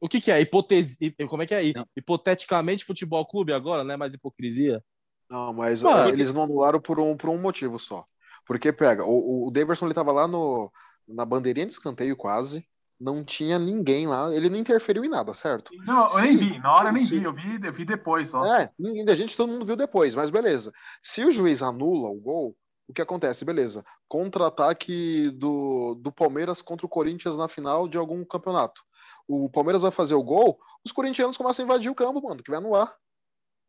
O 0.00 0.08
que 0.08 0.20
que 0.20 0.30
é? 0.30 0.40
Hipotese... 0.40 1.14
Como 1.28 1.42
é 1.42 1.46
que 1.46 1.54
é? 1.54 1.72
Não. 1.72 1.86
Hipoteticamente, 1.96 2.84
futebol 2.84 3.26
clube 3.26 3.52
agora, 3.52 3.82
né? 3.82 3.96
Mais 3.96 4.14
hipocrisia? 4.14 4.82
Não, 5.28 5.52
mas 5.52 5.82
Mano. 5.82 6.10
eh, 6.10 6.12
eles 6.12 6.32
não 6.32 6.44
anularam 6.44 6.80
por 6.80 7.00
um, 7.00 7.16
por 7.16 7.30
um 7.30 7.40
motivo 7.40 7.78
só. 7.78 8.02
Porque 8.46 8.72
pega, 8.72 9.04
o, 9.04 9.48
o 9.48 9.50
Daverson 9.50 9.86
ele 9.86 9.94
tava 9.94 10.12
lá 10.12 10.26
no, 10.26 10.72
na 11.06 11.24
bandeirinha 11.24 11.66
de 11.66 11.72
escanteio 11.72 12.16
quase, 12.16 12.66
não 13.00 13.24
tinha 13.24 13.58
ninguém 13.58 14.06
lá, 14.06 14.34
ele 14.34 14.48
não 14.50 14.58
interferiu 14.58 15.04
em 15.04 15.08
nada, 15.08 15.32
certo? 15.34 15.70
Não, 15.86 16.10
eu 16.12 16.20
nem 16.22 16.36
vi. 16.36 16.58
Na 16.58 16.72
hora 16.74 16.88
eu 16.88 16.92
nem 16.92 17.04
sim. 17.06 17.18
vi. 17.18 17.24
Eu 17.24 17.32
vi, 17.32 17.60
eu 17.66 17.72
vi 17.72 17.84
depois 17.84 18.30
só. 18.30 18.44
É, 18.56 18.70
ninguém, 18.78 19.04
a 19.08 19.16
gente 19.16 19.36
todo 19.36 19.50
mundo 19.52 19.64
viu 19.66 19.76
depois, 19.76 20.14
mas 20.14 20.30
beleza. 20.30 20.72
Se 21.02 21.24
o 21.24 21.30
juiz 21.30 21.62
anula 21.62 22.08
o 22.08 22.20
gol, 22.20 22.56
o 22.88 22.92
que 22.92 23.02
acontece? 23.02 23.44
Beleza. 23.44 23.84
Contra-ataque 24.08 25.30
do, 25.30 25.94
do 26.00 26.10
Palmeiras 26.12 26.62
contra 26.62 26.86
o 26.86 26.88
Corinthians 26.88 27.36
na 27.36 27.48
final 27.48 27.88
de 27.88 27.98
algum 27.98 28.24
campeonato. 28.24 28.82
O 29.26 29.50
Palmeiras 29.50 29.82
vai 29.82 29.90
fazer 29.90 30.14
o 30.14 30.22
gol, 30.22 30.58
os 30.84 30.90
corintianos 30.92 31.36
começam 31.36 31.62
a 31.62 31.66
invadir 31.66 31.90
o 31.90 31.94
campo, 31.94 32.22
mano, 32.22 32.42
que 32.42 32.50
vai 32.50 32.58
anular. 32.58 32.94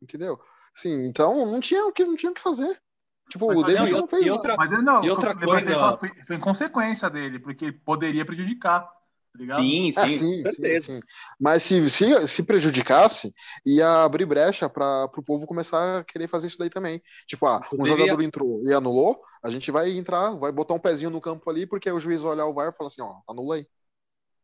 Entendeu? 0.02 0.40
Sim, 0.76 1.06
então 1.06 1.46
não 1.52 1.60
tinha 1.60 1.86
o 1.86 1.92
que, 1.92 2.06
não 2.06 2.16
tinha 2.16 2.32
o 2.32 2.36
que 2.36 2.42
fazer. 2.42 2.80
Tipo, 3.30 3.48
Mas 3.48 3.58
o 3.60 3.64
David 3.64 3.92
Não, 3.92 4.00
não 4.02 4.08
fez 4.08 4.22
e 4.24 4.26
nada. 4.26 4.36
outra- 4.38 4.56
Mas 4.58 4.72
ele 4.72 4.82
não. 4.82 5.04
E 5.04 5.10
outra 5.10 5.36
coisa- 5.36 5.98
Foi, 5.98 6.10
foi 6.26 6.40
consequência 6.40 7.10
dele, 7.10 7.38
porque 7.40 7.72
poderia 7.72 8.26
prejudicar. 8.26 8.90
Tá 9.32 9.40
ligado? 9.40 9.62
Sim, 9.64 9.92
sim, 9.92 10.10
sim, 10.10 10.18
sim, 10.18 10.42
certeza. 10.42 10.86
sim. 10.86 11.00
Mas 11.40 11.64
se, 11.64 11.90
se, 11.90 12.28
se 12.28 12.44
prejudicasse, 12.44 13.34
ia 13.66 14.04
abrir 14.04 14.26
brecha 14.26 14.68
para 14.70 15.06
o 15.06 15.24
povo 15.24 15.46
começar 15.46 16.00
a 16.00 16.04
querer 16.04 16.28
fazer 16.28 16.48
isso 16.48 16.58
daí 16.58 16.70
também. 16.70 17.02
Tipo, 17.28 17.46
ah, 17.46 17.58
um 17.74 17.78
Poderia- 17.78 17.98
jogador 17.98 18.22
entrou 18.24 18.62
e 18.66 18.74
anulou, 18.74 19.22
a 19.44 19.50
gente 19.50 19.70
vai 19.72 19.92
entrar, 19.92 20.32
vai 20.32 20.52
botar 20.52 20.74
um 20.74 20.80
pezinho 20.80 21.12
no 21.12 21.22
campo 21.22 21.48
ali, 21.50 21.68
porque 21.68 21.92
o 21.92 22.00
juiz 22.00 22.22
vai 22.22 22.32
olhar 22.32 22.46
o 22.48 22.54
VAR 22.54 22.70
e 22.74 22.78
falar 22.78 22.88
assim, 22.90 23.02
ó, 23.02 23.18
anula 23.30 23.56
aí. 23.56 23.68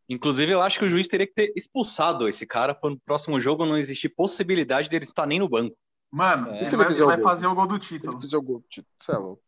Inclusive, 0.08 0.52
eu 0.52 0.62
acho 0.62 0.78
que 0.78 0.86
o 0.86 0.90
juiz 0.90 1.08
teria 1.08 1.26
que 1.26 1.34
ter 1.34 1.52
expulsado 1.56 2.30
esse 2.30 2.46
cara 2.46 2.76
para 2.76 2.92
no 2.92 3.00
próximo 3.00 3.40
jogo 3.40 3.66
não 3.66 3.76
existir 3.78 4.10
possibilidade 4.10 4.88
dele 4.88 5.04
estar 5.04 5.26
nem 5.26 5.40
no 5.40 5.50
banco. 5.50 5.76
Mano, 6.12 6.48
É. 6.50 6.64
vai, 6.76 6.94
vai 6.94 7.22
fazer 7.22 7.48
o 7.48 7.56
gol 7.56 7.68
do 7.68 7.80
título. 7.80 8.14
ele 8.14 8.22
fizer 8.22 8.38
o 8.38 8.42
gol, 8.42 8.64
tipo, 8.70 8.88
cê 9.02 9.12
é 9.14 9.18
louco. 9.18 9.42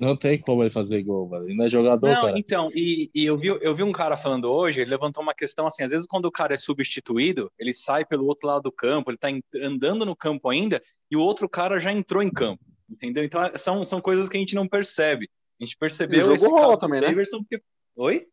Não 0.00 0.16
tem 0.16 0.38
como 0.38 0.62
ele 0.62 0.70
fazer 0.70 1.02
gol, 1.02 1.28
mano. 1.28 1.46
Ele 1.46 1.56
não 1.56 1.64
é 1.64 1.68
jogador, 1.68 2.08
Não, 2.08 2.20
cara. 2.20 2.38
então, 2.38 2.68
e, 2.74 3.10
e 3.14 3.24
eu, 3.26 3.36
vi, 3.36 3.48
eu 3.48 3.74
vi 3.74 3.82
um 3.82 3.90
cara 3.90 4.16
falando 4.16 4.50
hoje, 4.50 4.80
ele 4.80 4.90
levantou 4.90 5.22
uma 5.22 5.34
questão 5.34 5.66
assim, 5.66 5.82
às 5.82 5.90
vezes 5.90 6.06
quando 6.06 6.26
o 6.26 6.32
cara 6.32 6.54
é 6.54 6.56
substituído, 6.56 7.50
ele 7.58 7.74
sai 7.74 8.04
pelo 8.04 8.26
outro 8.26 8.46
lado 8.48 8.62
do 8.62 8.72
campo, 8.72 9.10
ele 9.10 9.18
tá 9.18 9.28
andando 9.60 10.06
no 10.06 10.14
campo 10.14 10.48
ainda, 10.48 10.80
e 11.10 11.16
o 11.16 11.20
outro 11.20 11.48
cara 11.48 11.80
já 11.80 11.92
entrou 11.92 12.22
em 12.22 12.30
campo, 12.30 12.64
entendeu? 12.88 13.24
Então 13.24 13.42
é- 13.42 13.58
são, 13.58 13.84
são 13.84 14.00
coisas 14.00 14.28
que 14.28 14.36
a 14.36 14.40
gente 14.40 14.54
não 14.54 14.68
percebe. 14.68 15.28
A 15.60 15.64
gente 15.64 15.76
percebeu 15.76 16.20
E 16.20 16.22
o 16.22 16.26
jogo 16.26 16.34
esse 16.36 16.48
rola 16.48 16.78
também, 16.78 17.00
né? 17.00 17.12
Porque... 17.12 17.60
Oi? 17.96 18.26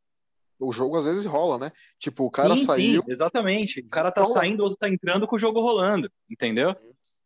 O 0.59 0.71
jogo 0.71 0.97
às 0.97 1.03
vezes 1.03 1.25
rola, 1.25 1.57
né? 1.57 1.71
Tipo, 1.99 2.25
o 2.25 2.31
cara 2.31 2.55
sim, 2.55 2.65
saiu. 2.65 3.01
sim, 3.03 3.11
exatamente. 3.11 3.81
O 3.81 3.89
cara 3.89 4.11
tá 4.11 4.21
Rola. 4.21 4.33
saindo, 4.35 4.61
o 4.61 4.63
outro 4.63 4.77
tá 4.77 4.87
entrando 4.87 5.27
com 5.27 5.35
o 5.35 5.39
jogo 5.39 5.59
rolando, 5.59 6.09
entendeu? 6.29 6.73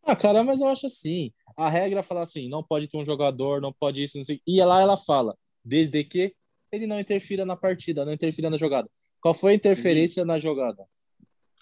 Ah, 0.09 0.15
cara, 0.15 0.43
mas 0.43 0.59
eu 0.61 0.67
acho 0.67 0.87
assim. 0.87 1.31
A 1.55 1.69
regra 1.69 2.01
fala 2.01 2.23
assim: 2.23 2.49
não 2.49 2.63
pode 2.63 2.87
ter 2.87 2.97
um 2.97 3.05
jogador, 3.05 3.61
não 3.61 3.71
pode 3.71 4.03
isso, 4.03 4.17
não 4.17 4.23
sei. 4.25 4.41
E 4.47 4.59
lá 4.63 4.81
ela 4.81 4.97
fala, 4.97 5.35
desde 5.63 6.03
que 6.03 6.33
ele 6.71 6.87
não 6.87 6.99
interfira 6.99 7.45
na 7.45 7.55
partida, 7.55 8.05
não 8.05 8.13
interfira 8.13 8.49
na 8.49 8.57
jogada. 8.57 8.89
Qual 9.21 9.33
foi 9.33 9.51
a 9.51 9.55
interferência 9.55 10.23
na 10.25 10.39
jogada? 10.39 10.83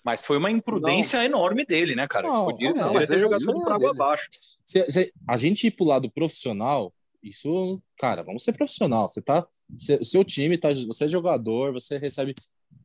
Mas 0.03 0.25
foi 0.25 0.37
uma 0.37 0.49
imprudência 0.51 1.23
enorme 1.25 1.65
dele, 1.65 1.95
né, 1.95 2.07
cara? 2.07 2.27
Não, 2.27 2.45
Podia, 2.45 2.69
não, 2.69 2.75
poderia 2.75 2.99
mas 2.99 3.09
ter 3.09 3.17
é- 3.17 3.19
jogado 3.19 3.41
tudo 3.45 3.59
é 3.59 3.63
pra 3.65 3.75
água 3.75 3.89
abaixo. 3.91 4.29
Se- 4.65 4.89
se- 4.89 5.13
a 5.27 5.35
gente 5.37 5.67
ir 5.67 5.71
pro 5.71 5.85
lado 5.85 6.09
profissional, 6.09 6.93
isso, 7.21 7.81
cara, 7.97 8.23
vamos 8.23 8.43
ser 8.43 8.53
profissional. 8.53 9.09
Você 9.09 9.21
tá, 9.21 9.45
se- 9.75 9.95
o 9.95 10.05
seu 10.05 10.23
time 10.23 10.57
tá, 10.57 10.69
você 10.73 11.05
é 11.05 11.07
jogador, 11.09 11.73
você 11.73 11.97
recebe 11.97 12.33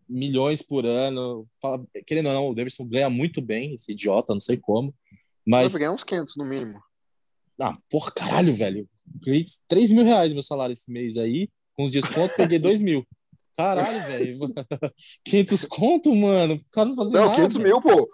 milhões 0.08 0.62
por 0.62 0.84
ano. 0.84 1.46
Fala, 1.60 1.84
querendo 2.06 2.26
ou 2.26 2.32
não, 2.32 2.48
o 2.48 2.54
Davidson 2.54 2.86
ganha 2.86 3.08
muito 3.10 3.40
bem, 3.40 3.74
esse 3.74 3.92
idiota, 3.92 4.32
não 4.32 4.40
sei 4.40 4.56
como. 4.56 4.92
Mas, 5.46 5.72
Vai 5.72 5.80
ganhar 5.80 5.92
uns 5.92 6.04
500 6.04 6.34
no 6.36 6.44
mínimo. 6.44 6.80
ah, 7.60 7.76
porra, 7.90 8.12
caralho, 8.12 8.54
velho. 8.54 8.88
Ganhei 9.24 9.44
3 9.68 9.90
mil 9.90 10.04
reais 10.04 10.32
meu 10.32 10.42
salário 10.42 10.72
esse 10.72 10.90
mês 10.92 11.16
aí. 11.16 11.48
Com 11.74 11.84
os 11.84 11.92
descontos, 11.92 12.36
peguei 12.36 12.58
2 12.58 12.80
mil. 12.82 13.06
Caralho, 13.56 14.02
velho. 14.06 14.38
500 15.24 15.64
conto, 15.66 16.14
mano. 16.14 16.54
O 16.54 16.70
cara 16.70 16.88
não 16.88 16.96
fazia 16.96 17.20
Não, 17.20 17.26
nada. 17.26 17.36
500 17.48 17.62
mil, 17.62 17.80
pô. 17.82 18.08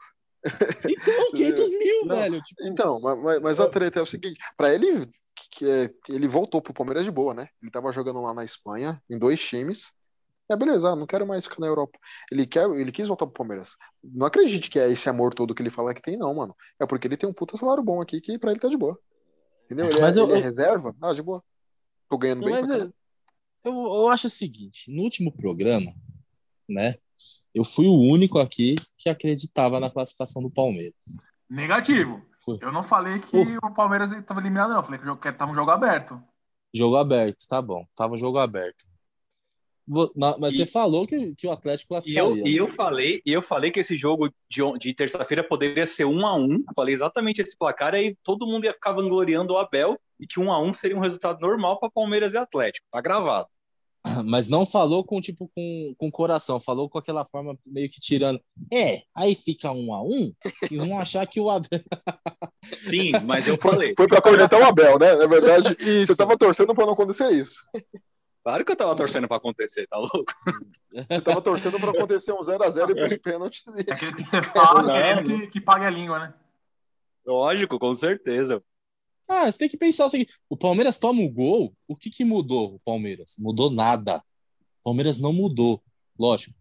Então, 0.88 1.32
500 1.34 1.70
mil, 1.78 2.06
Não, 2.06 2.16
velho. 2.16 2.40
Tipo, 2.42 2.62
Então, 2.66 3.00
ma- 3.00 3.16
ma- 3.16 3.40
mas, 3.40 3.60
a 3.60 3.68
treta 3.68 3.98
é 3.98 4.02
o 4.02 4.06
seguinte, 4.06 4.38
pra 4.56 4.72
ele, 4.74 5.06
que- 5.06 5.48
que 5.58 5.64
é- 5.68 5.90
ele 6.08 6.28
voltou 6.28 6.60
pro 6.62 6.72
Palmeiras 6.74 7.04
de 7.04 7.10
boa, 7.10 7.34
né? 7.34 7.48
Ele 7.62 7.70
tava 7.70 7.92
jogando 7.92 8.20
lá 8.22 8.32
na 8.34 8.44
Espanha, 8.44 9.00
em 9.10 9.18
dois 9.18 9.40
times. 9.40 9.92
É, 10.50 10.56
beleza, 10.56 10.88
ah, 10.90 10.96
não 10.96 11.06
quero 11.06 11.26
mais 11.26 11.44
ficar 11.44 11.60
na 11.60 11.66
Europa. 11.66 11.98
Ele 12.32 12.46
quer, 12.46 12.68
ele 12.70 12.90
quis 12.90 13.06
voltar 13.06 13.26
pro 13.26 13.34
Palmeiras. 13.34 13.70
Não 14.02 14.26
acredite 14.26 14.70
que 14.70 14.78
é 14.78 14.90
esse 14.90 15.08
amor 15.08 15.34
todo 15.34 15.54
que 15.54 15.62
ele 15.62 15.70
fala 15.70 15.92
que 15.94 16.00
tem, 16.00 16.16
não, 16.16 16.34
mano. 16.34 16.54
É 16.80 16.86
porque 16.86 17.06
ele 17.06 17.16
tem 17.16 17.28
um 17.28 17.32
puta 17.34 17.56
salário 17.56 17.82
bom 17.82 18.00
aqui 18.00 18.20
que 18.20 18.38
pra 18.38 18.50
ele 18.50 18.60
tá 18.60 18.68
de 18.68 18.76
boa. 18.76 18.98
Entendeu? 19.66 19.86
Ele, 19.90 20.00
Mas 20.00 20.16
é, 20.16 20.20
eu- 20.20 20.24
ele 20.24 20.32
é 20.32 20.38
eu- 20.38 20.42
reserva? 20.42 20.96
Ah, 21.02 21.12
de 21.12 21.22
boa. 21.22 21.44
Tô 22.08 22.16
ganhando 22.16 22.42
bem 22.44 22.50
Mas 22.54 22.70
é- 22.70 22.88
eu, 23.64 23.72
eu 23.74 24.08
acho 24.08 24.26
o 24.26 24.30
seguinte, 24.30 24.90
no 24.94 25.02
último 25.02 25.30
programa, 25.30 25.92
né, 26.66 26.94
eu 27.54 27.64
fui 27.64 27.86
o 27.86 27.92
único 28.10 28.38
aqui 28.38 28.74
que 28.96 29.10
acreditava 29.10 29.78
na 29.78 29.90
classificação 29.90 30.40
do 30.40 30.50
Palmeiras. 30.50 31.18
Negativo. 31.50 32.22
Foi. 32.44 32.56
Eu 32.62 32.72
não 32.72 32.82
falei 32.82 33.18
que 33.18 33.36
o 33.62 33.74
Palmeiras 33.74 34.12
estava 34.12 34.40
eliminado, 34.40 34.70
não. 34.70 34.76
Eu 34.78 34.82
falei 34.82 34.98
que 34.98 35.04
o 35.04 35.08
jogo- 35.08 35.20
que 35.20 35.30
tava 35.32 35.50
um 35.50 35.54
jogo 35.54 35.70
aberto. 35.70 36.22
Jogo 36.72 36.96
aberto, 36.96 37.46
tá 37.48 37.60
bom, 37.60 37.84
tava 37.94 38.14
um 38.14 38.18
jogo 38.18 38.38
aberto. 38.38 38.86
Mas 40.38 40.54
E- 40.54 40.58
você 40.58 40.66
falou 40.66 41.06
que, 41.06 41.34
que 41.34 41.46
o 41.46 41.50
Atlético 41.50 41.86
E 41.86 41.88
classificaria. 41.94 42.42
eu, 42.42 42.46
e 42.46 42.56
eu 42.56 42.68
falei, 42.74 43.22
e 43.24 43.32
eu 43.32 43.40
falei 43.40 43.70
que 43.70 43.80
esse 43.80 43.96
jogo 43.96 44.28
de, 44.50 44.60
de 44.78 44.92
terça-feira 44.94 45.42
poderia 45.42 45.86
ser 45.86 46.04
um 46.04 46.26
a 46.26 46.34
um. 46.36 46.62
Falei 46.76 46.94
exatamente 46.94 47.40
esse 47.40 47.56
placar, 47.56 47.94
e 47.94 47.98
aí 47.98 48.16
todo 48.22 48.46
mundo 48.46 48.64
ia 48.64 48.72
ficar 48.72 48.92
vangloriando 48.92 49.54
o 49.54 49.58
Abel 49.58 49.98
e 50.20 50.26
que 50.26 50.38
um 50.38 50.52
a 50.52 50.60
um 50.60 50.72
seria 50.72 50.96
um 50.96 51.00
resultado 51.00 51.40
normal 51.40 51.78
para 51.80 51.90
Palmeiras 51.90 52.34
e 52.34 52.36
Atlético. 52.36 52.86
Tá 52.92 53.00
gravado. 53.00 53.48
Mas 54.24 54.46
não 54.48 54.64
falou 54.66 55.02
com 55.04 55.20
tipo 55.20 55.50
com, 55.54 55.94
com 55.96 56.10
coração, 56.10 56.60
falou 56.60 56.88
com 56.88 56.98
aquela 56.98 57.24
forma 57.24 57.56
meio 57.66 57.88
que 57.90 58.00
tirando. 58.00 58.40
É, 58.72 59.02
aí 59.14 59.34
fica 59.34 59.72
um 59.72 59.92
a 59.94 60.02
um 60.02 60.32
e 60.70 60.76
vão 60.76 60.98
achar 61.00 61.26
que 61.26 61.40
o 61.40 61.48
Abel. 61.50 61.80
Sim, 62.82 63.12
mas 63.24 63.46
eu 63.48 63.56
Foi, 63.56 63.70
falei. 63.72 63.94
foi 63.96 64.06
pra 64.06 64.20
cornetar 64.20 64.60
o 64.60 64.64
Abel, 64.64 64.98
né? 64.98 65.14
Na 65.14 65.26
verdade, 65.26 65.74
Isso. 65.80 66.08
você 66.08 66.16
tava 66.16 66.36
torcendo 66.36 66.74
pra 66.74 66.84
não 66.84 66.92
acontecer 66.92 67.30
isso. 67.32 67.54
Claro 68.48 68.64
que 68.64 68.72
eu 68.72 68.76
tava 68.76 68.96
torcendo 68.96 69.28
para 69.28 69.36
acontecer, 69.36 69.86
tá 69.86 69.98
louco? 69.98 70.24
Você 70.90 71.20
tava 71.20 71.42
torcendo 71.42 71.78
pra 71.78 71.90
acontecer 71.90 72.32
um 72.32 72.40
0x0 72.40 72.90
e 72.90 72.94
pros 72.94 73.18
pênaltis. 73.18 73.62
É 73.86 73.92
aquele 73.92 74.14
que 74.14 74.24
você 74.24 74.40
fala 74.42 74.82
não. 74.84 75.22
que, 75.22 75.48
que 75.48 75.60
pague 75.60 75.84
a 75.84 75.90
língua, 75.90 76.18
né? 76.18 76.34
Lógico, 77.26 77.78
com 77.78 77.94
certeza. 77.94 78.64
Ah, 79.28 79.52
você 79.52 79.58
tem 79.58 79.68
que 79.68 79.76
pensar 79.76 80.06
o 80.06 80.10
seguinte: 80.10 80.32
o 80.48 80.56
Palmeiras 80.56 80.96
toma 80.98 81.20
o 81.20 81.28
gol, 81.28 81.76
o 81.86 81.94
que 81.94 82.08
que 82.08 82.24
mudou 82.24 82.76
o 82.76 82.80
Palmeiras? 82.80 83.36
Mudou 83.38 83.70
nada. 83.70 84.24
O 84.80 84.84
Palmeiras 84.84 85.18
não 85.18 85.34
mudou. 85.34 85.82
Lógico, 86.18 86.56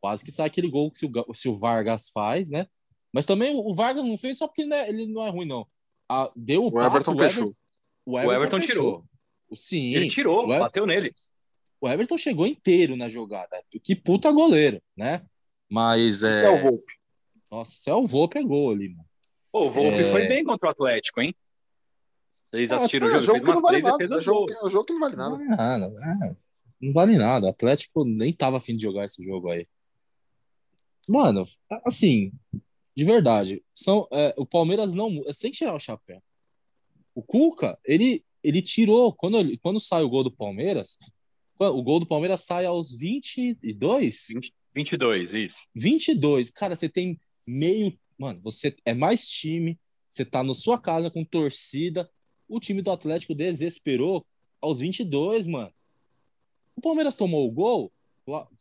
quase 0.00 0.24
que 0.24 0.32
sai 0.32 0.48
aquele 0.48 0.68
gol 0.68 0.90
que 0.90 0.98
se 0.98 1.06
o, 1.06 1.32
se 1.32 1.48
o 1.48 1.56
Vargas 1.56 2.10
faz, 2.12 2.50
né? 2.50 2.66
Mas 3.12 3.24
também 3.24 3.54
o 3.54 3.72
Vargas 3.72 4.02
não 4.02 4.18
fez 4.18 4.36
só 4.36 4.48
porque 4.48 4.62
ele 4.62 4.70
não 4.70 4.76
é, 4.76 4.88
ele 4.88 5.06
não 5.06 5.24
é 5.24 5.30
ruim, 5.30 5.46
não. 5.46 5.64
Ah, 6.08 6.28
deu 6.34 6.64
o, 6.64 6.66
O 6.66 6.72
passe, 6.72 6.88
Everton 6.88 7.12
o 7.14 7.18
fechou. 7.18 7.42
Everton, 7.44 7.56
o 8.04 8.18
Everton, 8.18 8.34
Everton 8.34 8.56
fechou. 8.62 8.74
tirou. 8.74 9.09
Sim, 9.54 9.94
Ele 9.94 10.08
tirou, 10.08 10.40
o 10.46 10.50
Ever- 10.50 10.60
bateu 10.60 10.86
nele. 10.86 11.12
o 11.80 11.88
Everton 11.88 12.16
chegou 12.18 12.46
inteiro 12.46 12.96
na 12.96 13.08
jogada. 13.08 13.62
Que 13.82 13.94
puta 13.96 14.30
goleiro, 14.30 14.80
né? 14.96 15.22
Mas 15.68 16.22
é. 16.22 16.44
É 16.46 16.50
o 16.50 16.62
Volpe. 16.62 16.92
Nossa, 17.50 17.72
se 17.76 17.90
é 17.90 17.94
o 17.94 18.06
Volpe 18.06 18.38
é 18.38 18.42
gol 18.42 18.70
ali, 18.72 18.88
mano. 18.90 19.04
Pô, 19.52 19.66
o 19.66 19.70
Volpe 19.70 19.98
É. 19.98 20.10
foi 20.10 20.28
bem 20.28 20.44
contra 20.44 20.68
o 20.68 20.70
Atlético, 20.70 21.20
hein? 21.20 21.34
Vocês 22.28 22.70
assistiram 22.72 23.08
é, 23.08 23.18
o 23.18 23.22
jogo, 23.22 23.32
fez 23.32 23.42
que 23.44 23.46
não 23.48 23.54
umas 23.54 23.62
vale 23.62 23.80
três 23.82 23.96
defesas 23.96 24.18
É 24.18 24.24
jogo, 24.24 24.46
boas. 24.46 24.62
é 24.62 24.66
um 24.66 24.70
jogo 24.70 24.84
que 24.84 24.92
não 24.92 25.00
vale 25.00 25.16
Não 25.16 25.30
nada. 25.38 25.48
vale 25.48 25.96
nada, 25.96 26.26
é. 26.26 26.36
Não 26.80 26.92
vale 26.92 27.16
nada. 27.16 27.46
O 27.46 27.50
Atlético 27.50 28.04
nem 28.04 28.32
tava 28.32 28.56
afim 28.56 28.76
de 28.76 28.82
jogar 28.82 29.04
esse 29.04 29.24
jogo 29.24 29.50
aí. 29.50 29.66
Mano, 31.08 31.44
assim, 31.84 32.32
de 32.96 33.04
verdade, 33.04 33.62
são, 33.74 34.06
é, 34.12 34.34
o 34.36 34.46
Palmeiras 34.46 34.92
não. 34.92 35.22
que 35.50 35.58
tirar 35.58 35.74
o 35.74 35.80
chapéu. 35.80 36.22
O 37.14 37.22
Cuca, 37.22 37.78
ele, 37.84 38.24
ele 38.42 38.62
tirou. 38.62 39.12
Quando, 39.12 39.36
quando 39.58 39.80
sai 39.80 40.02
o 40.02 40.08
gol 40.08 40.24
do 40.24 40.30
Palmeiras, 40.30 40.98
o 41.58 41.82
gol 41.82 42.00
do 42.00 42.06
Palmeiras 42.06 42.42
sai 42.42 42.64
aos 42.64 42.96
22? 42.96 44.26
22, 44.74 45.34
isso. 45.34 45.58
22. 45.74 46.50
Cara, 46.50 46.76
você 46.76 46.88
tem 46.88 47.18
meio. 47.46 47.98
Mano, 48.18 48.38
você 48.40 48.74
é 48.84 48.94
mais 48.94 49.26
time. 49.26 49.78
Você 50.08 50.24
tá 50.24 50.42
na 50.42 50.54
sua 50.54 50.78
casa 50.78 51.10
com 51.10 51.24
torcida. 51.24 52.10
O 52.48 52.58
time 52.58 52.82
do 52.82 52.90
Atlético 52.90 53.34
desesperou 53.34 54.26
aos 54.60 54.80
22, 54.80 55.46
mano. 55.46 55.72
O 56.76 56.80
Palmeiras 56.80 57.16
tomou 57.16 57.46
o 57.46 57.50
gol, 57.52 57.92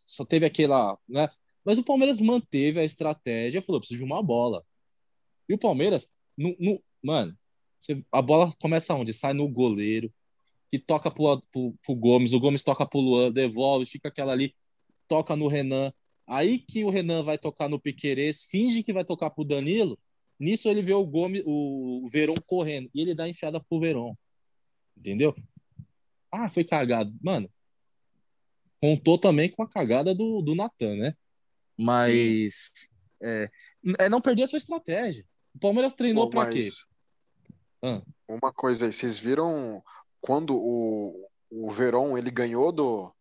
só 0.06 0.26
teve 0.26 0.46
aquela, 0.46 0.98
né? 1.08 1.30
Mas 1.63 1.78
o 1.78 1.84
Palmeiras 1.84 2.20
manteve 2.20 2.80
a 2.80 2.84
estratégia, 2.84 3.62
falou, 3.62 3.80
preciso 3.80 4.00
de 4.00 4.04
uma 4.04 4.22
bola. 4.22 4.65
E 5.48 5.54
o 5.54 5.58
Palmeiras, 5.58 6.12
no, 6.38 6.56
no- 6.60 6.84
mano, 7.02 7.38
você- 7.80 8.04
a 8.12 8.22
bola 8.22 8.52
começa 8.62 8.94
onde? 8.94 9.13
Sai 9.13 9.34
no 9.34 9.48
goleiro. 9.48 10.12
que 10.72 10.78
toca 10.78 11.10
pro, 11.10 11.42
pro, 11.52 11.74
pro 11.84 11.96
Gomes, 11.96 12.32
o 12.32 12.39
Gomes 12.39 12.63
toca 12.63 12.86
pro 12.86 13.00
Luan, 13.00 13.32
devolve, 13.32 13.88
fica 13.88 14.10
aquela 14.10 14.34
ali, 14.34 14.56
toca 15.08 15.36
no 15.36 15.48
Renan. 15.48 15.92
Aí 16.28 16.60
que 16.60 16.84
o 16.84 16.92
Renan 16.92 17.24
vai 17.24 17.39
tocar 17.39 17.68
no 17.68 17.80
Piquerez, 17.80 18.44
finge 18.44 18.84
que 18.84 18.94
vai 18.94 19.04
tocar 19.04 19.32
pro 19.32 19.44
Danilo. 19.44 19.98
Nisso 20.39 20.70
ele 20.70 20.84
vê 20.84 20.94
o 20.94 21.04
Gomes, 21.04 21.42
o 21.44 22.08
Verón 22.12 22.36
correndo 22.46 22.88
e 22.94 23.02
ele 23.02 23.15
dá 23.15 23.28
enfiada 23.28 23.60
pro 23.60 23.80
Verón. 23.80 24.13
Entendeu? 24.96 25.36
Ah, 26.32 26.50
foi 26.52 26.63
cagado. 26.63 27.12
Mano, 27.20 27.50
contou 28.80 29.18
também 29.18 29.50
com 29.50 29.63
a 29.63 29.68
cagada 29.68 30.13
do, 30.13 30.39
do 30.44 30.54
Natan, 30.54 30.96
né? 30.98 31.15
Mas 31.76 32.72
é, 33.22 33.50
é 33.98 34.08
não 34.08 34.22
perder 34.22 34.44
a 34.44 34.48
sua 34.48 34.58
estratégia. 34.58 35.26
O 35.56 35.60
Palmeiras 35.60 35.96
treinou 35.96 36.30
mas 36.32 36.54
quê? 36.54 36.70
Ah, 37.84 38.02
Uma 38.28 38.52
coisa 38.54 38.86
aí, 38.86 38.94
vocês 38.94 39.18
viram 39.20 39.84
quando 40.22 40.56
o, 40.56 41.30
o 41.50 41.72
Verón 41.72 42.18
ele 42.18 42.30
ganhou 42.32 42.72
do, 42.72 43.13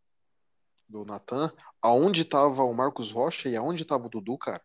do 0.89 1.05
Natan, 1.05 1.53
aonde 1.81 2.25
tava 2.25 2.63
o 2.65 2.75
Marcos 2.75 3.11
Rocha 3.13 3.49
e 3.49 3.57
aonde 3.57 3.85
tava 3.85 4.07
o 4.07 4.09
Dudu, 4.09 4.37
cara? 4.37 4.63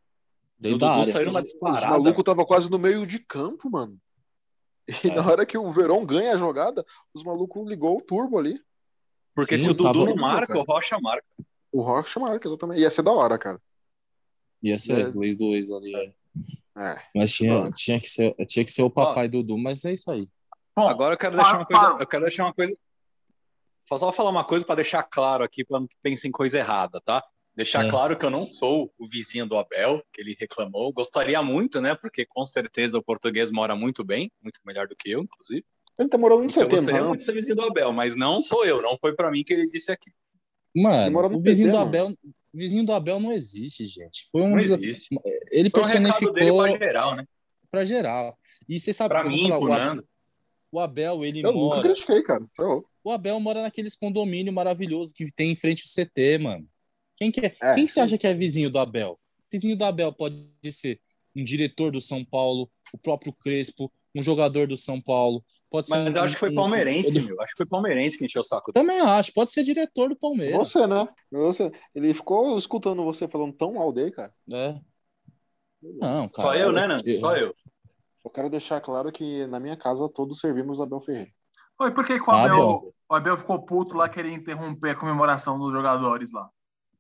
O 0.60 0.62
dentro 0.64 0.80
Dudu 0.80 0.86
da 0.92 0.94
área. 1.00 1.12
saiu 1.12 1.28
numa 1.28 1.40
Os 1.42 1.46
disparada. 1.52 1.88
malucos 1.88 2.24
tava 2.24 2.46
quase 2.46 2.70
no 2.70 2.80
meio 2.80 3.06
de 3.06 3.20
campo, 3.20 3.70
mano. 3.70 3.98
E 5.04 5.10
É. 5.10 5.16
na 5.16 5.26
hora 5.26 5.46
que 5.46 5.58
o 5.58 5.72
Verón 5.72 6.06
ganha 6.06 6.34
a 6.34 6.38
jogada, 6.38 6.86
os 7.14 7.24
malucos 7.24 7.68
ligou 7.70 7.98
o 7.98 8.02
turbo 8.02 8.38
ali. 8.40 8.60
Porque 9.36 9.58
Sim, 9.58 9.66
se 9.66 9.72
o 9.72 9.74
Dudu 9.74 9.94
tava- 9.94 10.06
não 10.06 10.16
marca, 10.16 10.48
cara. 10.48 10.60
o 10.60 10.64
Rocha 10.64 11.00
marca. 11.00 11.26
O 11.72 11.82
Rocha 11.82 12.20
marca, 12.20 12.48
exatamente. 12.48 12.82
Ia 12.82 12.92
ser 12.92 13.02
da 13.04 13.12
hora, 13.12 13.38
cara. 13.38 13.62
Ia 14.62 14.78
ser 14.78 15.08
É. 15.08 15.12
2-2 15.12 15.72
ali. 15.72 15.96
é. 15.96 16.14
É. 16.76 16.96
Mas 17.16 17.34
tinha, 17.34 17.52
Claro. 17.56 17.72
tinha, 17.74 18.00
que 18.00 18.08
ser, 18.10 18.34
tinha 18.48 18.66
que 18.66 18.72
ser 18.72 18.82
o 18.82 18.90
papai 18.90 19.28
Dudu, 19.28 19.58
mas 19.58 19.86
é 19.86 19.94
isso 19.94 20.10
aí. 20.12 20.28
Bom, 20.76 20.88
Agora 20.88 21.14
eu 21.14 21.18
quero 21.18 21.36
deixar 21.36 21.58
uma 21.58 21.66
coisa. 21.66 21.98
Eu 22.00 22.08
quero 22.08 22.24
deixar 22.24 22.44
uma 22.46 22.54
coisa. 22.54 22.76
Só 23.88 24.00
só 24.00 24.12
falar 24.12 24.30
uma 24.32 24.44
coisa 24.44 24.66
para 24.66 24.76
deixar 24.76 25.04
claro 25.04 25.44
aqui, 25.44 25.64
para 25.64 25.80
não 25.80 25.88
pensar 26.02 26.28
em 26.28 26.32
coisa 26.32 26.58
errada, 26.58 27.00
tá? 27.02 27.24
Deixar 27.56 27.86
É. 27.86 27.90
claro 27.90 28.18
que 28.18 28.26
eu 28.26 28.32
não 28.32 28.48
sou 28.48 28.92
o 28.98 29.08
vizinho 29.08 29.46
do 29.46 29.56
Abel, 29.56 30.02
que 30.12 30.20
ele 30.22 30.36
reclamou. 30.40 30.92
Gostaria 30.92 31.40
muito, 31.44 31.80
né? 31.80 31.94
Porque 31.94 32.26
com 32.26 32.44
certeza 32.46 32.98
o 32.98 33.04
português 33.04 33.52
mora 33.52 33.76
muito 33.76 34.04
bem, 34.04 34.32
muito 34.42 34.60
melhor 34.66 34.88
do 34.88 34.96
que 34.96 35.12
eu, 35.12 35.22
inclusive. 35.22 35.64
Ele 36.00 36.10
tá 36.10 36.18
morando 36.18 36.40
no 36.44 36.46
Então 36.50 36.64
eu 36.64 36.68
CT, 36.68 36.76
gostaria 36.78 37.02
não? 37.02 37.08
muito 37.10 37.20
de 37.20 37.26
ser 37.26 37.34
vizinho 37.34 37.56
do 37.56 37.62
Abel, 37.62 37.92
mas 37.94 38.16
não 38.16 38.42
sou 38.42 38.66
eu, 38.66 38.82
não 38.82 38.98
foi 38.98 39.14
para 39.14 39.30
mim 39.30 39.44
que 39.44 39.54
ele 39.54 39.68
disse 39.68 39.92
aqui. 39.92 40.12
Mano, 40.76 41.36
o 41.36 41.40
vizinho 41.40 41.70
do 41.72 41.78
mano. 41.78 41.88
Abel, 41.88 42.18
o 42.54 42.58
vizinho 42.58 42.86
do 42.86 42.94
Abel 42.94 43.20
não 43.20 43.32
existe, 43.32 43.86
gente. 43.86 44.28
Foi 44.32 44.42
um 44.42 44.52
Não 44.52 44.60
existe. 44.60 45.08
ele 45.52 45.70
Foi 45.70 45.82
um 45.82 45.84
personificou 45.84 46.34
dele 46.34 46.52
para 46.52 46.78
geral, 46.78 47.16
né? 47.16 47.28
pra 47.72 47.86
geral. 47.86 48.38
E 48.70 48.80
você 48.80 48.94
sabe, 48.94 49.10
Para 49.10 49.26
eu 49.26 49.32
mim, 49.32 49.50
falar, 49.50 49.98
o, 49.98 50.04
o 50.72 50.80
Abel, 50.80 51.26
ele 51.26 51.40
Eu 51.40 51.52
nunca 51.52 51.76
mora, 51.76 51.90
critiquei, 51.90 52.24
cara. 52.24 52.46
Tá 52.56 52.82
o 53.04 53.12
Abel 53.12 53.40
mora 53.40 53.62
naqueles 53.62 53.96
condomínios 53.96 54.54
maravilhosos 54.54 55.12
que 55.14 55.32
tem 55.32 55.52
em 55.52 55.56
frente 55.56 55.84
ao 55.84 56.06
CT, 56.06 56.38
mano. 56.38 56.68
Quem 57.18 57.32
que 57.32 57.42
é? 57.42 57.56
É. 57.62 57.76
Quem 57.76 57.86
que 57.86 57.92
você 57.92 58.00
acha 58.00 58.18
que 58.18 58.28
é 58.28 58.34
vizinho 58.34 58.70
do 58.70 58.80
Abel? 58.80 59.20
Vizinho 59.52 59.76
do 59.76 59.84
Abel 59.84 60.14
pode 60.14 60.48
ser 60.72 61.00
um 61.36 61.44
diretor 61.44 61.92
do 61.92 62.00
São 62.00 62.24
Paulo, 62.24 62.70
o 62.94 62.98
próprio 62.98 63.34
Crespo, 63.34 63.92
um 64.16 64.22
jogador 64.22 64.68
do 64.68 64.78
São 64.78 65.02
Paulo, 65.02 65.44
pode 65.74 65.90
ser 65.90 65.98
Mas 66.04 66.14
um- 66.14 66.18
eu 66.18 66.24
acho 66.24 66.34
que 66.36 66.40
foi 66.40 66.54
palmeirense, 66.54 67.20
um- 67.20 67.26
meu. 67.26 67.42
Acho 67.42 67.54
que 67.54 67.58
foi 67.58 67.66
palmeirense 67.66 68.16
que 68.18 68.26
encheu 68.26 68.42
o 68.42 68.46
saco 68.46 68.72
dele. 68.72 68.86
Também 68.86 69.02
acho, 69.02 69.34
pode 69.34 69.52
ser 69.52 69.64
diretor 69.64 70.10
do 70.10 70.16
Palmeiras. 70.16 70.56
Você, 70.72 70.86
né? 70.86 71.08
Você. 71.32 71.72
Ele 71.96 72.14
ficou 72.14 72.56
escutando 72.60 73.04
você 73.04 73.28
falando 73.28 73.54
tão 73.54 73.74
mal 73.74 73.92
dele, 73.92 74.12
cara. 74.12 74.32
É. 74.52 74.80
Não, 75.82 76.30
cara. 76.30 76.48
Só 76.48 76.56
eu, 76.56 76.72
né, 76.72 76.86
Nando? 76.88 77.20
Só 77.20 77.34
eu. 77.34 77.52
Eu 78.24 78.32
quero 78.32 78.50
deixar 78.52 78.80
claro 78.80 79.12
que 79.12 79.48
na 79.48 79.60
minha 79.60 79.76
casa 79.76 80.08
todos 80.08 80.40
servimos 80.40 80.80
Abel 80.80 81.02
Ferreira. 81.02 81.32
Oi, 81.82 81.92
por 81.92 82.06
que, 82.06 82.20
que 82.20 82.30
o, 82.30 82.32
Abel, 82.32 82.94
o 83.10 83.16
Abel 83.16 83.36
ficou 83.36 83.66
puto 83.66 83.98
lá 83.98 84.08
querendo 84.08 84.36
interromper 84.36 84.92
a 84.92 84.96
comemoração 84.96 85.58
dos 85.58 85.74
jogadores 85.74 86.32
lá? 86.32 86.48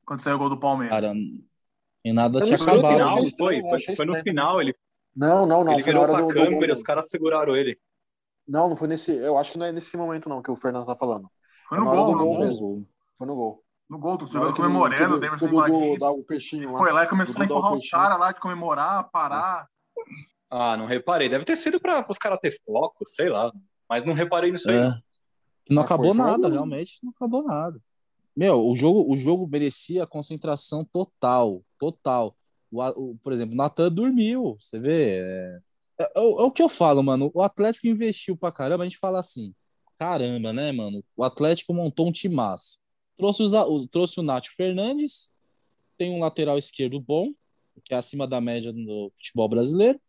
Quando 0.03 0.21
saiu 0.21 0.35
o 0.35 0.39
gol 0.39 0.49
do 0.49 0.59
Palmeiras. 0.59 0.99
Cara, 0.99 1.13
e 2.03 2.11
nada 2.11 2.41
tinha 2.41 2.57
Acabado, 2.57 2.93
final, 2.93 3.17
foi? 3.37 3.61
Foi, 3.61 3.95
foi 3.95 4.05
no 4.05 4.21
final, 4.23 4.59
ele, 4.59 4.75
Não, 5.15 5.45
não, 5.45 5.63
não. 5.63 5.73
ele 5.73 5.83
virou 5.83 6.05
pra 6.05 6.19
do, 6.19 6.27
do 6.27 6.33
câmera, 6.33 6.73
os 6.73 6.83
caras 6.83 7.07
seguraram 7.07 7.55
ele. 7.55 7.79
Não, 8.47 8.69
não 8.69 8.75
foi 8.77 8.87
nesse. 8.87 9.11
Eu 9.11 9.37
acho 9.37 9.51
que 9.51 9.57
não 9.57 9.65
é 9.65 9.71
nesse 9.71 9.95
momento, 9.95 10.27
não, 10.29 10.41
que 10.41 10.51
o 10.51 10.55
Fernando 10.55 10.85
tá 10.85 10.95
falando. 10.95 11.29
Foi 11.67 11.77
É 11.77 11.81
no 11.81 11.87
hora 11.87 12.01
gol, 12.01 12.11
no 12.11 12.17
gol 12.17 12.27
gol. 12.37 12.39
mesmo. 12.39 12.87
Foi 13.17 13.27
no 13.27 13.35
gol. 13.35 13.63
No 13.89 13.99
gol, 13.99 14.17
que 14.17 14.23
ele- 14.23 14.53
comemorando, 14.53 15.15
o 15.15 15.19
que 15.19 15.25
Davidson 15.25 15.45
o 15.49 16.19
o 16.19 16.23
peixinho 16.23 16.71
lá. 16.71 16.77
Foi 16.77 16.91
lá 16.91 17.03
e 17.03 17.07
começou 17.09 17.41
a 17.41 17.43
o 17.43 17.45
empurrar 17.45 17.73
os 17.73 17.89
caras 17.89 18.19
lá 18.19 18.31
de 18.31 18.39
comemorar, 18.39 19.09
parar. 19.11 19.67
Ah, 20.49 20.75
não 20.77 20.85
reparei. 20.85 21.29
Deve 21.29 21.45
ter 21.45 21.55
sido 21.57 21.79
para 21.79 22.05
os 22.09 22.17
caras 22.17 22.39
ter 22.41 22.57
foco, 22.65 23.07
sei 23.07 23.29
lá. 23.29 23.51
Mas 23.89 24.05
não 24.05 24.13
reparei 24.13 24.51
nisso 24.51 24.69
aí. 24.69 24.77
É. 24.77 24.93
Não 25.69 25.81
Ah, 25.81 25.85
acabou 25.85 26.07
jogo. 26.07 26.17
nada, 26.17 26.49
realmente, 26.49 26.99
não 27.03 27.11
acabou 27.11 27.43
nada. 27.43 27.79
Meu, 28.35 28.59
o 28.67 28.75
jogo, 28.75 29.05
o 29.11 29.15
jogo 29.15 29.47
merecia 29.47 30.07
concentração 30.07 30.83
total, 30.83 31.61
total. 31.77 32.35
O, 32.71 32.81
o- 32.83 33.17
por 33.21 33.31
exemplo, 33.31 33.53
o 33.53 33.57
Natan 33.57 33.91
dormiu, 33.91 34.57
você 34.59 34.79
vê. 34.79 35.19
É, 35.19 35.59
é- 36.03 36.19
é 36.19 36.21
o 36.21 36.41
é 36.41 36.43
o 36.43 36.51
que 36.51 36.61
eu 36.61 36.69
falo, 36.69 37.01
mano. 37.03 37.31
O 37.33 37.41
Atlético 37.41 37.87
investiu 37.87 38.37
pra 38.37 38.51
caramba, 38.51 38.83
a 38.83 38.87
gente 38.87 38.97
fala 38.99 39.19
assim, 39.19 39.53
caramba, 39.97 40.53
né, 40.53 40.71
mano? 40.71 41.03
O 41.15 41.23
Atlético 41.23 41.73
montou 41.73 42.07
um 42.07 42.11
timaço. 42.11 42.79
Trouxe, 43.17 43.43
os 43.43 43.51
trouxe 43.91 44.19
o 44.19 44.23
Nacho 44.23 44.51
Fernandes, 44.55 45.31
tem 45.97 46.11
um 46.11 46.19
lateral 46.19 46.57
esquerdo 46.57 46.99
bom, 46.99 47.33
que 47.85 47.93
é 47.93 47.97
acima 47.97 48.27
da 48.27 48.41
média 48.41 48.73
do 48.73 49.11
futebol 49.15 49.47
brasileiro. 49.49 49.99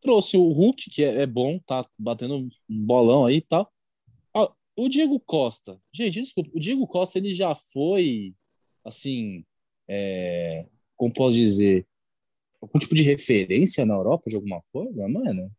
Trouxe 0.00 0.36
o 0.36 0.52
Hulk, 0.52 0.90
que 0.90 1.02
é, 1.04 1.22
é 1.22 1.26
bom, 1.26 1.58
tá 1.60 1.84
batendo 1.98 2.36
um 2.38 2.50
bolão 2.86 3.26
aí 3.26 3.36
e 3.36 3.40
tal. 3.40 3.72
Ah, 4.34 4.52
o 4.76 4.88
Diego 4.88 5.18
Costa, 5.20 5.80
gente, 5.92 6.20
desculpa, 6.20 6.50
o 6.54 6.60
Diego 6.60 6.86
Costa 6.86 7.18
ele 7.18 7.32
já 7.32 7.54
foi, 7.54 8.34
assim, 8.84 9.44
é, 9.88 10.66
como 10.96 11.12
posso 11.12 11.34
dizer, 11.34 11.87
algum 12.60 12.78
tipo 12.78 12.94
de 12.94 13.02
referência 13.02 13.84
na 13.86 13.94
Europa 13.94 14.28
de 14.30 14.36
alguma 14.36 14.60
coisa, 14.72 15.06
mano? 15.08 15.50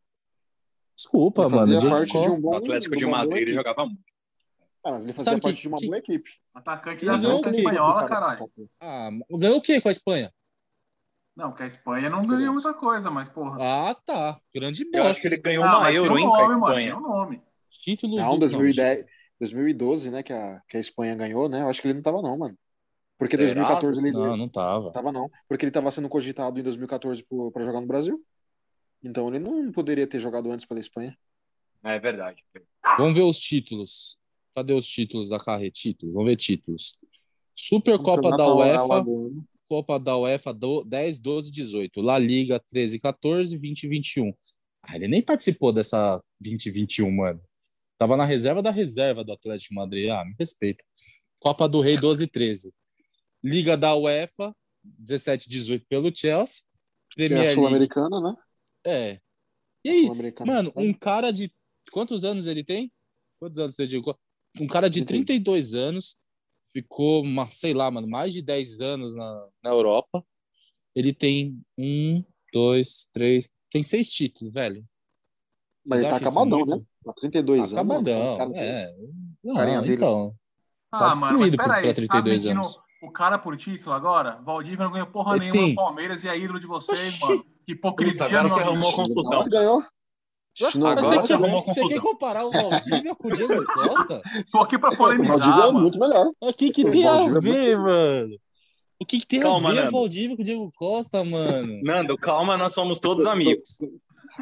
Desculpa, 0.96 1.44
Ele 1.44 1.56
mano. 1.56 1.68
Diego 1.80 1.90
parte 1.90 2.12
de 2.12 2.18
um 2.30 2.42
bom. 2.42 2.52
O 2.52 2.58
Atlético 2.58 2.96
de 2.96 3.06
boa 3.06 3.18
Madrid 3.18 3.42
ele 3.44 3.54
jogava 3.54 3.86
muito. 3.86 4.04
Ah, 4.84 4.92
mas 4.92 5.04
ele 5.04 5.14
fazia 5.14 5.26
Sabe 5.32 5.42
que- 5.42 5.48
parte 5.48 5.62
de 5.62 5.68
uma 5.68 5.78
que- 5.78 5.86
boa 5.88 5.98
equipe. 5.98 6.30
Atacante 6.54 7.06
da 7.06 7.18
quê? 7.20 7.58
Espanhola, 7.58 8.08
cara- 8.08 8.36
caralho. 8.36 8.52
Ah, 8.82 9.10
ganhou 9.32 9.58
o 9.58 9.62
quê 9.62 9.80
com 9.82 9.90
a 9.90 9.92
Espanha? 9.92 10.34
Não, 11.36 11.54
que 11.54 11.64
a 11.64 11.68
Espanha 11.68 12.10
não 12.10 12.26
ganhou 12.28 12.54
muita 12.54 12.74
coisa, 12.74 13.10
mas, 13.10 13.30
porra. 13.30 13.58
Ah, 13.62 13.96
tá. 14.06 14.40
Grande 14.54 14.84
Eu 14.84 15.02
acho 15.02 15.08
bosta. 15.10 15.22
que 15.22 15.28
ele 15.28 15.38
ganhou 15.38 15.64
Ah, 15.64 15.80
uma 15.80 15.92
Euro, 15.94 16.18
hein, 16.18 16.28
um 16.28 16.30
com 16.30 16.36
a 16.36 16.40
mano, 16.48 16.54
Espanha. 16.54 16.98
um 16.98 17.02
nome. 17.02 17.42
Títulos 17.82 18.20
Não, 18.20 18.32
do... 18.34 18.40
2010, 18.40 19.06
2012, 19.40 20.12
né, 20.12 20.22
que 20.22 20.34
a, 20.34 20.62
que 20.68 20.76
a 20.76 20.82
Espanha 20.82 21.16
ganhou, 21.16 21.48
né? 21.48 21.62
Eu 21.62 21.70
acho 21.70 21.82
que 21.82 21.88
ele 21.88 21.94
não 21.94 22.02
tava, 22.02 22.22
não, 22.22 22.38
mano. 22.38 22.58
Porque 23.20 23.36
Será? 23.36 23.54
2014 23.54 24.00
ele. 24.00 24.12
Não, 24.12 24.38
não 24.38 24.50
tava. 24.50 24.92
Tava 24.92 25.12
não. 25.12 25.30
Porque 25.48 25.66
ele 25.66 25.72
tava 25.72 25.92
sendo 25.92 26.08
cogitado 26.10 26.58
em 26.60 26.64
2014 26.64 27.22
pro- 27.24 27.52
pra 27.52 27.64
jogar 27.66 27.82
no 27.82 27.88
Brasil. 27.88 28.20
Então 29.04 29.28
ele 29.28 29.40
não 29.40 29.72
poderia 29.72 30.08
ter 30.08 30.20
jogado 30.20 30.50
antes 30.52 30.66
pela 30.66 30.80
Espanha. 30.80 31.16
É 31.84 32.00
verdade. 32.00 32.44
Vamos 32.98 33.14
ver 33.14 33.22
os 33.24 33.40
títulos. 33.40 34.18
Cadê 34.56 34.74
os 34.74 34.88
títulos 34.88 35.30
da 35.30 35.38
carreira? 35.38 35.72
Títulos, 35.72 36.14
vamos 36.16 36.30
ver 36.30 36.36
títulos. 36.38 36.98
Supercopa 37.54 38.36
da 38.36 38.54
UEFA. 38.56 39.06
Copa 39.70 40.00
da 40.00 40.18
UEFA 40.18 40.54
do 40.54 40.84
10, 40.84 41.20
12, 41.20 41.52
18. 41.52 42.02
La 42.02 42.18
Liga 42.18 42.60
13, 42.60 42.98
14, 43.00 43.56
20 43.58 43.84
e 43.84 43.88
21. 43.88 44.34
Ah, 44.82 44.96
ele 44.96 45.08
nem 45.08 45.22
participou 45.22 45.72
dessa 45.72 46.20
20 46.42 46.66
e 46.68 46.72
21, 46.72 47.12
mano. 47.12 47.40
Tava 47.98 48.18
na 48.18 48.26
reserva 48.26 48.62
da 48.64 48.72
reserva 48.72 49.24
do 49.24 49.32
Atlético 49.34 49.70
de 49.70 49.76
Madrid. 49.76 50.10
Ah, 50.10 50.26
me 50.26 50.34
respeita. 50.40 50.84
Copa 51.38 51.68
do 51.70 51.82
Rei 51.82 51.98
12 51.98 52.24
e 52.24 52.28
13. 52.28 52.74
Liga 53.44 53.78
da 53.78 53.96
UEFA 53.96 54.56
17 54.84 55.46
e 55.46 55.50
18 55.50 55.86
pelo 55.88 56.16
Chelsea. 56.16 56.64
Que 57.12 57.24
é 57.24 57.28
Premier 57.30 57.52
a. 57.52 57.56
Sul-Americana, 57.56 58.22
né? 58.22 58.36
É. 58.86 59.20
E 59.84 59.90
aí. 59.90 60.10
Mano, 60.46 60.72
um 60.76 60.94
cara 60.94 61.32
de. 61.32 61.50
Quantos 61.92 62.24
anos 62.24 62.48
ele 62.48 62.64
tem? 62.64 62.92
Quantos 63.40 63.58
anos 63.60 63.76
você 63.76 63.88
digo? 63.88 64.18
Um 64.60 64.68
cara 64.68 64.90
de 64.90 65.00
Entendi. 65.02 65.26
32 65.26 65.74
anos, 65.74 66.18
ficou, 66.76 67.24
uma, 67.24 67.48
sei 67.48 67.74
lá, 67.74 67.90
mano, 67.90 68.08
mais 68.08 68.34
de 68.34 68.42
10 68.42 68.82
anos 68.82 69.16
na, 69.16 69.50
na 69.64 69.70
Europa. 69.72 70.24
Ele 70.96 71.14
tem 71.14 71.62
um, 71.78 72.24
dois, 72.54 73.08
três. 73.14 73.50
Tem 73.72 73.82
seis 73.84 74.10
títulos, 74.12 74.54
velho. 74.54 74.84
Mas 75.86 76.02
ele 76.02 76.10
tá 76.12 76.18
acabadão, 76.18 76.66
né? 76.66 76.82
Tá 77.06 77.14
32 77.14 77.60
anos. 77.62 77.74
Acabadão. 77.74 78.20
mano. 78.20 78.34
O 78.34 78.38
cara- 78.38 78.66
É. 78.66 78.96
Não, 79.44 79.56
carinha 79.56 79.82
dele. 79.82 79.94
então. 79.96 80.36
Ah, 80.92 81.00
Tá 81.00 81.06
mano, 81.06 81.40
mas 81.40 81.52
destruído 81.52 81.58
por- 81.58 81.66
tá 81.66 81.94
32 81.94 82.44
mentindo 82.44 82.60
anos. 82.60 82.80
O 83.02 83.12
cara 83.12 83.38
por 83.38 83.56
título 83.56 83.96
agora? 83.96 84.40
Valdívia 84.44 84.86
não 84.86 84.92
ganhou 84.92 85.08
porra 85.08 85.38
nenhuma 85.38 85.52
sim. 85.52 85.76
Palmeiras 85.76 86.24
e 86.24 86.28
é 86.28 86.38
ídolo 86.38 86.60
de 86.60 86.68
vocês, 86.68 87.22
Oxi. 87.22 87.28
mano. 87.28 87.46
Que 87.66 87.74
hipocrisia, 87.74 88.26
Puta, 88.26 88.38
agora 88.40 88.54
você 88.54 88.62
arrumou 88.62 88.94
confusão. 88.94 89.48
Ganhou. 89.48 89.84
Agora 90.76 91.02
você, 91.02 91.22
quer, 91.22 91.38
você 91.38 91.88
quer 91.88 92.02
comparar 92.02 92.46
o 92.46 92.52
Valdívia 92.52 93.16
com 93.16 93.30
o 93.30 93.32
Diego 93.32 93.66
Costa? 93.66 94.22
Tô 94.52 94.60
aqui 94.60 94.78
pra 94.78 94.92
O 94.92 94.96
Valdívia 94.98 95.26
polemizar, 95.28 95.70
é 95.70 95.72
muito 95.72 96.00
melhor. 96.00 96.32
O 96.42 96.52
que, 96.54 96.70
que 96.72 96.84
O 96.84 96.92
tem 96.92 97.08
a 97.08 97.12
Valdívia 97.12 97.38
é 97.38 97.54
ver, 97.54 97.78
mano? 97.78 98.36
O 99.00 99.06
que, 99.06 99.20
que 99.22 99.28
tem 99.28 99.40
Calma, 99.40 99.70
a 99.70 99.74
ver 99.74 99.88
o. 99.88 99.92
Valdívia 99.92 100.36
com 100.36 100.42
o 100.42 100.46
Diego 100.46 100.72
Costa, 100.76 101.24
mano? 101.24 101.80
Nando, 101.84 102.18
calma, 102.18 102.58
nós 102.58 102.74
somos 102.74 103.00
todos 103.00 103.26
amigos. 103.26 103.78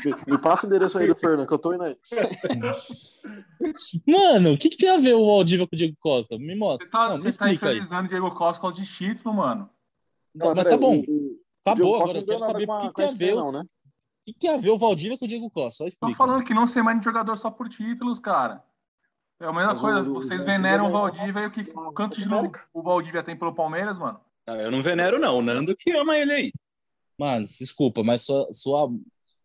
Me, 0.06 0.14
me 0.34 0.38
passa 0.42 0.66
o 0.66 0.70
endereço 0.70 0.98
aí 0.98 1.08
do 1.08 1.16
Fernando, 1.20 1.48
que 1.48 1.54
eu 1.54 1.60
tô 1.60 1.74
indo 1.74 1.84
aí. 1.84 1.98
Mano, 4.08 4.54
o 4.54 4.58
que, 4.58 4.70
que 4.70 4.78
tem 4.78 4.90
a 4.90 4.98
ver 4.98 5.14
o 5.16 5.26
Valdívia 5.26 5.68
com 5.68 5.76
o 5.76 5.78
Diego 5.78 5.96
Costa? 6.00 6.38
Me 6.38 6.56
mostra. 6.56 6.86
Você 6.86 6.92
tá, 6.92 7.08
Não, 7.10 7.16
me 7.16 7.22
você 7.22 7.24
tá 7.24 7.30
explica 7.30 7.68
aí. 7.68 7.74
infernizando 7.74 8.06
o 8.06 8.10
Diego 8.10 8.32
Costa 8.36 8.56
por 8.62 8.70
causa 8.70 8.82
de 8.82 8.88
título, 8.88 9.36
mano. 9.36 9.70
Não, 10.36 10.54
mas 10.56 10.68
tá 10.68 10.78
bom. 10.78 10.98
o- 10.98 11.02
o- 11.02 11.38
Acabou 11.66 11.96
agora. 12.02 12.20
Eu 12.20 12.26
quero 12.26 12.40
saber 12.40 12.66
com 12.68 12.74
o 12.74 12.80
que, 12.82 12.88
com 12.88 12.94
tem 12.94 13.06
a 13.10 13.12
ver, 13.14 13.36
não, 13.36 13.50
o 13.50 13.52
né? 13.52 13.64
que 14.26 14.34
tem 14.34 14.50
a 14.52 14.58
ver 14.58 14.70
o 14.70 14.78
Valdívia 14.78 15.18
com 15.18 15.26
o 15.26 15.28
Diego 15.28 15.50
Costa. 15.50 15.78
Só 15.80 15.84
Tô 15.84 15.88
explica. 15.88 16.16
falando 16.18 16.44
que 16.46 16.54
não 16.54 16.66
ser 16.68 16.82
mais 16.82 16.98
de 17.00 17.04
jogador 17.06 17.36
só 17.36 17.52
por 17.52 17.68
títulos, 17.68 18.20
cara. 18.20 18.64
É 19.40 19.46
a 19.46 19.52
mesma 19.54 19.74
Mas 19.74 19.82
coisa, 19.82 20.00
o- 20.02 20.12
o 20.12 20.14
vocês 20.16 20.44
veneram 20.46 20.88
o 20.88 20.92
Valdívia 20.92 21.42
e 21.42 21.46
o 21.48 21.52
que 21.52 21.64
quanto 21.66 21.94
Copa 21.96 22.10
título 22.10 22.36
América. 22.40 22.64
o 22.74 22.82
Valdívia 22.82 23.22
tem 23.24 23.36
pelo 23.38 23.54
Palmeiras, 23.54 24.00
mano? 24.00 24.20
Ah, 24.46 24.56
Eu 24.56 24.72
não 24.72 24.82
venero, 24.82 25.20
não. 25.20 25.38
O 25.40 25.42
Nando 25.42 25.76
que 25.76 25.92
ama 25.92 26.18
ele 26.18 26.32
aí. 26.34 26.52
Mano, 27.20 27.46
desculpa, 27.46 28.04
mas 28.04 28.22
sua, 28.22 28.48
sua, 28.54 28.90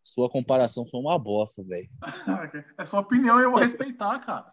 sua 0.02 0.28
comparação 0.28 0.86
foi 0.86 1.00
uma 1.00 1.18
bosta, 1.18 1.62
velho. 1.62 1.88
É 2.78 2.84
sua 2.86 3.00
opinião 3.00 3.40
e 3.40 3.44
eu 3.44 3.50
vou 3.50 3.60
respeitar, 3.60 4.18
cara. 4.18 4.52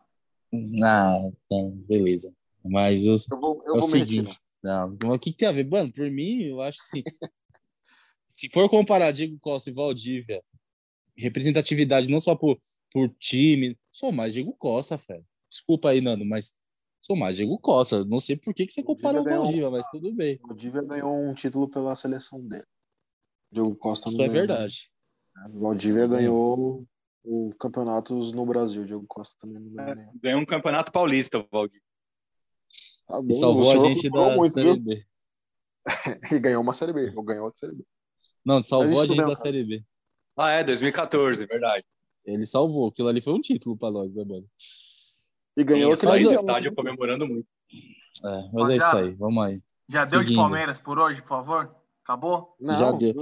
Ah, 0.84 1.30
então, 1.46 1.72
beleza. 1.88 2.34
Mas 2.64 3.06
eu, 3.06 3.16
Eu 3.32 3.40
vou, 3.40 3.64
eu 3.66 3.76
é 3.76 3.78
o 3.78 3.82
seguinte, 3.82 4.38
não, 4.64 4.98
mas 5.02 5.12
o 5.16 5.20
que, 5.20 5.32
que 5.32 5.38
tem 5.38 5.48
a 5.48 5.52
ver? 5.52 5.66
Mano, 5.68 5.92
por 5.92 6.10
mim, 6.12 6.44
eu 6.44 6.62
acho 6.62 6.80
assim. 6.82 7.04
se 8.28 8.50
for 8.50 8.70
comparar 8.70 9.12
Diego 9.12 9.38
Costa 9.40 9.70
e 9.70 9.74
Valdívia, 9.74 10.44
representatividade 11.18 12.10
não 12.12 12.20
só 12.20 12.36
por, 12.36 12.60
por 12.92 13.10
time, 13.18 13.78
sou 13.92 14.12
mais 14.12 14.34
Diego 14.34 14.54
Costa, 14.54 14.98
velho. 15.08 15.26
Desculpa 15.50 15.90
aí, 15.90 16.02
Nando, 16.02 16.26
mas 16.26 16.56
sou 17.02 17.16
mais 17.16 17.38
Diego 17.38 17.58
Costa. 17.60 18.04
Não 18.06 18.20
sei 18.20 18.36
por 18.36 18.54
que, 18.54 18.66
que 18.66 18.74
você 18.74 18.84
compara 18.84 19.22
o 19.22 19.24
Valdívia, 19.24 19.70
mas 19.70 19.90
tudo 19.90 20.14
bem. 20.14 20.40
O 20.44 20.48
Valdívia 20.48 20.82
ganhou 20.82 21.16
um 21.16 21.34
título 21.34 21.70
pela 21.70 21.96
seleção 21.96 22.40
dele. 22.46 22.66
Diogo 23.52 23.76
Costa 23.76 24.10
Isso 24.10 24.18
não 24.18 24.26
é 24.26 24.28
ganhou. 24.28 24.48
verdade. 24.48 24.92
O 25.54 25.60
Valdívia 25.60 26.08
ganhou 26.08 26.86
o 27.24 27.54
campeonatos 27.60 28.32
no 28.34 28.46
Brasil. 28.46 28.82
O 28.82 28.86
Diogo 28.86 29.06
Costa 29.08 29.36
também 29.40 29.60
não 29.62 29.72
ganhou. 29.72 29.96
nenhum. 29.96 30.12
Ganhou 30.22 30.42
um 30.42 30.46
campeonato 30.46 30.92
paulista, 30.92 31.40
o 31.40 31.48
Valdir. 31.52 31.82
Tá 33.08 33.22
bom, 33.22 33.28
E 33.30 33.34
salvou 33.34 33.72
a 33.72 33.80
senhor 33.80 33.96
gente 33.96 34.10
da 34.10 34.36
muito, 34.36 34.52
Série 34.54 34.74
viu? 34.74 34.82
B. 34.82 35.06
E 36.36 36.40
ganhou 36.40 36.62
uma 36.62 36.74
Série 36.74 36.94
B. 36.94 37.12
Ou 37.16 37.24
ganhou 37.24 37.46
outra 37.46 37.60
Série 37.60 37.76
B. 37.76 37.84
Não, 38.46 38.62
salvou 38.64 38.90
Mas 38.90 39.00
a 39.00 39.06
gente 39.08 39.18
mesmo, 39.18 39.30
da 39.30 39.36
cara. 39.36 39.36
Série 39.36 39.64
B. 39.64 39.84
Ah, 40.38 40.52
é, 40.52 40.64
2014, 40.64 41.46
verdade. 41.46 41.84
Ele 42.26 42.46
salvou. 42.46 42.90
Aquilo 42.90 43.08
ali 43.08 43.22
foi 43.22 43.34
um 43.34 43.42
título 43.42 43.78
pra 43.78 43.92
nós, 43.92 44.14
né, 44.14 44.24
mano? 44.24 44.46
E 45.58 45.64
ganhou 45.64 45.98
saí 45.98 46.24
Mas 46.26 46.40
estádio 46.40 46.74
comemorando 46.74 47.28
muito. 47.28 47.48
É, 48.24 48.50
mas 48.54 48.70
é 48.70 48.78
isso 48.78 48.96
aí. 48.96 49.14
Vamos 49.16 49.44
aí. 49.44 49.62
Já 49.90 50.02
deu 50.02 50.20
de 50.20 50.28
Seguindo. 50.28 50.36
Palmeiras 50.38 50.80
por 50.80 51.00
hoje, 51.00 51.22
por 51.22 51.30
favor? 51.30 51.76
Acabou? 52.04 52.56
Não, 52.60 52.78
Já 52.78 52.92
deu. 52.92 53.16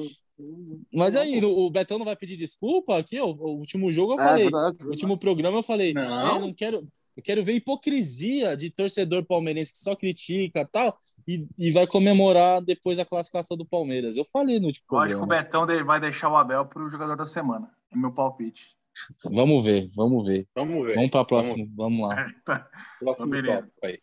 Mas 0.93 1.15
aí, 1.15 1.43
o 1.43 1.69
Betão 1.69 1.97
não 1.97 2.05
vai 2.05 2.15
pedir 2.15 2.37
desculpa 2.37 2.97
aqui? 2.97 3.19
ó, 3.19 3.25
O 3.25 3.57
último 3.57 3.91
jogo 3.91 4.13
eu 4.13 4.19
É, 4.19 4.23
falei. 4.23 4.43
verdade, 4.43 4.63
No 4.65 4.71
verdade. 4.71 4.89
último 4.89 5.17
programa 5.17 5.57
eu 5.57 5.63
falei. 5.63 5.93
Não. 5.93 6.35
É, 6.37 6.39
não 6.39 6.53
quero. 6.53 6.87
Eu 7.15 7.23
quero 7.23 7.43
ver 7.43 7.53
hipocrisia 7.53 8.55
de 8.55 8.69
torcedor 8.69 9.25
palmeirense 9.25 9.71
que 9.73 9.79
só 9.79 9.95
critica 9.95 10.61
e 10.61 10.65
tal 10.67 10.95
e, 11.27 11.47
e 11.57 11.71
vai 11.71 11.87
comemorar 11.87 12.61
depois 12.61 12.99
a 12.99 13.05
classificação 13.05 13.57
do 13.57 13.65
Palmeiras. 13.65 14.15
Eu 14.17 14.25
falei 14.25 14.59
no 14.59 14.67
último 14.67 14.85
Eu 14.91 14.99
acho 14.99 15.15
que 15.17 15.23
o. 15.23 15.25
Betão 15.25 15.65
vai 15.83 15.99
deixar 15.99 16.29
o 16.29 16.35
Abel 16.37 16.65
pro 16.67 16.87
jogador 16.87 17.15
da 17.15 17.25
semana. 17.25 17.71
É 17.91 17.97
meu 17.97 18.11
palpite. 18.13 18.77
Vamos 19.23 19.65
ver, 19.65 19.89
vamos 19.95 20.25
ver. 20.25 20.47
Vamos 20.55 20.85
ver. 20.85 20.95
Vamos 20.95 21.09
para 21.09 21.25
próximo. 21.25 21.67
Vamos 21.75 22.07
lá. 22.07 22.25
Tá. 22.45 22.67
Próximo 22.99 23.29
Beleza. 23.31 23.61
tópico 23.67 23.85
aí. 23.87 23.99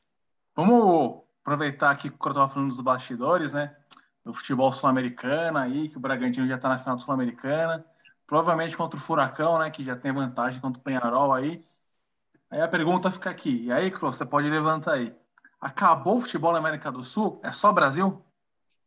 Vamos 0.56 1.22
aproveitar 1.44 1.90
aqui 1.90 2.10
que 2.10 2.16
eu 2.16 2.32
tava 2.32 2.48
falando 2.48 2.68
dos 2.70 2.80
bastidores, 2.80 3.52
né? 3.52 3.76
Do 4.24 4.32
futebol 4.32 4.72
sul-americano 4.72 5.58
aí, 5.58 5.88
que 5.88 5.96
o 5.96 6.00
Bragantino 6.00 6.46
já 6.48 6.56
tá 6.56 6.68
na 6.68 6.78
final 6.78 6.96
do 6.96 7.02
Sul-Americana. 7.02 7.84
Provavelmente 8.26 8.76
contra 8.76 8.98
o 8.98 9.02
Furacão, 9.02 9.58
né? 9.58 9.70
Que 9.70 9.84
já 9.84 9.94
tem 9.94 10.12
vantagem 10.12 10.60
contra 10.60 10.80
o 10.80 10.82
Penharol 10.82 11.32
aí. 11.32 11.62
Aí 12.50 12.60
a 12.60 12.68
pergunta 12.68 13.10
fica 13.10 13.28
aqui. 13.30 13.64
E 13.64 13.72
aí, 13.72 13.90
Clô, 13.90 14.10
você 14.10 14.24
pode 14.24 14.48
levantar 14.48 14.94
aí. 14.94 15.12
Acabou 15.60 16.16
o 16.16 16.20
futebol 16.20 16.52
na 16.52 16.58
América 16.58 16.90
do 16.90 17.02
Sul? 17.04 17.40
É 17.44 17.52
só 17.52 17.72
Brasil? 17.72 18.24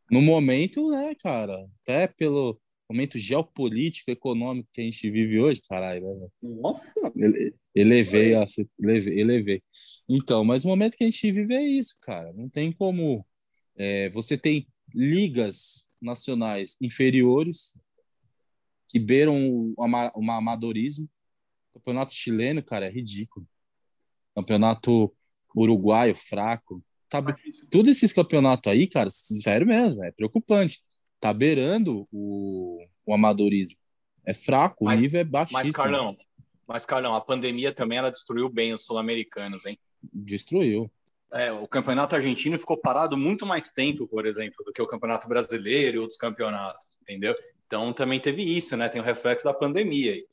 No 0.09 0.21
momento, 0.21 0.89
né, 0.89 1.13
cara? 1.15 1.67
Até 1.83 2.07
pelo 2.07 2.59
momento 2.89 3.17
geopolítico, 3.19 4.09
econômico 4.09 4.69
que 4.71 4.81
a 4.81 4.83
gente 4.83 5.09
vive 5.11 5.39
hoje, 5.39 5.61
caralho, 5.67 6.15
né? 6.19 6.27
Nossa. 6.41 6.93
Ele- 7.15 7.53
Elevei, 7.75 8.33
a, 8.33 8.43
elevei, 8.79 9.19
elevei. 9.19 9.63
Então, 10.09 10.43
mas 10.43 10.65
o 10.65 10.67
momento 10.67 10.97
que 10.97 11.03
a 11.03 11.07
gente 11.07 11.31
vive 11.31 11.53
é 11.53 11.61
isso, 11.61 11.95
cara. 12.01 12.33
Não 12.33 12.49
tem 12.49 12.71
como. 12.71 13.23
é, 13.75 14.09
você 14.09 14.35
tem 14.35 14.67
ligas 14.97 15.87
nacionais 16.01 16.75
inferiores 16.81 17.79
que 18.89 18.99
beiram 18.99 19.37
o, 19.47 19.75
ama- 19.79 20.11
amadorismo. 20.15 21.07
Campeonato 21.71 22.13
chileno, 22.13 22.63
cara, 22.63 22.87
é 22.87 22.89
ridículo. 22.89 23.47
Campeonato 24.35 25.15
uruguaio, 25.55 26.15
fraco. 26.15 26.83
Tá, 27.07 27.21
todos 27.71 27.95
esses 27.95 28.11
campeonatos 28.11 28.71
aí, 28.71 28.87
cara, 28.87 29.09
sério 29.11 29.67
mesmo, 29.67 30.03
é 30.03 30.11
preocupante. 30.11 30.81
Tá 31.19 31.31
beirando 31.31 32.07
o, 32.11 32.83
o 33.05 33.13
amadorismo. 33.13 33.77
É 34.25 34.33
fraco, 34.33 34.85
Mas- 34.85 34.99
o 34.99 35.03
nível 35.03 35.21
é 35.21 35.23
baixíssimo. 35.23 35.63
Mas, 35.63 35.71
Carlão, 35.75 36.17
mas, 36.67 36.85
Carlão, 36.85 37.13
a 37.13 37.21
pandemia 37.21 37.71
também 37.71 37.99
ela 37.99 38.09
destruiu 38.09 38.49
bem 38.49 38.73
os 38.73 38.83
sul-americanos, 38.83 39.65
hein? 39.65 39.79
Destruiu. 40.11 40.91
É, 41.31 41.51
o 41.51 41.67
campeonato 41.67 42.15
argentino 42.15 42.57
ficou 42.57 42.77
parado 42.77 43.17
muito 43.17 43.45
mais 43.45 43.69
tempo, 43.71 44.07
por 44.07 44.25
exemplo, 44.25 44.63
do 44.63 44.71
que 44.71 44.81
o 44.81 44.87
campeonato 44.87 45.27
brasileiro 45.27 45.97
e 45.97 45.99
outros 45.99 46.17
campeonatos, 46.17 46.97
entendeu? 47.01 47.35
Então 47.65 47.91
também 47.91 48.19
teve 48.19 48.41
isso, 48.41 48.77
né? 48.77 48.87
Tem 48.87 49.01
o 49.01 49.03
reflexo 49.03 49.43
da 49.43 49.53
pandemia 49.53 50.13
aí. 50.13 50.25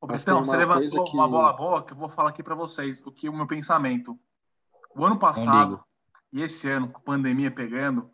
Ô, 0.00 0.06
Betão, 0.06 0.44
você 0.44 0.56
levantou 0.56 1.04
que- 1.04 1.16
uma 1.16 1.26
bola 1.28 1.52
boa 1.54 1.82
que 1.82 1.92
eu 1.92 1.96
vou 1.96 2.08
falar 2.08 2.30
aqui 2.30 2.42
para 2.42 2.54
vocês, 2.54 3.04
o 3.04 3.10
que 3.10 3.28
o 3.28 3.32
meu 3.32 3.46
pensamento. 3.46 4.18
O 4.94 5.04
ano 5.04 5.18
passado 5.18 5.70
ligo. 5.70 5.84
e 6.32 6.42
esse 6.42 6.68
ano, 6.70 6.88
com 6.90 6.98
a 6.98 7.00
pandemia 7.02 7.50
pegando, 7.50 8.10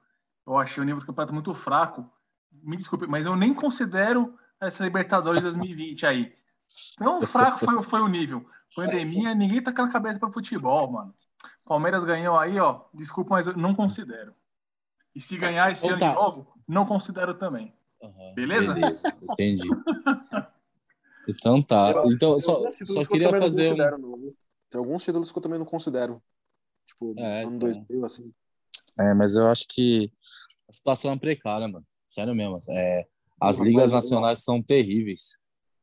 eu 0.47 0.57
achei 0.57 0.81
o 0.83 0.87
nível 0.87 1.01
do 1.01 1.07
campeonato 1.07 1.35
muito 1.35 1.53
fraco. 1.55 2.09
Me 2.53 2.77
desculpe, 2.77 3.07
mas 3.07 3.27
eu 3.27 3.35
nem 3.37 3.53
considero 3.53 4.39
essa 4.61 4.85
Libertadores 4.85 5.43
2020 5.43 6.07
aí. 6.07 6.33
Tão 6.97 7.21
fraco 7.23 7.59
foi, 7.59 7.83
foi 7.83 8.01
o 8.01 8.09
nível. 8.09 8.47
Pandemia, 8.77 9.35
ninguém 9.35 9.63
tá 9.63 9.73
com 9.73 9.83
a 9.83 9.91
cabeça 9.91 10.19
para 10.19 10.33
futebol, 10.33 10.91
mano. 10.91 11.15
Palmeiras 11.65 12.05
ganhou 12.05 12.39
aí, 12.39 12.59
ó. 12.59 12.83
Desculpa, 12.93 13.31
mas 13.35 13.47
eu 13.47 13.57
não 13.57 13.75
considero. 13.75 14.35
E 15.15 15.21
se 15.21 15.37
ganhar 15.39 15.71
esse 15.73 15.89
ano 15.89 15.99
de 15.99 16.15
novo, 16.15 16.53
não 16.67 16.85
considero 16.85 17.35
também. 17.35 17.73
Aham, 18.03 18.35
Beleza? 18.35 18.75
Beleza, 18.75 19.17
entendi. 19.23 19.69
Então 21.27 21.63
tá. 21.63 21.91
Então, 22.07 22.33
Tem 22.33 22.41
só, 22.41 22.61
só 22.85 23.01
que 23.05 23.07
queria 23.13 23.31
não 23.31 23.39
fazer 23.39 23.73
um. 23.73 24.35
Tem 24.69 24.79
alguns 24.79 25.03
títulos 25.03 25.33
que 25.33 25.39
eu 25.39 25.43
também 25.43 25.59
não 25.59 25.65
considero. 25.65 26.23
Tipo, 26.87 27.15
É, 27.17 27.45
ano 27.45 27.57
então. 27.57 27.71
2000, 27.71 28.05
assim. 28.05 28.33
É, 29.01 29.15
mas 29.15 29.35
eu 29.35 29.49
acho 29.51 29.65
que 29.69 30.13
a 30.69 30.73
situação 30.73 31.13
é 31.13 31.19
precária, 31.19 31.67
mano. 31.67 31.87
Sério 32.11 32.35
mesmo. 32.35 32.59
É, 32.69 33.07
as 33.41 33.59
ligas 33.59 33.91
nacionais 33.91 34.45
são 34.45 34.63
terríveis. 34.63 35.39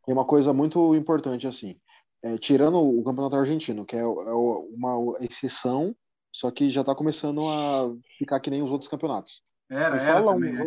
Tem 0.06 0.14
uma 0.14 0.26
coisa 0.26 0.54
muito 0.54 0.96
importante, 0.96 1.48
assim. 1.48 1.80
É, 2.24 2.38
tirando 2.38 2.78
o 2.78 3.04
Campeonato 3.04 3.36
Argentino, 3.36 3.86
que 3.86 3.96
é, 3.96 4.00
é 4.00 4.06
uma 4.06 5.18
exceção, 5.22 5.96
só 6.32 6.52
que 6.52 6.70
já 6.70 6.84
tá 6.84 6.94
começando 6.94 7.42
a 7.50 7.94
ficar 8.18 8.40
que 8.40 8.50
nem 8.50 8.62
os 8.62 8.72
outros 8.72 8.90
campeonatos. 8.90 9.42
Era, 9.70 9.96
Me 9.96 10.02
era 10.02 10.14
fala, 10.14 10.32
um, 10.32 10.34
também, 10.36 10.54
né? 10.54 10.66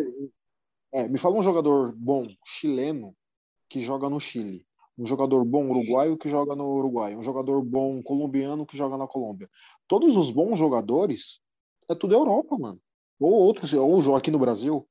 é, 0.93 1.09
me 1.09 1.19
fala 1.19 1.37
um 1.37 1.43
jogador 1.43 1.95
bom 1.97 2.27
chileno 2.45 3.15
que 3.69 3.81
joga 3.81 4.11
no 4.11 4.21
Chile. 4.21 4.67
Um 4.97 5.07
jogador 5.07 5.45
bom 5.45 5.69
uruguaio 5.69 6.17
que 6.17 6.29
joga 6.29 6.55
no 6.55 6.67
Uruguai. 6.77 7.17
Um 7.17 7.23
jogador 7.23 7.63
bom 7.63 8.01
colombiano 8.03 8.65
que 8.65 8.77
joga 8.77 8.97
na 8.97 9.09
Colômbia. 9.09 9.51
Todos 9.89 10.17
os 10.17 10.31
bons 10.31 10.57
jogadores 10.57 11.41
é 11.91 11.95
tudo 11.95 12.15
Europa, 12.15 12.57
mano. 12.57 12.81
Ou 13.19 13.33
outros, 13.33 13.73
ou 13.75 14.01
joga 14.01 14.19
aqui 14.19 14.31
no 14.31 14.39
Brasil. 14.39 14.89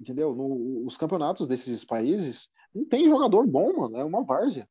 Entendeu? 0.00 0.34
No, 0.34 0.84
os 0.84 0.96
campeonatos 0.96 1.46
desses 1.46 1.84
países 1.84 2.48
não 2.74 2.84
tem 2.84 3.08
jogador 3.08 3.46
bom, 3.46 3.72
mano. 3.76 3.96
É 3.96 4.04
uma 4.04 4.24
várzea. 4.24 4.68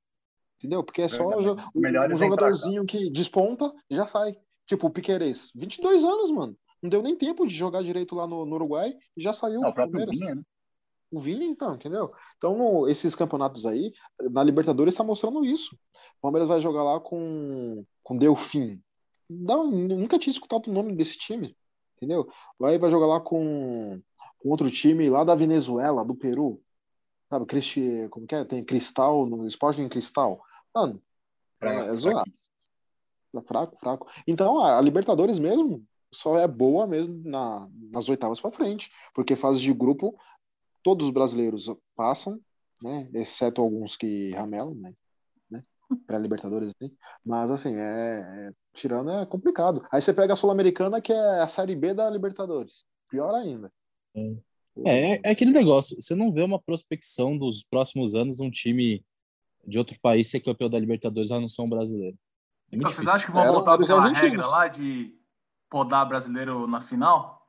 Entendeu? 0.63 0.81
Porque 0.81 1.01
é 1.01 1.09
só 1.09 1.27
um, 1.27 1.41
vêm 1.41 1.55
pra 1.55 2.07
cá. 2.07 2.15
jogadorzinho 2.15 2.85
que 2.85 3.09
desponta 3.11 3.69
e 3.89 3.95
já 3.97 4.05
sai. 4.05 4.37
Tipo 4.65 4.87
o 4.87 4.89
Piquerez. 4.89 5.51
22 5.53 6.03
anos, 6.05 6.31
mano. 6.31 6.55
Não 6.81 6.89
deu 6.89 7.01
nem 7.01 7.17
tempo 7.17 7.45
de 7.45 7.53
jogar 7.53 7.83
direito 7.83 8.15
lá 8.15 8.25
no, 8.25 8.45
no 8.45 8.55
Uruguai 8.55 8.93
e 9.17 9.21
já 9.21 9.33
saiu 9.33 9.59
Não, 9.59 9.67
do 9.67 9.71
o 9.71 9.73
próprio 9.73 9.91
Palmeiras. 9.99 10.17
Vinha, 10.17 10.35
né? 10.35 10.41
O 11.11 11.19
Vini, 11.19 11.45
então, 11.45 11.75
entendeu? 11.75 12.11
Então, 12.37 12.57
no- 12.57 12.87
esses 12.87 13.13
campeonatos 13.13 13.65
aí, 13.65 13.91
na 14.31 14.41
Libertadores 14.41 14.93
está 14.93 15.03
mostrando 15.03 15.43
isso. 15.45 15.75
O 15.75 16.21
Palmeiras 16.21 16.47
vai 16.47 16.61
jogar 16.61 16.81
lá 16.83 16.99
com, 16.99 17.83
com 18.01 18.17
Delfim. 18.17 18.81
Não, 19.29 19.69
nunca 19.69 20.17
tinha 20.17 20.31
escutado 20.33 20.67
o 20.69 20.73
nome 20.73 20.95
desse 20.95 21.17
time, 21.17 21.55
entendeu? 21.97 22.27
Aí 22.63 22.77
vai 22.77 22.89
jogar 22.89 23.07
lá 23.07 23.19
com, 23.19 24.01
com 24.39 24.49
outro 24.49 24.71
time 24.71 25.09
lá 25.09 25.23
da 25.23 25.35
Venezuela, 25.35 26.05
do 26.05 26.15
Peru. 26.15 26.61
Sabe, 27.29 27.45
Cristi, 27.45 28.07
como 28.09 28.27
que 28.27 28.35
é? 28.35 28.43
Tem 28.45 28.63
Cristal, 28.63 29.25
no 29.25 29.45
Sporting 29.47 29.89
Cristal. 29.89 30.41
Mano, 30.75 31.01
é 31.61 31.65
pra 31.65 31.95
zoado. 31.95 32.31
isso. 32.31 32.49
É 33.35 33.41
fraco, 33.41 33.77
fraco. 33.77 34.07
Então, 34.27 34.63
a 34.63 34.79
Libertadores 34.79 35.39
mesmo 35.39 35.83
só 36.13 36.37
é 36.37 36.47
boa 36.47 36.85
mesmo 36.85 37.21
na, 37.25 37.67
nas 37.91 38.07
oitavas 38.07 38.39
para 38.39 38.51
frente, 38.51 38.91
porque 39.13 39.35
fase 39.35 39.59
de 39.59 39.73
grupo 39.73 40.15
todos 40.83 41.07
os 41.07 41.13
brasileiros 41.13 41.65
passam, 41.95 42.39
né? 42.81 43.09
Exceto 43.13 43.61
alguns 43.61 43.95
que 43.95 44.31
ramelam, 44.31 44.75
né? 44.75 44.93
né? 45.49 45.63
Para 46.05 46.19
Libertadores, 46.19 46.69
assim. 46.69 46.95
Mas, 47.25 47.49
assim, 47.49 47.73
é, 47.75 48.49
é- 48.49 48.51
tirando 48.73 49.09
é 49.11 49.25
complicado. 49.25 49.85
Aí 49.91 50.01
você 50.01 50.13
pega 50.13 50.33
a 50.33 50.35
Sul-Americana, 50.35 51.01
que 51.01 51.13
é 51.13 51.39
a 51.41 51.47
Série 51.47 51.75
B 51.75 51.93
da 51.93 52.09
Libertadores. 52.09 52.83
Pior 53.09 53.33
ainda. 53.33 53.71
É, 54.85 55.29
é 55.29 55.31
aquele 55.31 55.51
negócio, 55.51 55.99
você 55.99 56.15
não 56.15 56.31
vê 56.31 56.41
uma 56.41 56.59
prospecção 56.61 57.37
dos 57.37 57.63
próximos 57.63 58.15
anos 58.15 58.39
um 58.39 58.49
time 58.49 59.03
de 59.65 59.77
outro 59.77 59.97
país 60.01 60.29
ser 60.29 60.39
campeão 60.41 60.69
da 60.69 60.79
Libertadores 60.79 61.31
a 61.31 61.39
não 61.39 61.49
ser 61.49 61.61
um 61.61 61.69
brasileiro. 61.69 62.17
É 62.71 62.75
Então, 62.75 62.89
vocês 62.89 63.07
acham 63.07 63.27
que 63.27 63.31
vão 63.31 63.45
voltar 63.53 63.75
aquela 63.75 64.01
argentinos. 64.03 64.29
regra 64.31 64.47
lá 64.47 64.67
de 64.67 65.13
podar 65.69 66.05
brasileiro 66.07 66.67
na 66.67 66.81
final? 66.81 67.41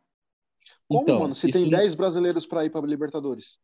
Como, 0.89 1.03
Então, 1.03 1.19
mano? 1.21 1.35
Se 1.35 1.49
isso 1.49 1.61
tem 1.63 1.71
não- 1.71 1.79
10 1.79 1.95
brasileiros 1.95 2.47
para 2.47 2.65
ir 2.65 2.71
para 2.71 2.87
Libertadores. 2.87 3.59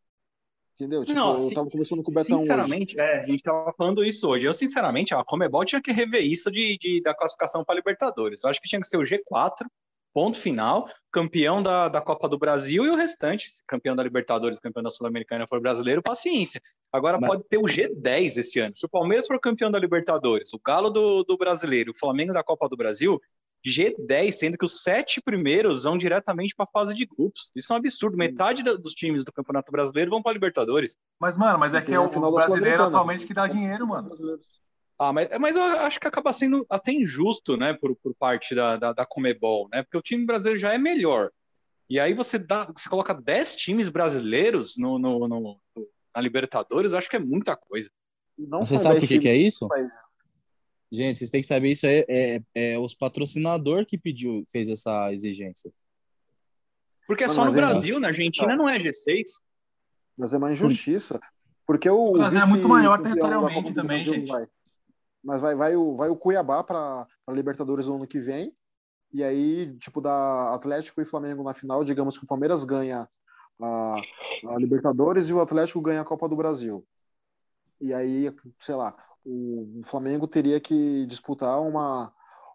Entendeu? 0.74 1.04
Tipo, 1.04 1.14
Não, 1.18 1.36
eu 1.36 1.52
tava 1.54 1.68
conversando 1.68 2.02
com 2.02 2.10
o 2.10 2.14
Betão 2.14 2.36
hoje. 2.36 2.44
Sinceramente, 2.44 2.98
é, 2.98 3.20
a 3.20 3.26
gente 3.26 3.42
tava 3.42 3.70
falando 3.76 4.02
isso 4.02 4.26
hoje. 4.26 4.46
Eu, 4.46 4.54
sinceramente, 4.54 5.14
a 5.14 5.22
Comebol 5.22 5.62
tinha 5.64 5.80
que 5.80 5.92
rever 5.92 6.24
isso 6.24 6.50
de, 6.50 6.78
de- 6.78 7.02
da 7.02 7.14
classificação 7.14 7.62
para 7.62 7.74
Libertadores. 7.74 8.42
Eu 8.42 8.48
acho 8.48 8.60
que 8.60 8.68
tinha 8.68 8.80
que 8.80 8.86
ser 8.88 8.96
o 8.96 9.02
G4, 9.02 9.66
ponto 10.12 10.38
final, 10.38 10.88
campeão 11.12 11.62
da, 11.62 11.88
da 11.88 12.00
Copa 12.00 12.28
do 12.28 12.38
Brasil 12.38 12.84
e 12.84 12.90
o 12.90 12.96
restante, 12.96 13.48
se 13.50 13.62
campeão 13.66 13.94
da 13.94 14.02
Libertadores, 14.02 14.58
campeão 14.60 14.82
da 14.82 14.90
Sul-Americana 14.90 15.46
for 15.46 15.60
brasileiro, 15.60 16.02
paciência. 16.02 16.60
Agora 16.92 17.18
Mas- 17.20 17.30
pode 17.30 17.44
ter 17.48 17.58
o 17.58 17.62
G10 17.62 18.36
esse 18.36 18.58
ano. 18.60 18.76
Se 18.76 18.84
o 18.84 18.88
Palmeiras 18.88 19.26
for 19.26 19.38
campeão 19.40 19.70
da 19.70 19.78
Libertadores, 19.78 20.52
o 20.52 20.60
Galo 20.64 20.90
do, 20.90 21.22
do 21.24 21.36
Brasileiro, 21.36 21.92
o 21.92 21.98
Flamengo 21.98 22.32
da 22.32 22.42
Copa 22.42 22.68
do 22.68 22.76
Brasil, 22.76 23.20
G10, 23.66 24.32
sendo 24.32 24.56
que 24.56 24.64
os 24.64 24.82
sete 24.82 25.20
primeiros 25.20 25.82
vão 25.82 25.98
diretamente 25.98 26.54
para 26.56 26.64
a 26.64 26.70
fase 26.72 26.94
de 26.94 27.04
grupos. 27.04 27.50
Isso 27.54 27.70
é 27.72 27.76
um 27.76 27.78
absurdo. 27.78 28.16
Metade 28.16 28.62
da- 28.62 28.74
dos 28.74 28.94
times 28.94 29.24
do 29.24 29.32
Campeonato 29.32 29.70
Brasileiro 29.70 30.10
vão 30.10 30.22
para 30.22 30.32
Libertadores. 30.32 30.96
Mas, 31.20 31.36
mano, 31.36 31.58
mas 31.58 31.74
é 31.74 31.82
que 31.82 31.92
é 31.92 32.00
o 32.00 32.08
final 32.08 32.32
da 32.32 32.46
brasileiro 32.46 32.84
atualmente 32.84 33.26
que 33.26 33.34
dá 33.34 33.46
dinheiro, 33.46 33.86
mano. 33.86 34.10
Ah, 35.02 35.14
mas, 35.14 35.28
mas 35.40 35.56
eu 35.56 35.62
acho 35.62 35.98
que 35.98 36.06
acaba 36.06 36.30
sendo 36.30 36.66
até 36.68 36.92
injusto, 36.92 37.56
né, 37.56 37.72
por, 37.72 37.96
por 37.96 38.14
parte 38.14 38.54
da, 38.54 38.76
da, 38.76 38.92
da 38.92 39.06
Comebol, 39.06 39.66
né? 39.72 39.82
Porque 39.82 39.96
o 39.96 40.02
time 40.02 40.26
brasileiro 40.26 40.58
já 40.58 40.74
é 40.74 40.78
melhor. 40.78 41.30
E 41.88 41.98
aí 41.98 42.12
você 42.12 42.38
dá, 42.38 42.66
você 42.66 42.86
coloca 42.86 43.14
10 43.14 43.56
times 43.56 43.88
brasileiros 43.88 44.76
no, 44.76 44.98
no, 44.98 45.26
no- 45.26 45.60
na 46.14 46.20
Libertadores, 46.20 46.92
eu 46.92 46.98
acho 46.98 47.08
que 47.08 47.16
é 47.16 47.18
muita 47.18 47.56
coisa. 47.56 47.90
Não 48.36 48.66
Você 48.66 48.78
sabe 48.78 48.96
10 48.96 49.04
por 49.04 49.08
que, 49.08 49.18
que 49.20 49.28
é 49.30 49.36
isso? 49.36 49.66
país. 49.68 49.90
Gente, 50.92 51.18
vocês 51.18 51.30
têm 51.30 51.40
que 51.40 51.46
saber 51.46 51.70
isso 51.70 51.86
é, 51.86 52.04
é, 52.06 52.42
é 52.54 52.78
os 52.78 52.94
patrocinador 52.94 53.86
que 53.86 53.96
pediu, 53.96 54.44
fez 54.52 54.68
essa 54.68 55.10
exigência. 55.14 55.72
Porque 57.06 57.24
é 57.24 57.28
só 57.28 57.40
no 57.44 57.46
mas 57.46 57.54
é- 57.54 57.56
Brasil, 57.56 57.98
na 57.98 58.08
Argentina 58.08 58.54
não 58.54 58.68
é 58.68 58.78
G6. 58.78 59.28
Mas 60.18 60.34
é 60.34 60.36
uma 60.36 60.52
injustiça. 60.52 61.18
Porque 61.66 61.88
o. 61.88 62.10
O 62.10 62.12
Brasil 62.12 62.40
é 62.40 62.44
muito 62.46 62.68
maior 62.68 63.00
territorialmente 63.00 63.72
também, 63.72 64.04
gente. 64.04 64.28
Vai. 64.28 64.46
Mas 65.22 65.40
vai, 65.40 65.54
vai, 65.54 65.76
o, 65.76 65.96
vai 65.96 66.08
o 66.08 66.16
Cuiabá 66.16 66.62
para 66.64 67.06
a 67.26 67.32
Libertadores 67.32 67.86
no 67.86 67.96
ano 67.96 68.06
que 68.06 68.18
vem. 68.18 68.50
E 69.12 69.24
aí, 69.24 69.76
tipo, 69.78 70.00
da 70.00 70.54
Atlético 70.54 71.00
e 71.00 71.06
Flamengo 71.06 71.42
na 71.42 71.52
final, 71.52 71.84
digamos 71.84 72.16
que 72.16 72.24
o 72.24 72.26
Palmeiras 72.26 72.64
ganha 72.64 73.08
a, 73.60 73.96
a 74.48 74.56
Libertadores 74.56 75.28
e 75.28 75.32
o 75.32 75.40
Atlético 75.40 75.80
ganha 75.80 76.00
a 76.00 76.04
Copa 76.04 76.28
do 76.28 76.36
Brasil. 76.36 76.86
E 77.80 77.92
aí, 77.92 78.32
sei 78.60 78.74
lá, 78.74 78.94
o 79.24 79.82
Flamengo 79.86 80.26
teria 80.26 80.60
que 80.60 81.06
disputar 81.06 81.60
uma, 81.60 82.12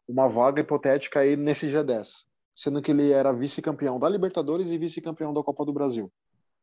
uma 0.08 0.28
vaga 0.28 0.62
hipotética 0.62 1.20
aí 1.20 1.36
nesse 1.36 1.68
G10. 1.68 2.26
Sendo 2.56 2.82
que 2.82 2.92
ele 2.92 3.12
era 3.12 3.34
vice-campeão 3.34 4.00
da 4.00 4.08
Libertadores 4.08 4.68
e 4.68 4.78
vice-campeão 4.78 5.34
da 5.34 5.44
Copa 5.44 5.66
do 5.66 5.74
Brasil. 5.74 6.12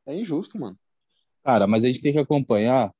É 0.06 0.14
injusto, 0.14 0.58
mano. 0.58 0.78
Cara, 1.44 1.66
mas 1.66 1.84
a 1.84 1.88
gente 1.88 2.00
tem 2.00 2.12
que 2.12 2.18
acompanhar 2.18 2.92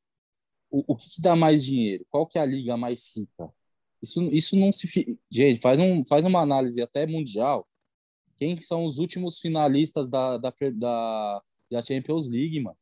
o, 0.73 0.95
o 0.95 0.97
que, 0.97 1.09
que 1.11 1.21
dá 1.21 1.37
mais 1.37 1.65
dinheiro, 1.65 2.07
qual 2.11 2.27
que 2.27 2.39
é 2.39 2.43
a 2.43 2.47
liga 2.47 2.77
mais 2.77 3.15
rica. 3.17 3.53
Isso, 4.03 4.23
isso 4.33 4.57
não 4.57 4.73
se. 4.73 5.19
Gente, 5.31 5.61
faz, 5.61 5.79
um, 5.79 6.05
faz 6.05 6.25
uma 6.25 6.41
análise 6.41 6.83
até 6.83 7.07
mundial. 7.07 7.69
Quem 8.37 8.61
são 8.61 8.85
os 8.85 8.99
últimos 8.99 9.39
finalistas 9.39 10.09
da, 10.09 10.39
da, 10.39 10.53
da, 10.75 11.43
da 11.71 11.83
Champions 11.85 12.29
League, 12.29 12.61
mano? 12.61 12.77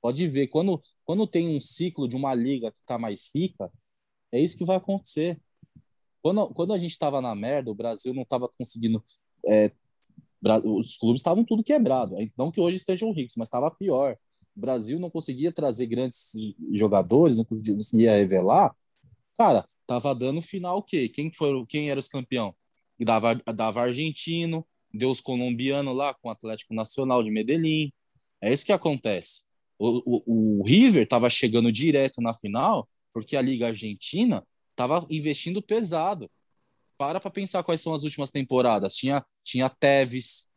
Pode 0.00 0.26
ver, 0.28 0.48
quando, 0.48 0.82
quando 1.04 1.26
tem 1.26 1.48
um 1.56 1.60
ciclo 1.60 2.08
de 2.08 2.16
uma 2.16 2.34
liga 2.34 2.72
que 2.72 2.82
tá 2.84 2.98
mais 2.98 3.30
rica, 3.34 3.70
é 4.32 4.40
isso 4.40 4.58
que 4.58 4.64
vai 4.64 4.76
acontecer. 4.76 5.40
Quando, 6.22 6.48
quando 6.54 6.72
a 6.72 6.78
gente 6.78 6.92
estava 6.92 7.20
na 7.20 7.34
merda, 7.34 7.70
o 7.70 7.74
Brasil 7.74 8.14
não 8.14 8.22
estava 8.22 8.48
conseguindo. 8.48 9.02
é, 9.48 9.72
os 10.64 10.96
clubes 10.98 11.20
estavam 11.20 11.44
tudo 11.44 11.64
quebrado. 11.64 12.16
Não 12.36 12.50
que 12.50 12.60
hoje 12.60 12.76
estejam 12.78 13.12
ricos, 13.12 13.36
mas 13.36 13.48
estava 13.48 13.70
pior. 13.70 14.18
O 14.56 14.60
Brasil 14.60 14.98
não 15.00 15.10
conseguia 15.10 15.52
trazer 15.52 15.86
grandes 15.86 16.32
jogadores, 16.72 17.36
não 17.36 17.44
conseguia, 17.44 18.12
revelar. 18.12 18.74
Cara, 19.36 19.68
tava 19.86 20.14
dando 20.14 20.40
final 20.40 20.78
o 20.78 20.82
quê? 20.82 21.08
Quem, 21.08 21.32
foi, 21.32 21.64
quem 21.66 21.90
era 21.90 21.98
os 21.98 22.08
campeão? 22.08 22.54
Dava, 23.00 23.34
dava 23.54 23.82
argentino, 23.82 24.64
deu 24.92 25.10
os 25.10 25.20
colombianos 25.20 25.94
lá 25.94 26.14
com 26.14 26.28
o 26.28 26.30
Atlético 26.30 26.72
Nacional 26.72 27.22
de 27.22 27.30
Medellín. 27.30 27.92
É 28.40 28.52
isso 28.52 28.64
que 28.64 28.72
acontece. 28.72 29.44
O, 29.76 30.02
o, 30.06 30.60
o 30.60 30.64
River 30.64 31.08
tava 31.08 31.28
chegando 31.28 31.72
direto 31.72 32.22
na 32.22 32.32
final 32.32 32.88
porque 33.12 33.36
a 33.36 33.42
Liga 33.42 33.68
Argentina 33.68 34.44
tava 34.76 35.06
investindo 35.10 35.62
pesado. 35.62 36.30
Para 36.96 37.18
para 37.18 37.30
pensar 37.30 37.62
quais 37.64 37.80
são 37.80 37.92
as 37.92 38.04
últimas 38.04 38.30
temporadas. 38.30 38.94
Tinha, 38.94 39.24
tinha 39.44 39.68
Tevez 39.68 40.48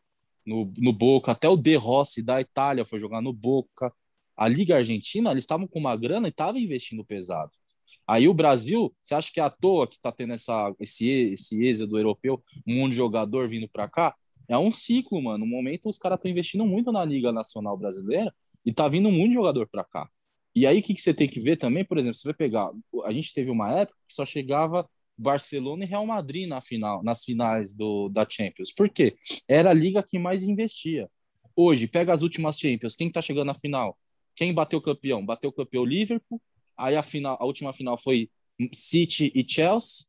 no, 0.47 0.71
no 0.77 0.93
Boca, 0.93 1.33
até 1.33 1.49
o 1.49 1.57
De 1.57 1.75
Rossi 1.75 2.23
da 2.23 2.39
Itália 2.39 2.85
foi 2.85 2.99
jogar 2.99 3.21
no 3.21 3.33
Boca. 3.33 3.93
A 4.35 4.47
Liga 4.47 4.77
Argentina, 4.77 5.31
eles 5.31 5.43
estavam 5.43 5.67
com 5.67 5.79
uma 5.79 5.95
grana 5.95 6.27
e 6.27 6.29
estavam 6.29 6.59
investindo 6.59 7.03
pesado. 7.03 7.51
Aí 8.07 8.27
o 8.29 8.33
Brasil, 8.33 8.95
você 9.01 9.13
acha 9.13 9.29
que 9.31 9.39
é 9.39 9.43
à 9.43 9.49
toa 9.49 9.87
que 9.87 9.99
tá 9.99 10.11
tendo 10.11 10.33
essa, 10.33 10.73
esse, 10.79 11.05
esse 11.33 11.61
êxodo 11.67 11.97
europeu, 11.97 12.41
um 12.65 12.77
monte 12.77 12.91
de 12.91 12.97
jogador 12.97 13.49
vindo 13.49 13.67
para 13.67 13.89
cá? 13.89 14.15
É 14.47 14.57
um 14.57 14.71
ciclo, 14.71 15.21
mano. 15.21 15.39
No 15.39 15.45
momento, 15.45 15.89
os 15.89 15.97
caras 15.97 16.17
estão 16.17 16.31
investindo 16.31 16.65
muito 16.65 16.91
na 16.91 17.03
Liga 17.03 17.33
Nacional 17.33 17.77
Brasileira 17.77 18.33
e 18.65 18.71
tá 18.71 18.87
vindo 18.87 19.11
muito 19.11 19.33
jogador 19.33 19.67
para 19.67 19.83
cá. 19.83 20.09
E 20.55 20.65
aí, 20.65 20.79
o 20.79 20.83
que, 20.83 20.93
que 20.93 21.01
você 21.01 21.13
tem 21.13 21.27
que 21.27 21.41
ver 21.41 21.57
também? 21.57 21.83
Por 21.83 21.97
exemplo, 21.97 22.17
você 22.17 22.29
vai 22.29 22.33
pegar. 22.35 22.71
A 23.03 23.11
gente 23.11 23.33
teve 23.33 23.51
uma 23.51 23.69
época 23.71 23.97
que 24.07 24.15
só 24.15 24.25
chegava 24.25 24.89
Barcelona 25.17 25.83
e 25.83 25.87
Real 25.87 26.05
Madrid 26.05 26.47
na 26.47 26.61
final, 26.61 27.03
nas 27.03 27.23
finais 27.23 27.73
do, 27.73 28.07
da 28.09 28.25
Champions. 28.29 28.71
Por 28.71 28.89
quê? 28.89 29.17
Era 29.47 29.71
a 29.71 29.73
liga 29.73 30.03
que 30.03 30.19
mais 30.19 30.43
investia. 30.43 31.09
Hoje, 31.55 31.87
pega 31.87 32.13
as 32.13 32.21
últimas 32.21 32.59
Champions. 32.59 32.95
Quem 32.95 33.11
tá 33.11 33.21
chegando 33.21 33.47
na 33.47 33.55
final? 33.55 33.97
Quem 34.35 34.53
bateu 34.53 34.79
campeão? 34.79 35.25
Bateu 35.25 35.51
campeão 35.51 35.83
Liverpool. 35.83 36.39
Aí 36.77 36.95
a, 36.95 37.01
final, 37.01 37.35
a 37.39 37.45
última 37.45 37.73
final 37.73 37.97
foi 37.97 38.29
City 38.71 39.31
e 39.33 39.43
Chelsea. 39.47 40.05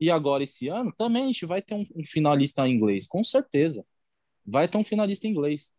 E 0.00 0.10
agora, 0.10 0.42
esse 0.42 0.68
ano, 0.68 0.92
também 0.92 1.22
a 1.22 1.26
gente 1.26 1.46
vai 1.46 1.62
ter 1.62 1.74
um, 1.74 1.86
um 1.94 2.04
finalista 2.04 2.66
em 2.66 2.74
inglês, 2.74 3.06
com 3.06 3.22
certeza. 3.22 3.84
Vai 4.44 4.66
ter 4.66 4.78
um 4.78 4.84
finalista 4.84 5.26
em 5.26 5.30
inglês. 5.30 5.72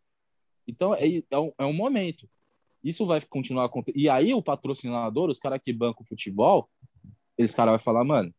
Então, 0.68 0.94
é, 0.94 1.22
é, 1.30 1.38
um, 1.38 1.52
é 1.58 1.66
um 1.66 1.74
momento. 1.74 2.30
Isso 2.82 3.06
vai 3.06 3.20
continuar 3.22 3.66
acontecendo. 3.66 4.02
E 4.02 4.08
aí, 4.08 4.34
o 4.34 4.42
patrocinador, 4.42 5.30
os 5.30 5.40
caras 5.40 5.60
que 5.62 5.74
bancam 5.74 6.04
o 6.04 6.08
futebol, 6.08 6.70
eles 7.38 7.54
caras 7.54 7.74
vão 7.74 7.80
falar, 7.80 8.04
mano, 8.04 8.34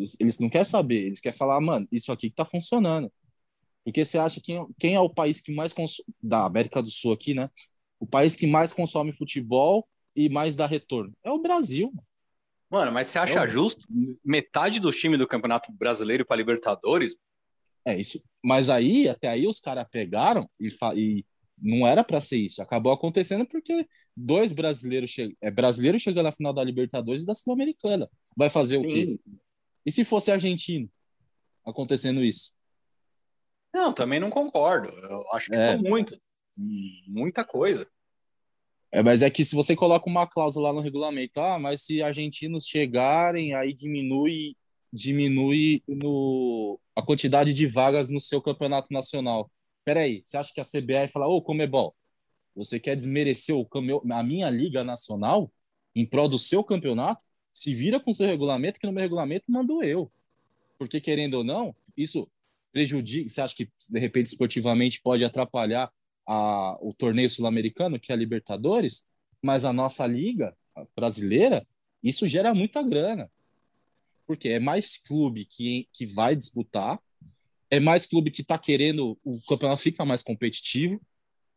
eles, 0.00 0.16
eles 0.20 0.38
não 0.38 0.48
querem 0.50 0.64
saber, 0.64 1.06
eles 1.06 1.20
querem 1.20 1.36
falar, 1.38 1.60
mano, 1.60 1.86
isso 1.92 2.10
aqui 2.12 2.30
que 2.30 2.36
tá 2.36 2.44
funcionando. 2.44 3.12
Porque 3.84 4.04
você 4.04 4.18
acha 4.18 4.40
que 4.40 4.54
quem 4.78 4.94
é 4.94 5.00
o 5.00 5.08
país 5.10 5.40
que 5.40 5.52
mais 5.54 5.72
consome, 5.72 6.06
da 6.22 6.44
América 6.44 6.82
do 6.82 6.90
Sul 6.90 7.12
aqui, 7.12 7.34
né? 7.34 7.48
O 7.98 8.06
país 8.06 8.36
que 8.36 8.46
mais 8.46 8.72
consome 8.72 9.12
futebol 9.12 9.86
e 10.14 10.28
mais 10.28 10.54
dá 10.54 10.66
retorno. 10.66 11.12
É 11.24 11.30
o 11.30 11.40
Brasil. 11.40 11.92
Mano, 12.70 12.92
mas 12.92 13.08
você 13.08 13.18
acha 13.18 13.40
É 13.40 13.44
o- 13.44 13.48
justo 13.48 13.86
metade 14.24 14.78
do 14.80 14.92
time 14.92 15.16
do 15.16 15.26
Campeonato 15.26 15.72
Brasileiro 15.72 16.24
para 16.24 16.36
Libertadores? 16.36 17.16
É 17.84 17.96
isso. 17.98 18.22
Mas 18.44 18.68
aí, 18.70 19.08
até 19.08 19.28
aí, 19.28 19.46
os 19.46 19.58
caras 19.60 19.86
pegaram 19.90 20.48
e, 20.60 20.70
fa- 20.70 20.94
e 20.94 21.24
não 21.60 21.86
era 21.86 22.04
para 22.04 22.20
ser 22.20 22.36
isso. 22.36 22.62
Acabou 22.62 22.92
acontecendo 22.92 23.46
porque 23.46 23.86
dois 24.16 24.52
brasileiros 24.52 25.10
che... 25.10 25.36
é, 25.40 25.50
brasileiro 25.50 25.98
chegando 25.98 26.24
na 26.26 26.32
final 26.32 26.52
da 26.52 26.62
Libertadores 26.62 27.22
e 27.22 27.26
da 27.26 27.34
Sul-Americana. 27.34 28.08
Vai 28.36 28.50
fazer 28.50 28.76
o 28.78 28.86
quê? 28.86 29.18
E 29.84 29.92
se 29.92 30.04
fosse 30.04 30.30
argentino 30.30 30.90
acontecendo 31.64 32.22
isso? 32.22 32.52
Não, 33.72 33.92
também 33.92 34.18
não 34.18 34.30
concordo. 34.30 34.88
Eu 34.88 35.22
acho 35.32 35.48
que 35.48 35.56
É. 35.56 35.72
são 35.72 35.78
muito. 35.82 36.20
Muita 37.06 37.44
coisa. 37.44 37.88
É, 38.92 39.02
mas 39.02 39.22
é 39.22 39.30
que 39.30 39.44
se 39.44 39.54
você 39.54 39.76
coloca 39.76 40.10
uma 40.10 40.26
cláusula 40.26 40.68
lá 40.68 40.74
no 40.74 40.80
regulamento, 40.80 41.40
ah, 41.40 41.58
mas 41.58 41.82
se 41.82 42.02
argentinos 42.02 42.66
chegarem, 42.66 43.54
aí 43.54 43.72
diminui 43.72 44.56
diminui 44.92 45.82
no, 45.86 46.78
a 46.96 47.02
quantidade 47.02 47.54
de 47.54 47.66
vagas 47.66 48.08
no 48.08 48.20
seu 48.20 48.42
campeonato 48.42 48.88
nacional. 48.90 49.50
Peraí, 49.84 50.22
você 50.24 50.36
acha 50.36 50.52
que 50.52 50.60
a 50.60 50.64
CBI 50.64 51.08
fala, 51.12 51.28
ô, 51.28 51.40
Comebol, 51.40 51.94
você 52.54 52.78
quer 52.80 52.96
desmerecer 52.96 53.54
o, 53.54 53.66
a 54.12 54.22
minha 54.22 54.50
liga 54.50 54.82
nacional 54.82 55.50
em 55.94 56.04
prol 56.04 56.28
do 56.28 56.38
seu 56.38 56.62
campeonato? 56.64 57.22
Se 57.60 57.74
vira 57.74 58.00
com 58.00 58.10
seu 58.10 58.26
regulamento, 58.26 58.80
que 58.80 58.86
no 58.86 58.92
meu 58.92 59.02
regulamento 59.02 59.44
mando 59.46 59.82
eu. 59.82 60.10
Porque, 60.78 60.98
querendo 60.98 61.34
ou 61.34 61.44
não, 61.44 61.76
isso 61.94 62.26
prejudica. 62.72 63.28
Você 63.28 63.38
acha 63.42 63.54
que, 63.54 63.68
de 63.90 64.00
repente, 64.00 64.28
esportivamente 64.28 65.02
pode 65.02 65.26
atrapalhar 65.26 65.92
a, 66.26 66.78
o 66.80 66.94
torneio 66.94 67.28
sul-americano, 67.28 68.00
que 68.00 68.12
é 68.12 68.14
a 68.14 68.18
Libertadores? 68.18 69.06
Mas 69.42 69.66
a 69.66 69.74
nossa 69.74 70.06
liga 70.06 70.56
brasileira, 70.96 71.66
isso 72.02 72.26
gera 72.26 72.54
muita 72.54 72.82
grana. 72.82 73.30
Porque 74.26 74.48
é 74.48 74.58
mais 74.58 74.96
clube 74.96 75.44
que, 75.44 75.86
que 75.92 76.06
vai 76.06 76.34
disputar, 76.34 76.98
é 77.70 77.78
mais 77.78 78.06
clube 78.06 78.30
que 78.30 78.40
está 78.40 78.56
querendo, 78.56 79.18
o 79.22 79.38
campeonato 79.42 79.82
fica 79.82 80.02
mais 80.06 80.22
competitivo. 80.22 80.98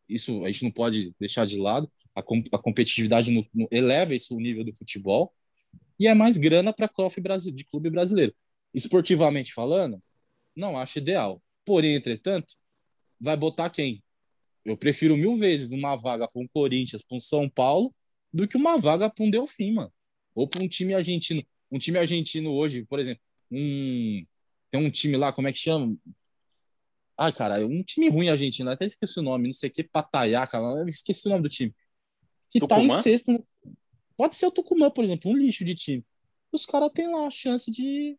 Isso 0.06 0.44
a 0.44 0.50
gente 0.50 0.64
não 0.64 0.70
pode 0.70 1.14
deixar 1.18 1.46
de 1.46 1.58
lado. 1.58 1.90
A, 2.14 2.20
a 2.20 2.58
competitividade 2.58 3.30
no, 3.30 3.46
no, 3.54 3.66
eleva 3.70 4.14
isso 4.14 4.36
o 4.36 4.40
nível 4.40 4.64
do 4.64 4.76
futebol. 4.76 5.32
E 5.98 6.06
é 6.06 6.14
mais 6.14 6.36
grana 6.36 6.72
para 6.72 6.90
de 7.52 7.64
clube 7.64 7.90
brasileiro. 7.90 8.34
Esportivamente 8.72 9.52
falando, 9.52 10.02
não 10.54 10.78
acho 10.78 10.98
ideal. 10.98 11.42
Porém, 11.64 11.94
entretanto, 11.94 12.54
vai 13.20 13.36
botar 13.36 13.70
quem? 13.70 14.02
Eu 14.64 14.76
prefiro 14.76 15.16
mil 15.16 15.36
vezes 15.36 15.72
uma 15.72 15.94
vaga 15.96 16.26
para 16.26 16.40
um 16.40 16.48
Corinthians, 16.48 17.02
para 17.02 17.16
um 17.16 17.20
São 17.20 17.48
Paulo, 17.48 17.94
do 18.32 18.48
que 18.48 18.56
uma 18.56 18.78
vaga 18.78 19.08
para 19.10 19.24
um 19.24 19.30
Delfim, 19.30 19.72
mano. 19.72 19.92
Ou 20.34 20.48
para 20.48 20.62
um 20.62 20.68
time 20.68 20.94
argentino. 20.94 21.44
Um 21.70 21.78
time 21.78 21.98
argentino 21.98 22.52
hoje, 22.52 22.84
por 22.84 22.98
exemplo, 22.98 23.22
um 23.50 24.24
tem 24.74 24.84
um 24.84 24.90
time 24.90 25.16
lá, 25.16 25.32
como 25.32 25.46
é 25.46 25.52
que 25.52 25.58
chama? 25.58 25.96
Ai, 27.16 27.32
cara, 27.32 27.64
um 27.64 27.80
time 27.84 28.08
ruim 28.08 28.28
argentino, 28.28 28.68
até 28.68 28.84
esqueci 28.84 29.20
o 29.20 29.22
nome, 29.22 29.46
não 29.46 29.52
sei 29.52 29.70
o 29.70 29.72
que, 29.72 29.84
Pataiaca, 29.84 30.58
esqueci 30.88 31.28
o 31.28 31.30
nome 31.30 31.44
do 31.44 31.48
time. 31.48 31.72
Que 32.50 32.58
Tucumã? 32.58 32.88
tá 32.88 32.98
em 32.98 33.02
sexto. 33.02 33.46
Pode 34.16 34.36
ser 34.36 34.46
o 34.46 34.50
Tucumã, 34.50 34.90
por 34.90 35.04
exemplo, 35.04 35.30
um 35.30 35.36
lixo 35.36 35.64
de 35.64 35.74
time. 35.74 36.04
Os 36.52 36.64
caras 36.64 36.90
têm 36.94 37.12
lá 37.12 37.26
a 37.26 37.30
chance 37.30 37.70
de. 37.70 38.16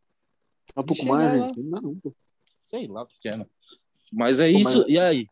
O 0.76 0.84
Tucumã 0.84 1.24
é 1.24 1.28
argentino, 1.28 1.70
não. 1.82 2.14
Sei 2.60 2.88
lá 2.88 3.04
o 3.04 3.08
que 3.08 3.30
é, 3.30 3.38
né? 3.38 3.46
Mas 4.12 4.40
é 4.40 4.50
isso, 4.50 4.80
mas... 4.80 4.88
e 4.90 5.00
aí? 5.00 5.28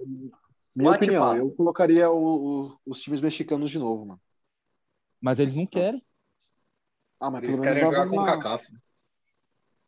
Minha 0.75 0.91
Bate 0.91 1.03
opinião, 1.03 1.23
papo. 1.23 1.37
eu 1.37 1.51
colocaria 1.51 2.09
o, 2.09 2.65
o, 2.65 2.77
os 2.85 2.99
times 3.01 3.21
mexicanos 3.21 3.69
de 3.69 3.77
novo, 3.77 4.05
mano. 4.05 4.21
Mas 5.21 5.39
eles 5.39 5.55
não 5.55 5.65
querem. 5.65 6.03
Ah, 7.19 7.29
mas 7.29 7.43
eles 7.43 7.59
querem 7.59 7.83
jogar 7.83 8.07
com 8.09 8.19
o 8.19 8.25
Cacaf. 8.25 8.67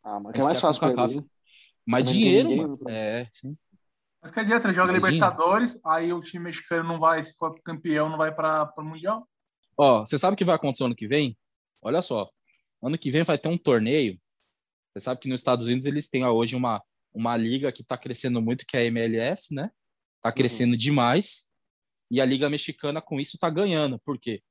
Ah, 0.02 0.20
mas 0.20 0.32
que 0.32 0.40
é 0.40 0.44
mais 0.44 0.60
fácil 0.60 0.80
pra 0.80 1.04
eles. 1.04 1.22
Mais 1.84 2.04
dinheiro, 2.04 2.56
mano. 2.56 2.78
É, 2.88 3.28
sim. 3.32 3.56
Mas 4.22 4.30
que 4.30 4.40
adianta, 4.40 4.72
joga 4.72 4.90
Imagina. 4.90 5.10
Libertadores, 5.10 5.78
aí 5.84 6.12
o 6.12 6.20
time 6.20 6.44
mexicano 6.44 6.88
não 6.88 6.98
vai, 6.98 7.22
se 7.22 7.36
for 7.36 7.60
campeão, 7.62 8.08
não 8.08 8.18
vai 8.18 8.34
para 8.34 8.72
o 8.76 8.82
Mundial. 8.82 9.28
Ó, 9.76 10.00
você 10.00 10.18
sabe 10.18 10.34
o 10.34 10.36
que 10.36 10.44
vai 10.44 10.54
acontecer 10.54 10.84
ano 10.84 10.94
que 10.94 11.06
vem? 11.06 11.36
Olha 11.82 12.00
só. 12.00 12.30
Ano 12.82 12.98
que 12.98 13.10
vem 13.10 13.22
vai 13.22 13.38
ter 13.38 13.48
um 13.48 13.58
torneio. 13.58 14.18
Você 14.94 15.04
sabe 15.04 15.20
que 15.20 15.28
nos 15.28 15.40
Estados 15.40 15.66
Unidos 15.66 15.86
eles 15.86 16.08
têm 16.08 16.24
hoje 16.24 16.56
uma, 16.56 16.82
uma 17.12 17.36
liga 17.36 17.70
que 17.70 17.82
está 17.82 17.98
crescendo 17.98 18.40
muito, 18.40 18.64
que 18.66 18.76
é 18.76 18.80
a 18.80 18.84
MLS, 18.84 19.54
né? 19.54 19.70
Está 20.16 20.32
crescendo 20.32 20.72
uhum. 20.72 20.78
demais. 20.78 21.48
E 22.10 22.20
a 22.20 22.24
Liga 22.24 22.48
Mexicana, 22.48 23.02
com 23.02 23.20
isso, 23.20 23.36
está 23.36 23.50
ganhando. 23.50 23.98
Por 23.98 24.18
quê? 24.18 24.42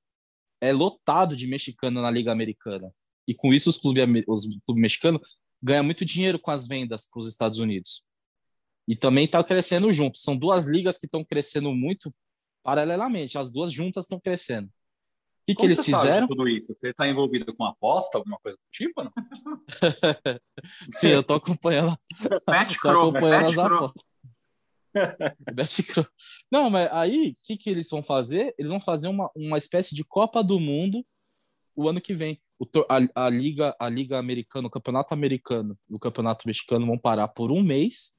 É 0.61 0.71
lotado 0.71 1.35
de 1.35 1.47
mexicano 1.47 2.01
na 2.01 2.11
Liga 2.11 2.31
Americana. 2.31 2.93
E 3.27 3.33
com 3.33 3.53
isso, 3.53 3.69
os 3.69 3.77
clubes, 3.77 4.03
os 4.27 4.45
clubes 4.65 4.81
mexicanos 4.81 5.21
ganha 5.61 5.81
muito 5.81 6.05
dinheiro 6.05 6.37
com 6.37 6.51
as 6.51 6.67
vendas 6.67 7.07
para 7.07 7.19
os 7.19 7.27
Estados 7.27 7.59
Unidos. 7.59 8.03
E 8.87 8.95
também 8.95 9.25
está 9.25 9.43
crescendo 9.43 9.91
junto. 9.91 10.19
São 10.19 10.37
duas 10.37 10.65
ligas 10.67 10.97
que 10.97 11.07
estão 11.07 11.23
crescendo 11.23 11.73
muito 11.73 12.13
paralelamente. 12.63 13.37
As 13.37 13.51
duas 13.51 13.71
juntas 13.71 14.03
estão 14.03 14.19
crescendo. 14.19 14.69
O 15.45 15.47
que, 15.47 15.55
que 15.55 15.65
eles 15.65 15.85
fizeram? 15.85 16.27
tudo 16.27 16.47
isso? 16.49 16.73
Você 16.73 16.89
está 16.89 17.07
envolvido 17.07 17.53
com 17.55 17.63
aposta, 17.63 18.17
alguma 18.17 18.39
coisa 18.39 18.57
do 18.57 18.71
tipo? 18.71 19.03
Não? 19.03 19.13
Sim, 20.91 21.09
eu 21.09 21.21
estou 21.21 21.35
acompanhando. 21.35 21.95
Betcro, 22.49 23.09
acompanhando 23.09 23.45
as 23.45 23.57
apostas. 23.59 24.03
Não, 26.51 26.69
mas 26.69 26.89
aí, 26.91 27.29
o 27.29 27.45
que, 27.45 27.57
que 27.57 27.69
eles 27.69 27.87
vão 27.89 28.01
fazer? 28.01 28.55
Eles 28.57 28.71
vão 28.71 28.79
fazer 28.79 29.07
uma, 29.07 29.29
uma 29.35 29.57
espécie 29.57 29.93
de 29.93 30.03
Copa 30.03 30.43
do 30.43 30.59
Mundo 30.59 31.05
o 31.75 31.89
ano 31.89 31.99
que 31.99 32.13
vem 32.13 32.41
o, 32.57 32.65
a, 32.89 33.25
a, 33.25 33.29
liga 33.29 33.75
a 33.79 33.89
liga 33.89 34.17
americana, 34.17 34.67
o 34.67 34.71
campeonato 34.71 35.13
americano 35.13 35.77
e 35.89 35.93
o 35.93 35.99
campeonato 35.99 36.47
mexicano 36.47 36.85
vão 36.85 36.97
parar 36.97 37.27
por 37.27 37.51
um 37.51 37.61
mês. 37.61 38.15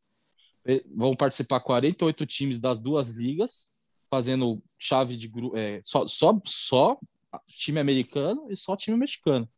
Vão 0.95 1.15
participar 1.15 1.61
48 1.61 2.27
times 2.27 2.59
das 2.59 2.81
duas 2.81 3.11
ligas, 3.11 3.71
fazendo 4.11 4.61
chave 4.77 5.17
de 5.17 5.29
grupo, 5.29 5.57
é, 5.57 5.81
só, 5.85 6.09
só, 6.09 6.41
só 6.45 6.99
time 7.47 7.81
americano 7.81 8.47
e 8.51 8.57
só 8.57 8.77
time 8.77 8.97
mexicano. 8.97 9.49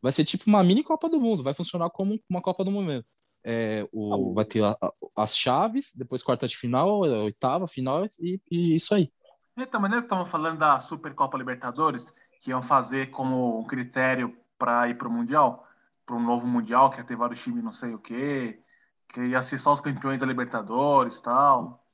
Vai 0.00 0.12
ser 0.12 0.24
tipo 0.24 0.44
uma 0.46 0.62
mini 0.62 0.82
Copa 0.82 1.08
do 1.08 1.20
Mundo, 1.20 1.42
vai 1.42 1.54
funcionar 1.54 1.90
como 1.90 2.20
uma 2.28 2.42
Copa 2.42 2.64
do 2.64 2.70
Mundo. 2.70 3.04
É, 3.42 3.86
o, 3.92 4.32
vai 4.34 4.44
ter 4.44 4.62
a, 4.62 4.70
a, 4.70 4.92
as 5.16 5.36
chaves, 5.36 5.92
depois 5.94 6.22
quarta 6.22 6.48
de 6.48 6.56
final, 6.56 7.00
oitava, 7.00 7.66
final 7.66 8.04
e, 8.20 8.40
e 8.50 8.74
isso 8.74 8.94
aí. 8.94 9.12
Então, 9.56 9.80
maneira 9.80 10.02
que 10.02 10.06
estamos 10.06 10.28
falando 10.28 10.58
da 10.58 10.80
Supercopa 10.80 11.38
Libertadores, 11.38 12.14
que 12.40 12.50
iam 12.50 12.60
fazer 12.60 13.10
como 13.10 13.60
um 13.60 13.64
critério 13.64 14.36
para 14.58 14.88
ir 14.88 14.96
para 14.96 15.08
o 15.08 15.12
Mundial, 15.12 15.66
para 16.04 16.16
um 16.16 16.22
novo 16.22 16.46
Mundial, 16.46 16.90
que 16.90 16.98
ia 16.98 17.04
ter 17.04 17.16
vários 17.16 17.42
times 17.42 17.62
não 17.62 17.72
sei 17.72 17.94
o 17.94 17.98
quê, 17.98 18.60
que 19.08 19.20
ia 19.20 19.42
ser 19.42 19.58
só 19.58 19.72
os 19.72 19.80
campeões 19.80 20.20
da 20.20 20.26
Libertadores 20.26 21.20
tal. 21.20 21.84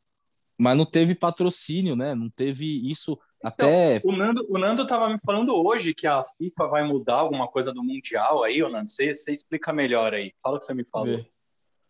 Mas 0.59 0.77
não 0.77 0.87
teve 0.87 1.15
patrocínio, 1.15 1.95
né? 1.95 2.15
Não 2.15 2.31
teve 2.31 2.91
isso 2.91 3.19
então, 3.41 3.49
até. 3.67 4.01
O 4.05 4.13
Nando, 4.13 4.47
o 4.49 4.59
Nando 4.59 4.87
tava 4.87 5.09
me 5.09 5.19
falando 5.25 5.55
hoje 5.55 5.95
que 5.95 6.07
a 6.07 6.23
FIFA 6.23 6.69
vai 6.69 6.87
mudar 6.87 7.17
alguma 7.17 7.49
coisa 7.49 7.73
do 7.73 7.83
Mundial 7.83 8.45
aí, 8.45 8.61
Nando. 8.61 8.89
Você, 8.89 9.15
você 9.15 9.33
explica 9.33 9.73
melhor 9.73 10.13
aí. 10.15 10.35
Fala 10.43 10.57
o 10.57 10.59
que 10.59 10.67
você 10.67 10.75
me 10.75 10.85
falou. 10.85 11.25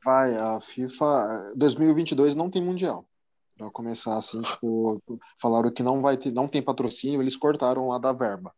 Vai, 0.03 0.35
a 0.35 0.61
FIFA 0.61 1.53
2022 1.57 2.35
não 2.35 2.49
tem 2.49 2.63
Mundial. 2.63 3.05
Para 3.57 3.71
começar 3.71 4.17
assim, 4.17 4.41
tipo, 4.41 5.03
falaram 5.39 5.71
que 5.71 5.83
não 5.83 6.01
vai 6.01 6.17
ter, 6.17 6.31
não 6.31 6.49
tem 6.49 6.63
patrocínio, 6.63 7.21
eles 7.21 7.37
cortaram 7.37 7.89
lá 7.89 7.99
da 7.99 8.13
verba. 8.13 8.55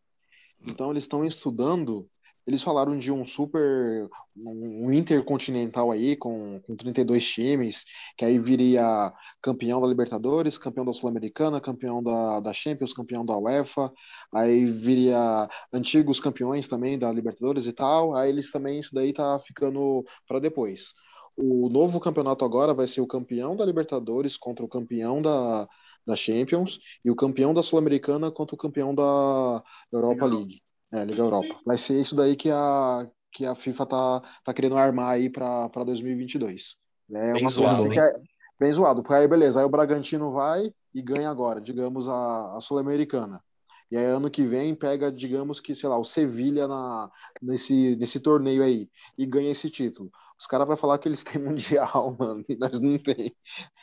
Então 0.64 0.92
eles 0.92 1.02
estão 1.02 1.24
estudando, 1.24 2.08
eles 2.46 2.62
falaram 2.62 2.98
de 2.98 3.12
um 3.12 3.26
super 3.26 4.08
um 4.36 4.92
intercontinental 4.92 5.90
aí 5.90 6.16
com, 6.16 6.60
com 6.60 6.74
32 6.74 7.24
times, 7.24 7.84
que 8.16 8.24
aí 8.24 8.38
viria 8.38 9.12
campeão 9.40 9.80
da 9.80 9.86
Libertadores, 9.86 10.58
campeão 10.58 10.84
da 10.84 10.92
Sul-Americana, 10.92 11.60
campeão 11.60 12.02
da, 12.02 12.40
da 12.40 12.52
Champions, 12.52 12.92
campeão 12.92 13.24
da 13.24 13.36
UEFA, 13.36 13.92
aí 14.34 14.66
viria 14.66 15.48
antigos 15.72 16.20
campeões 16.20 16.66
também 16.66 16.98
da 16.98 17.12
Libertadores 17.12 17.66
e 17.66 17.72
tal. 17.72 18.14
Aí 18.16 18.30
eles 18.30 18.50
também 18.50 18.80
isso 18.80 18.94
daí 18.94 19.12
tá 19.12 19.38
ficando 19.40 20.04
para 20.26 20.40
depois. 20.40 20.94
O 21.36 21.68
novo 21.68 22.00
campeonato 22.00 22.44
agora 22.44 22.74
vai 22.74 22.86
ser 22.86 23.00
o 23.00 23.06
campeão 23.06 23.56
da 23.56 23.64
Libertadores 23.64 24.36
contra 24.36 24.64
o 24.64 24.68
campeão 24.68 25.22
da, 25.22 25.68
da 26.06 26.16
Champions 26.16 26.78
e 27.04 27.10
o 27.10 27.16
campeão 27.16 27.54
da 27.54 27.62
Sul-Americana 27.62 28.30
contra 28.30 28.54
o 28.54 28.58
campeão 28.58 28.94
da 28.94 29.62
Europa. 29.90 30.26
League. 30.26 30.62
É, 30.92 31.04
Liga 31.04 31.22
Europa. 31.22 31.58
Vai 31.64 31.78
ser 31.78 32.00
isso 32.00 32.14
daí 32.14 32.36
que 32.36 32.50
a, 32.50 33.08
que 33.32 33.46
a 33.46 33.54
FIFA 33.54 33.86
tá, 33.86 34.22
tá 34.44 34.54
querendo 34.54 34.76
armar 34.76 35.12
aí 35.12 35.30
para 35.30 35.68
2022. 35.84 36.76
É 37.10 37.32
bem 37.32 37.42
uma 37.42 37.50
zoado, 37.50 37.88
que 37.88 37.98
é, 37.98 38.14
bem 38.60 38.72
zoado, 38.72 39.02
porque 39.02 39.14
aí 39.14 39.26
beleza, 39.26 39.60
aí 39.60 39.64
o 39.64 39.70
Bragantino 39.70 40.32
vai 40.32 40.72
e 40.94 41.02
ganha 41.02 41.30
agora, 41.30 41.60
digamos, 41.60 42.06
a, 42.08 42.56
a 42.56 42.60
Sul-Americana. 42.60 43.42
E 43.90 43.96
aí 43.96 44.04
ano 44.04 44.30
que 44.30 44.46
vem 44.46 44.74
pega, 44.74 45.12
digamos 45.12 45.60
que, 45.60 45.74
sei 45.74 45.88
lá, 45.88 45.98
o 45.98 46.04
Sevilha 46.04 46.66
na, 46.66 47.10
nesse, 47.42 47.96
nesse 47.96 48.20
torneio 48.20 48.62
aí 48.62 48.88
e 49.18 49.26
ganha 49.26 49.50
esse 49.50 49.70
título. 49.70 50.10
Os 50.38 50.46
caras 50.46 50.66
vão 50.66 50.76
falar 50.76 50.98
que 50.98 51.08
eles 51.08 51.22
têm 51.22 51.40
mundial, 51.42 52.16
mano, 52.18 52.44
e 52.48 52.56
nós 52.56 52.80
não 52.80 52.98
tem. 52.98 53.34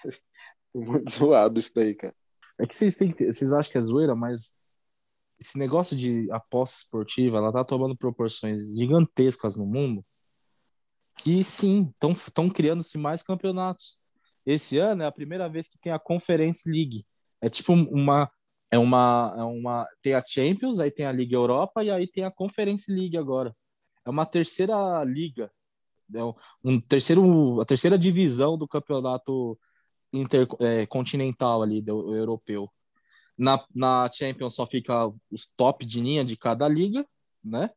Muito 0.74 1.12
zoado 1.12 1.60
isso 1.60 1.72
daí, 1.76 1.96
cara. 1.96 2.14
É 2.60 2.68
que 2.68 2.76
vocês 2.76 2.96
têm 2.98 3.10
que 3.10 3.18
ter, 3.18 3.34
vocês 3.34 3.54
acham 3.54 3.72
que 3.72 3.78
é 3.78 3.82
zoeira, 3.82 4.16
mas 4.16 4.54
esse 5.40 5.58
negócio 5.58 5.96
de 5.96 6.30
aposta 6.32 6.84
esportiva, 6.84 7.38
ela 7.38 7.52
tá 7.52 7.64
tomando 7.64 7.96
proporções 7.98 8.76
gigantescas 8.76 9.56
no 9.58 9.66
mundo. 9.66 10.06
Que 11.18 11.44
sim, 11.44 11.94
estão 12.26 12.50
criando-se 12.50 12.98
mais 12.98 13.24
campeonatos. 13.24 13.98
Esse 14.46 14.78
ano 14.78 15.04
é 15.04 15.06
a 15.06 15.12
primeira 15.12 15.50
vez 15.50 15.70
que 15.70 15.78
tem 15.80 15.92
a 15.92 16.00
Conference 16.00 16.70
League. 16.70 17.06
É 17.42 17.50
tipo 17.50 17.74
uma 17.74 18.30
é 18.72 18.78
uma 18.78 19.36
é 19.38 19.44
uma 19.44 19.88
tem 20.02 20.14
a 20.14 20.24
Champions, 20.26 20.80
aí 20.80 20.92
tem 20.92 21.06
a 21.06 21.12
Liga 21.12 21.36
Europa 21.36 21.84
e 21.84 21.92
aí 21.92 22.08
tem 22.08 22.24
a 22.26 22.32
Conference 22.32 22.92
League 22.92 23.18
agora. 23.18 23.56
É 24.06 24.10
uma 24.10 24.26
terceira 24.26 25.04
liga 25.04 25.52
é 26.16 26.24
um 26.64 26.80
terceiro, 26.82 27.62
a 27.62 27.66
terceira 27.66 27.98
divisão 27.98 28.58
do 28.58 28.68
campeonato 28.68 29.58
intercontinental 30.12 31.62
é, 31.62 31.66
ali 31.66 31.82
do 31.82 32.16
europeu. 32.16 32.72
Na, 33.40 33.66
na 33.74 34.12
Champions 34.12 34.56
só 34.56 34.68
fica 34.68 35.08
os 35.32 35.48
top 35.56 35.86
de 35.86 36.02
linha 36.02 36.26
de 36.26 36.36
cada 36.36 36.68
liga, 36.68 37.08
né? 37.44 37.70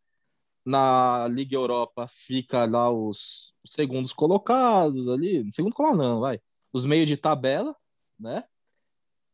Na 0.64 1.28
Liga 1.28 1.56
Europa 1.56 2.08
fica 2.08 2.64
lá 2.66 2.90
os 2.90 3.54
segundos 3.66 4.12
colocados 4.12 5.08
ali, 5.08 5.50
segundo 5.52 5.74
colocado 5.74 5.98
não, 5.98 6.20
vai, 6.20 6.40
os 6.72 6.86
meios 6.86 7.08
de 7.08 7.16
tabela, 7.16 7.76
né? 8.18 8.44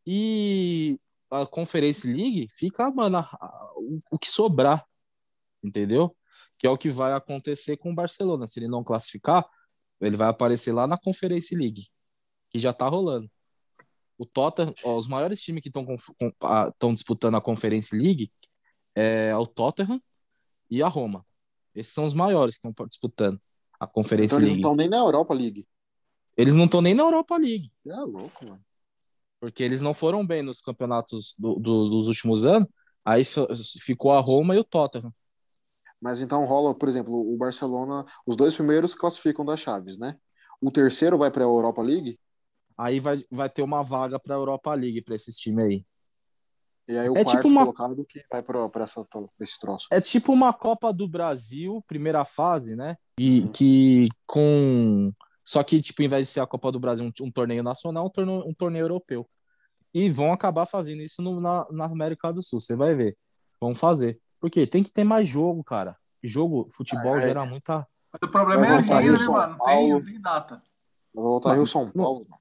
E 0.07 0.99
a 1.31 1.47
Conference 1.47 2.07
League 2.07 2.49
fica, 2.51 2.91
mano, 2.91 3.19
a, 3.19 3.21
a, 3.21 3.73
o, 3.77 4.01
o 4.13 4.19
que 4.19 4.29
sobrar, 4.29 4.87
entendeu? 5.63 6.15
que 6.59 6.67
é 6.67 6.71
o 6.71 6.77
que 6.77 6.91
vai 6.91 7.13
acontecer 7.13 7.77
com 7.77 7.93
o 7.93 7.95
Barcelona. 7.95 8.49
Se 8.49 8.59
ele 8.59 8.69
não 8.69 8.85
classificar, 8.85 9.49
ele 10.01 10.17
vai 10.17 10.29
aparecer 10.29 10.73
lá 10.73 10.87
na 10.87 10.99
Conference 10.99 11.55
League, 11.55 11.89
que 12.51 12.59
já 12.59 12.73
tá 12.73 12.89
rolando. 12.89 13.31
O 14.19 14.27
Tottenham, 14.27 14.75
ó, 14.85 14.99
os 14.99 15.07
maiores 15.07 15.41
times 15.41 15.63
que 15.63 15.69
estão 15.71 16.93
disputando 16.93 17.37
a 17.37 17.41
Conference 17.41 17.97
League 17.97 18.31
é 18.95 19.35
o 19.37 19.47
Tottenham 19.47 20.03
e 20.71 20.83
a 20.83 20.89
Roma. 20.89 21.25
Esses 21.75 21.93
são 21.95 22.05
os 22.05 22.13
maiores 22.15 22.59
que 22.59 22.69
estão 22.69 22.87
disputando 22.87 23.41
a 23.79 23.87
Conference 23.87 24.35
Então 24.35 24.39
eles 24.39 24.49
não 24.49 24.55
League. 24.57 24.61
estão 24.61 24.77
nem 24.77 24.89
na 24.89 24.97
Europa 24.99 25.33
League. 25.33 25.67
Eles 26.37 26.55
não 26.55 26.65
estão 26.65 26.81
nem 26.81 26.95
na 26.95 27.05
Europa 27.05 27.37
League, 27.37 27.73
É 27.87 27.95
louco, 27.95 28.45
mano. 28.45 28.61
porque 29.41 29.63
eles 29.63 29.81
não 29.81 29.95
foram 29.95 30.27
bem 30.27 30.43
nos 30.43 30.61
campeonatos 30.61 31.35
do- 31.39 31.55
do- 31.61 31.89
dos 31.89 32.09
últimos 32.09 32.45
anos. 32.45 32.69
Aí 33.05 33.25
ficou 33.81 34.13
a 34.13 34.21
Roma 34.21 34.55
e 34.55 34.59
o 34.59 34.65
Tottenham. 34.65 35.15
Mas 36.01 36.21
então 36.21 36.45
rola, 36.45 36.75
por 36.77 36.89
exemplo, 36.89 37.15
o 37.15 37.37
Barcelona, 37.37 38.05
os 38.27 38.37
dois 38.37 38.55
primeiros 38.55 38.95
classificam 38.95 39.45
das 39.45 39.61
chaves, 39.61 39.99
né? 39.99 40.17
O 40.61 40.71
terceiro 40.71 41.17
vai 41.19 41.31
para 41.31 41.43
a 41.45 41.47
Europa 41.47 41.83
League, 41.83 42.19
Aí 42.79 43.01
vai, 43.01 43.25
vai 43.31 43.51
ter 43.51 43.63
uma 43.63 43.83
vaga 43.83 44.19
para 44.21 44.35
a 44.35 44.39
Europa 44.39 44.73
League 44.73 45.03
para 45.03 45.17
esses 45.17 45.37
times 45.37 45.65
aí. 45.65 45.85
e 46.89 46.97
aí 46.97 47.09
o 47.11 47.17
É 47.19 47.23
quarto 47.25 47.37
tipo 47.37 47.49
uma- 47.49 47.63
colocado 47.63 48.05
que 48.07 48.23
vai 48.31 48.43
para 48.43 48.87
esse 49.41 49.59
troço. 49.59 49.89
É 49.93 50.01
tipo 50.01 50.33
uma 50.33 50.53
Copa 50.55 50.91
do 50.93 51.07
Brasil, 51.09 51.83
primeira 51.87 52.25
fase, 52.25 52.75
né? 52.77 52.97
E 53.19 53.41
Uhum. 53.43 53.49
que 53.53 54.09
com. 54.27 55.13
Só 55.45 55.63
que, 55.63 55.83
tipo, 55.83 56.03
em 56.03 56.09
vez 56.09 56.27
de 56.29 56.33
ser 56.35 56.41
a 56.41 56.47
Copa 56.47 56.71
do 56.73 56.79
Brasil 56.81 57.05
um, 57.07 57.25
um 57.27 57.31
torneio 57.31 57.63
nacional, 57.63 58.07
um 58.07 58.11
torneio, 58.11 58.43
um 58.47 58.55
torneio 58.55 58.85
europeu. 58.85 59.29
E 59.93 60.09
vão 60.11 60.33
acabar 60.33 60.65
fazendo 60.67 61.03
isso 61.03 61.21
no- 61.21 61.41
na, 61.41 61.67
na 61.71 61.85
América 61.87 62.33
do 62.33 62.43
Sul, 62.43 62.61
você 62.61 62.77
vai 62.77 62.95
ver. 62.95 63.17
Vão 63.61 63.75
fazer. 63.75 64.19
Porque 64.41 64.67
tem 64.67 64.83
que 64.83 64.91
ter 64.93 65.05
mais 65.05 65.27
jogo, 65.29 65.65
cara. 65.65 65.97
Jogo, 66.23 66.69
futebol 66.71 67.17
É. 67.17 67.23
gera 67.23 67.45
muita. 67.45 67.87
Mas 68.13 68.21
o 68.23 68.31
problema 68.31 68.63
Vai 68.63 68.71
é 68.71 68.73
a 68.73 68.81
voltar 68.81 69.01
liga, 69.03 69.19
né, 69.19 69.27
mano? 69.27 69.57
Não 69.59 69.67
tem, 69.67 69.91
não 69.91 70.05
tem 70.05 70.21
data. 70.21 70.63
Vai 71.15 71.25
voltar 71.25 71.49
Não, 71.51 71.57
Rio 71.57 71.67
São. 71.67 71.91
Paulo. 71.91 72.27
mano. 72.29 72.41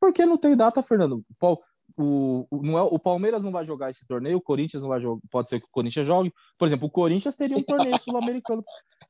Por 0.00 0.12
que 0.12 0.24
não 0.24 0.38
tem 0.38 0.56
data, 0.56 0.82
Fernando? 0.82 1.24
O, 1.40 1.58
o, 1.96 2.46
o, 2.50 2.78
é, 2.78 2.82
o 2.82 2.98
Palmeiras 2.98 3.42
não 3.42 3.52
vai 3.52 3.66
jogar 3.66 3.90
esse 3.90 4.06
torneio, 4.06 4.38
o 4.38 4.42
Corinthians 4.42 4.82
não 4.82 4.88
vai 4.88 5.00
jogar. 5.00 5.20
Pode 5.30 5.48
ser 5.50 5.60
que 5.60 5.66
o 5.66 5.70
Corinthians 5.70 6.06
jogue. 6.06 6.32
Por 6.56 6.66
exemplo, 6.66 6.86
o 6.86 6.90
Corinthians 6.90 7.36
teria 7.36 7.56
um 7.56 7.62
torneio 7.62 7.98
sul-americano. 8.00 8.64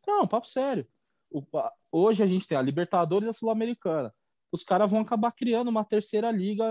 Não, 0.07 0.27
papo 0.27 0.49
sério. 0.49 0.87
O- 1.31 1.45
hoje 1.93 2.23
a 2.25 2.27
gente 2.27 2.47
tem 2.49 2.59
a 2.59 2.63
Libertadores 2.63 3.27
e 3.27 3.31
a 3.31 3.33
Sul-Americana. 3.33 4.13
Os 4.51 4.65
caras 4.65 4.91
vão 4.91 5.01
acabar 5.01 5.31
criando 5.31 5.69
uma 5.69 5.85
terceira 5.85 6.31
liga 6.33 6.65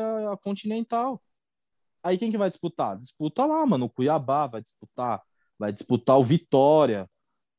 continental. 0.43 1.21
Aí 2.03 2.17
quem 2.17 2.29
que 2.29 2.37
vai 2.37 2.49
disputar? 2.49 2.97
Disputa 2.97 3.45
lá, 3.45 3.65
mano. 3.65 3.85
O 3.85 3.89
Cuiabá 3.89 4.47
vai 4.47 4.61
disputar. 4.61 5.21
Vai 5.57 5.71
disputar 5.71 6.19
o 6.19 6.23
Vitória. 6.23 7.09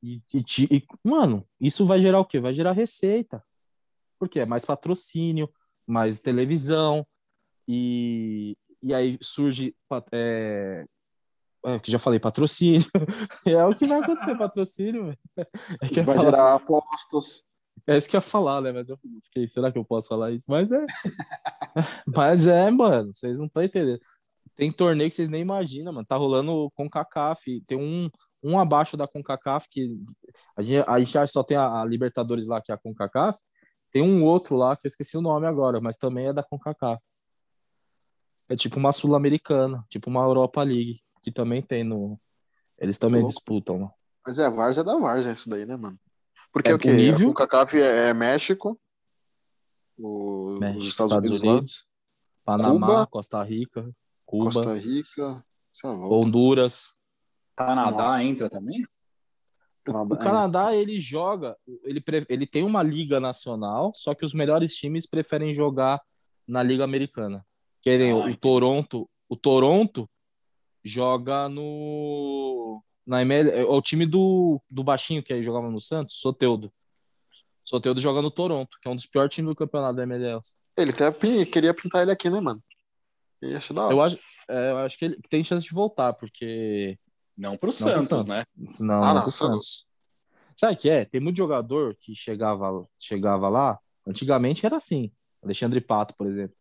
E, 0.03 0.23
e 0.35 0.45
e, 0.71 0.87
mano, 1.03 1.47
isso 1.59 1.87
vai 1.87 2.01
gerar 2.01 2.21
o 2.21 2.25
quê? 2.25 2.39
Vai 2.41 2.53
gerar 2.53 2.73
receita. 2.73 3.43
Porque 4.19 4.41
é 4.41 4.47
mais 4.47 4.65
patrocínio, 4.67 5.51
mais 5.91 6.21
televisão. 6.21 7.07
E, 7.69 8.57
e 8.83 8.95
aí 8.95 9.19
surge. 9.21 9.75
É, 10.13 10.85
é, 11.65 11.79
que 11.79 11.91
já 11.91 11.99
falei, 11.99 12.19
patrocínio. 12.19 12.87
É 13.47 13.65
o 13.65 13.75
que 13.75 13.87
vai 13.87 14.01
acontecer, 14.01 14.37
patrocínio. 14.37 15.17
É, 15.37 15.89
que 15.89 16.03
Vai 16.03 16.15
falar- 16.15 16.31
gerar 16.31 16.55
apostas. 16.55 17.43
é 17.87 17.97
isso 17.97 18.09
que 18.09 18.17
eu 18.17 18.19
ia 18.19 18.23
falar, 18.23 18.61
né? 18.61 18.73
Mas 18.73 18.89
eu 18.89 18.99
fiquei, 19.25 19.49
será 19.49 19.71
que 19.73 19.79
eu 19.79 19.85
posso 19.85 20.09
falar 20.09 20.31
isso? 20.33 20.47
Mas 20.49 20.71
é. 20.71 20.85
Mas 22.07 22.47
é, 22.47 22.71
mano, 22.71 23.13
vocês 23.13 23.39
não 23.39 23.47
estão 23.47 23.63
entendendo. 23.63 24.01
Tem 24.57 24.71
torneio 24.73 25.09
que 25.09 25.17
vocês 25.17 25.29
nem 25.29 25.41
imaginam, 25.41 25.93
mano. 25.93 26.07
Tá 26.07 26.17
rolando 26.17 26.71
com 26.75 26.85
CONCACAF. 26.89 27.63
Tem 27.67 27.79
um, 27.79 28.11
um 28.43 28.59
abaixo 28.59 28.97
da 28.97 29.07
CONCACAF 29.09 29.67
que 29.71 29.97
a 30.57 30.63
gente, 30.63 30.85
a 30.87 30.99
gente 31.01 31.27
só 31.29 31.43
tem 31.43 31.57
a, 31.57 31.81
a 31.81 31.85
Libertadores 31.85 32.47
lá, 32.47 32.61
que 32.61 32.71
é 32.71 32.75
a 32.75 32.79
CONCACAF. 32.79 33.39
Tem 33.91 34.03
um 34.03 34.23
outro 34.25 34.57
lá 34.57 34.77
que 34.77 34.87
eu 34.87 34.89
esqueci 34.89 35.17
o 35.17 35.21
nome 35.23 35.47
agora, 35.47 35.81
mas 35.81 35.97
também 35.97 36.27
é 36.29 36.33
da 36.33 36.43
CONCACAF. 36.43 37.03
É 38.49 38.57
tipo 38.57 38.79
uma 38.79 38.93
Sul-Americana, 38.93 39.85
tipo 39.89 40.09
uma 40.11 40.23
Europa 40.23 40.63
League, 40.63 41.01
que 41.23 41.31
também 41.31 41.63
tem 41.63 41.85
no. 41.85 42.21
Eles 42.79 42.99
também 42.99 43.21
Louco. 43.21 43.35
disputam. 43.35 43.79
né? 43.79 43.91
Mas 44.27 44.39
é, 44.39 44.47
a 44.47 44.51
Várzea 44.51 44.83
da 44.85 44.97
Várzea 44.97 45.33
isso 45.33 45.49
daí, 45.49 45.65
né, 45.67 45.77
mano? 45.77 45.99
Porque 46.53 46.71
É, 46.71 46.75
o 46.75 46.79
quê? 46.79 46.91
o 46.91 46.97
nível- 46.97 47.31
O 47.31 47.35
CACAF 47.35 47.77
é, 47.79 48.09
é 48.09 48.15
México, 48.15 48.79
o- 49.99 50.57
México, 50.59 50.79
os 50.81 50.89
Estados, 50.89 51.31
Unidos, 51.31 51.87
lá, 52.47 52.57
Panamá, 52.57 52.87
Cuba, 52.89 53.07
Costa 53.07 53.43
Rica, 53.43 53.91
Cuba, 54.27 54.45
Costa 54.53 54.75
Rica, 54.75 55.45
lá, 55.85 55.93
louco. 55.93 56.15
Honduras. 56.15 56.97
Canadá 57.57 58.23
entra 58.25 58.49
também? 58.49 58.85
Canadá, 59.93 60.15
O 60.15 60.19
Canadá, 60.19 60.75
ele 60.77 61.01
joga, 61.01 61.57
ele, 61.85 62.03
ele 62.29 62.47
tem 62.47 62.63
uma 62.63 62.83
liga 62.83 63.19
nacional, 63.19 63.93
só 63.95 64.15
que 64.15 64.25
os 64.25 64.33
melhores 64.35 64.75
times 64.75 65.07
preferem 65.07 65.53
jogar 65.53 66.01
na 66.47 66.63
Liga 66.63 66.85
Americana. 66.85 67.45
Que 67.83 67.97
nem 67.97 68.13
Ah, 68.13 68.17
o. 68.17 68.37
Toronto, 68.37 69.09
o 69.29 69.37
Toronto 69.37 70.09
joga 70.85 71.49
no 71.49 72.83
na 73.07 73.23
ML, 73.23 73.51
é 73.51 73.65
o 73.65 73.83
time 73.83 74.07
do, 74.07 74.61
do 74.71 74.85
baixinho 74.85 75.23
que 75.23 75.33
aí 75.33 75.43
jogava 75.43 75.69
no 75.69 75.81
Santos, 75.81 76.17
Soteudo. 76.21 76.73
Soteudo 77.65 78.01
joga 78.01 78.23
no 78.23 78.31
Toronto, 78.31 78.79
que 78.81 78.89
é 78.89 78.91
um 78.91 78.97
dos 78.97 79.07
piores 79.07 79.35
times 79.35 79.51
do 79.51 79.57
campeonato 79.57 79.97
da 79.97 80.03
MLS. 80.05 80.53
Ele 80.77 80.93
até 80.93 81.11
queria 81.47 81.75
pintar 81.75 82.03
ele 82.03 82.13
aqui, 82.13 82.31
né, 82.31 82.41
mano? 82.41 82.63
E 83.43 83.55
acho. 83.55 83.73
Eu 83.73 84.01
acho, 84.01 84.19
é, 84.49 84.71
eu 84.71 84.79
acho 84.79 84.99
que 84.99 85.05
ele 85.07 85.21
tem 85.29 85.43
chance 85.43 85.67
de 85.67 85.75
voltar, 85.75 86.13
porque 86.13 86.99
Não 87.41 87.53
pro 87.53 87.59
pro 87.59 87.73
Santos, 87.73 88.09
Santos. 88.09 88.27
né? 88.27 88.45
Não, 88.81 89.03
Ah, 89.03 89.07
não, 89.07 89.15
não, 89.15 89.23
pro 89.23 89.25
não. 89.25 89.31
Santos. 89.31 89.87
Sabe 90.57 90.75
o 90.75 90.77
que 90.77 90.91
é? 90.91 91.05
Tem 91.07 91.21
muito 91.21 91.37
jogador 91.39 91.97
que 91.99 92.15
chegava, 92.15 92.87
chegava 92.99 93.49
lá, 93.49 93.79
antigamente 94.07 94.67
era 94.67 94.77
assim. 94.77 95.11
Alexandre 95.43 95.81
Pato, 95.81 96.15
por 96.17 96.27
exemplo. 96.27 96.55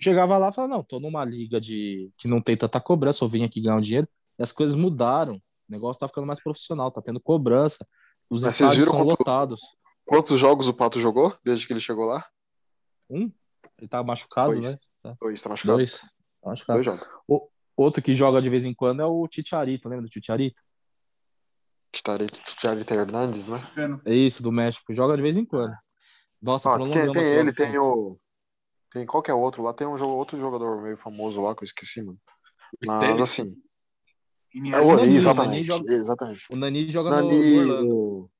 Chegava 0.00 0.38
lá 0.38 0.50
e 0.50 0.52
falava, 0.52 0.72
não, 0.74 0.82
tô 0.84 1.00
numa 1.00 1.24
liga 1.24 1.60
de 1.60 2.10
que 2.16 2.28
não 2.28 2.40
tem 2.40 2.56
tanta 2.56 2.80
cobrança, 2.80 3.24
eu 3.24 3.28
vim 3.28 3.44
aqui 3.44 3.60
ganhar 3.60 3.76
um 3.76 3.80
dinheiro. 3.80 4.08
E 4.38 4.42
as 4.42 4.52
coisas 4.52 4.76
mudaram. 4.76 5.36
O 5.36 5.40
negócio 5.72 5.98
tá 5.98 6.06
ficando 6.06 6.26
mais 6.26 6.40
profissional, 6.42 6.90
tá 6.90 7.00
tendo 7.02 7.18
cobrança. 7.20 7.86
Os 8.30 8.42
Mas 8.42 8.52
estádios 8.52 8.78
viram 8.84 8.92
são 8.92 9.04
quanto- 9.04 9.18
lotados. 9.18 9.60
Quantos 10.04 10.38
jogos 10.38 10.68
o 10.68 10.74
Pato 10.74 11.00
jogou 11.00 11.36
desde 11.44 11.66
que 11.66 11.72
ele 11.72 11.80
chegou 11.80 12.04
lá? 12.04 12.24
Um, 13.10 13.32
ele 13.78 13.88
tá 13.88 14.02
machucado, 14.02 14.52
Dois. 14.52 14.62
né? 15.02 15.16
Dois, 15.20 15.42
tá 15.42 15.48
machucado? 15.48 15.76
Dois. 15.78 16.00
Tá 16.42 16.50
machucado. 16.50 16.82
Dois 16.82 16.84
jogos. 17.00 17.08
Outro 17.76 18.02
que 18.02 18.14
joga 18.14 18.40
de 18.40 18.48
vez 18.48 18.64
em 18.64 18.72
quando 18.74 19.00
é 19.00 19.06
o 19.06 19.26
Titiarito, 19.26 19.88
lembra 19.88 20.04
do 20.06 20.10
Titiarito? 20.10 20.60
Tcharita 21.92 22.94
Hernandes, 22.94 23.48
né? 23.48 23.60
É 24.04 24.12
isso, 24.14 24.42
do 24.42 24.50
México. 24.52 24.94
Joga 24.94 25.16
de 25.16 25.22
vez 25.22 25.36
em 25.36 25.44
quando. 25.44 25.74
Nossa, 26.42 26.68
Ó, 26.70 26.78
tem, 26.78 27.12
tem 27.12 27.24
ele, 27.24 27.52
tem 27.52 27.78
o. 27.78 28.18
Tem 28.92 29.06
qual 29.06 29.22
que 29.22 29.30
é 29.30 29.34
o 29.34 29.38
outro 29.40 29.62
lá? 29.62 29.72
Tem 29.72 29.86
um 29.86 29.96
jogo, 29.98 30.12
outro 30.12 30.38
jogador 30.38 30.82
meio 30.82 30.96
famoso 30.98 31.40
lá 31.40 31.54
que 31.54 31.62
eu 31.62 31.66
esqueci, 31.66 32.02
mano. 32.02 32.18
O 32.74 32.86
Mas 32.86 32.94
Esteves? 32.94 33.20
assim. 33.24 33.56
É 34.72 34.80
o 34.80 34.94
Nani, 34.96 35.14
o 35.14 35.16
exatamente. 35.16 35.50
Nani 35.50 35.64
joga- 35.64 35.92
Exatamente. 35.92 36.42
O 36.50 36.56
Nani 36.56 36.88
joga 36.88 37.10
no, 37.10 37.16
Nani, 37.28 37.50
no 37.54 37.60
Orlando. 37.60 37.96
o- 37.96 38.30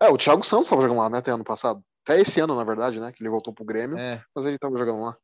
É, 0.00 0.08
o 0.08 0.16
Thiago 0.18 0.44
Santos 0.44 0.68
tava 0.68 0.82
jogando 0.82 0.98
lá, 0.98 1.10
né? 1.10 1.18
Até 1.18 1.30
ano 1.30 1.44
passado. 1.44 1.84
Até 2.04 2.20
esse 2.20 2.40
ano, 2.40 2.54
na 2.56 2.64
verdade, 2.64 2.98
né? 3.00 3.12
Que 3.12 3.22
ele 3.22 3.30
voltou 3.30 3.52
pro 3.54 3.64
Grêmio, 3.64 3.96
É, 3.96 4.20
mas 4.34 4.44
ele 4.46 4.58
tava 4.58 4.76
jogando 4.76 5.00
lá. 5.02 5.16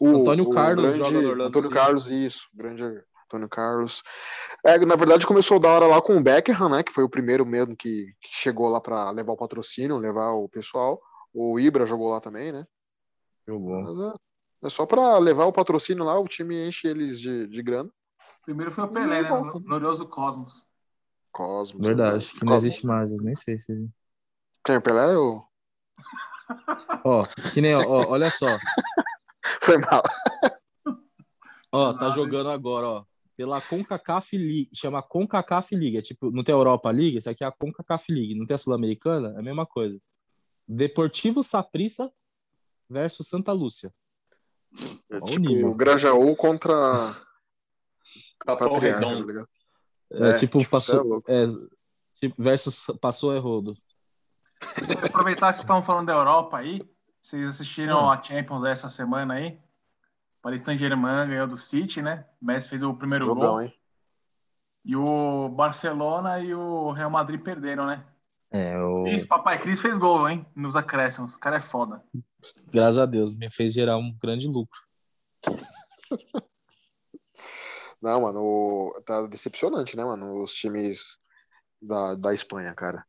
O, 0.00 0.08
Antônio 0.22 0.50
Carlos 0.50 0.82
grande- 0.84 0.98
joga 0.98 1.10
no 1.22 1.28
Orlando 1.28 1.44
Antônio 1.48 1.68
City. 1.68 1.74
Carlos, 1.74 2.06
isso. 2.08 2.48
Grande 2.54 2.82
Antônio 3.24 3.48
Carlos. 3.48 4.02
É, 4.64 4.78
na 4.84 4.94
verdade, 4.96 5.26
começou 5.26 5.58
da 5.58 5.68
hora 5.68 5.86
lá 5.86 6.00
com 6.02 6.16
o 6.16 6.22
Beckham, 6.22 6.68
né? 6.68 6.82
Que 6.82 6.92
foi 6.92 7.02
o 7.04 7.08
primeiro 7.08 7.44
mesmo 7.46 7.74
que, 7.76 8.06
que 8.20 8.28
chegou 8.30 8.68
lá 8.68 8.80
pra 8.80 9.10
levar 9.10 9.32
o 9.32 9.36
patrocínio, 9.36 9.96
levar 9.98 10.30
o 10.32 10.48
pessoal. 10.48 11.00
O 11.34 11.58
Ibra 11.58 11.86
jogou 11.86 12.10
lá 12.10 12.20
também, 12.20 12.52
né? 12.52 12.66
jogou. 13.46 13.82
Mas 13.82 13.98
é, 14.00 14.66
é 14.66 14.70
só 14.70 14.84
pra 14.86 15.18
levar 15.18 15.44
o 15.46 15.52
patrocínio 15.52 16.02
lá, 16.04 16.18
o 16.18 16.26
time 16.26 16.66
enche 16.68 16.86
eles 16.88 17.20
de, 17.20 17.46
de 17.46 17.62
grana. 17.62 17.90
Primeiro 18.44 18.70
foi 18.72 18.84
o 18.84 18.88
Pelé, 18.88 19.22
né? 19.22 19.28
Não, 19.30 19.42
Glorioso 19.60 20.08
Cosmos. 20.08 20.66
Cosmos. 21.32 21.80
Verdade, 21.84 22.26
que 22.28 22.44
não 22.44 22.52
Cosmos. 22.52 22.64
existe 22.64 22.86
mais, 22.86 23.12
eu 23.12 23.18
nem 23.22 23.34
sei 23.34 23.58
se. 23.60 23.72
Quem? 24.64 24.76
O 24.78 24.82
Pelé 24.82 25.16
ou... 25.16 25.44
Ó, 27.04 27.24
que 27.52 27.60
nem, 27.60 27.74
ó, 27.74 28.06
olha 28.08 28.30
só. 28.30 28.46
Foi 29.62 29.78
mal. 29.78 30.02
Ó, 31.72 31.92
tá 31.92 32.10
jogando 32.10 32.50
agora, 32.50 32.86
ó. 32.86 33.04
Pela 33.36 33.60
CONCACAF 33.60 34.36
League, 34.38 34.70
chama 34.74 35.02
CONCACAF 35.02 35.74
League, 35.76 35.98
é 35.98 36.02
tipo, 36.02 36.30
não 36.30 36.42
tem 36.42 36.54
a 36.54 36.58
Europa 36.58 36.90
League, 36.90 37.18
essa 37.18 37.32
aqui 37.32 37.44
é 37.44 37.46
a 37.46 37.52
CONCACAF 37.52 38.10
League, 38.10 38.34
não 38.34 38.46
tem 38.46 38.54
a 38.54 38.58
Sul-Americana, 38.58 39.34
é 39.36 39.40
a 39.40 39.42
mesma 39.42 39.66
coisa. 39.66 40.00
Deportivo 40.66 41.42
Saprissa 41.42 42.10
versus 42.88 43.28
Santa 43.28 43.52
Lúcia. 43.52 43.92
É 45.10 45.16
Olha 45.16 45.24
o 45.24 45.26
tipo 45.26 45.40
nível. 45.40 45.70
o 45.70 45.76
Grajaú 45.76 46.34
contra 46.34 47.14
Capão 48.38 48.72
Patriarca, 48.72 49.00
tá 49.00 49.06
Redondo. 49.08 49.26
ligado? 49.26 49.48
É, 50.12 50.28
É, 50.30 50.32
tipo, 50.38 50.58
tipo, 50.60 50.68
é 50.68 50.70
passou, 50.70 51.02
louco. 51.04 51.30
é, 51.30 51.46
tipo, 52.14 52.42
versus 52.42 52.86
passou 53.00 53.34
é 53.34 53.38
rodo. 53.38 53.74
Vou 54.86 54.96
aproveitar 55.04 55.48
que 55.50 55.56
vocês 55.58 55.64
estão 55.64 55.82
falando 55.82 56.06
da 56.06 56.14
Europa 56.14 56.56
aí. 56.58 56.80
Vocês 57.26 57.48
assistiram 57.48 58.04
Hum. 58.04 58.10
a 58.12 58.22
Champions 58.22 58.64
essa 58.64 58.88
semana 58.88 59.34
aí? 59.34 59.58
Paris 60.40 60.62
Saint-Germain 60.62 61.26
ganhou 61.28 61.48
do 61.48 61.56
City, 61.56 62.00
né? 62.00 62.24
Messi 62.40 62.68
fez 62.68 62.84
o 62.84 62.94
primeiro 62.94 63.24
Jogão, 63.24 63.54
gol. 63.54 63.62
hein? 63.62 63.74
E 64.84 64.94
o 64.94 65.48
Barcelona 65.48 66.38
e 66.38 66.54
o 66.54 66.92
Real 66.92 67.10
Madrid 67.10 67.42
perderam, 67.42 67.84
né? 67.84 68.06
É, 68.52 68.78
o... 68.78 69.02
Cris, 69.02 69.24
papai 69.24 69.58
Cris 69.58 69.80
fez 69.80 69.98
gol, 69.98 70.28
hein? 70.28 70.46
Nos 70.54 70.76
acréscimos. 70.76 71.34
O 71.34 71.40
cara 71.40 71.56
é 71.56 71.60
foda. 71.60 72.00
graças 72.68 72.98
a 72.98 73.06
Deus, 73.06 73.36
me 73.36 73.50
fez 73.50 73.72
gerar 73.72 73.96
um 73.98 74.16
grande 74.22 74.46
lucro. 74.46 74.80
Não, 78.00 78.20
mano, 78.20 78.38
o- 78.40 79.02
tá 79.04 79.26
decepcionante, 79.26 79.96
né, 79.96 80.04
mano? 80.04 80.44
Os 80.44 80.54
times 80.54 81.18
da, 81.82 82.14
da 82.14 82.32
Espanha, 82.32 82.72
cara. 82.72 83.04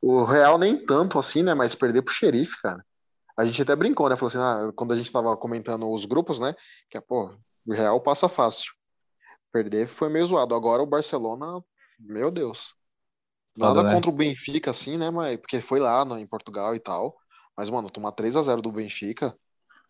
O 0.00 0.24
Real 0.24 0.56
nem 0.56 0.86
tanto 0.86 1.18
assim, 1.18 1.42
né? 1.42 1.52
Mas 1.52 1.74
perder 1.74 2.00
pro 2.00 2.14
Xerife, 2.14 2.56
cara. 2.62 2.82
A 3.38 3.44
gente 3.44 3.62
até 3.62 3.76
brincou, 3.76 4.08
né? 4.08 4.16
Falou 4.16 4.28
assim, 4.28 4.38
ah, 4.38 4.72
quando 4.74 4.92
a 4.92 4.96
gente 4.96 5.12
tava 5.12 5.36
comentando 5.36 5.88
os 5.88 6.04
grupos, 6.04 6.40
né? 6.40 6.56
Que, 6.90 7.00
pô, 7.00 7.38
o 7.64 7.72
Real 7.72 8.00
passa 8.00 8.28
fácil. 8.28 8.72
Perder 9.52 9.86
foi 9.86 10.08
meio 10.08 10.26
zoado. 10.26 10.56
Agora 10.56 10.82
o 10.82 10.86
Barcelona, 10.86 11.62
meu 12.00 12.32
Deus. 12.32 12.74
Nada 13.56 13.76
Foda, 13.76 13.88
né? 13.88 13.94
contra 13.94 14.10
o 14.10 14.12
Benfica, 14.12 14.72
assim, 14.72 14.98
né? 14.98 15.08
Mas, 15.08 15.38
porque 15.38 15.60
foi 15.60 15.78
lá 15.78 16.04
no, 16.04 16.18
em 16.18 16.26
Portugal 16.26 16.74
e 16.74 16.80
tal. 16.80 17.16
Mas, 17.56 17.70
mano, 17.70 17.88
tomar 17.88 18.10
3 18.10 18.34
a 18.34 18.42
0 18.42 18.60
do 18.60 18.72
Benfica, 18.72 19.36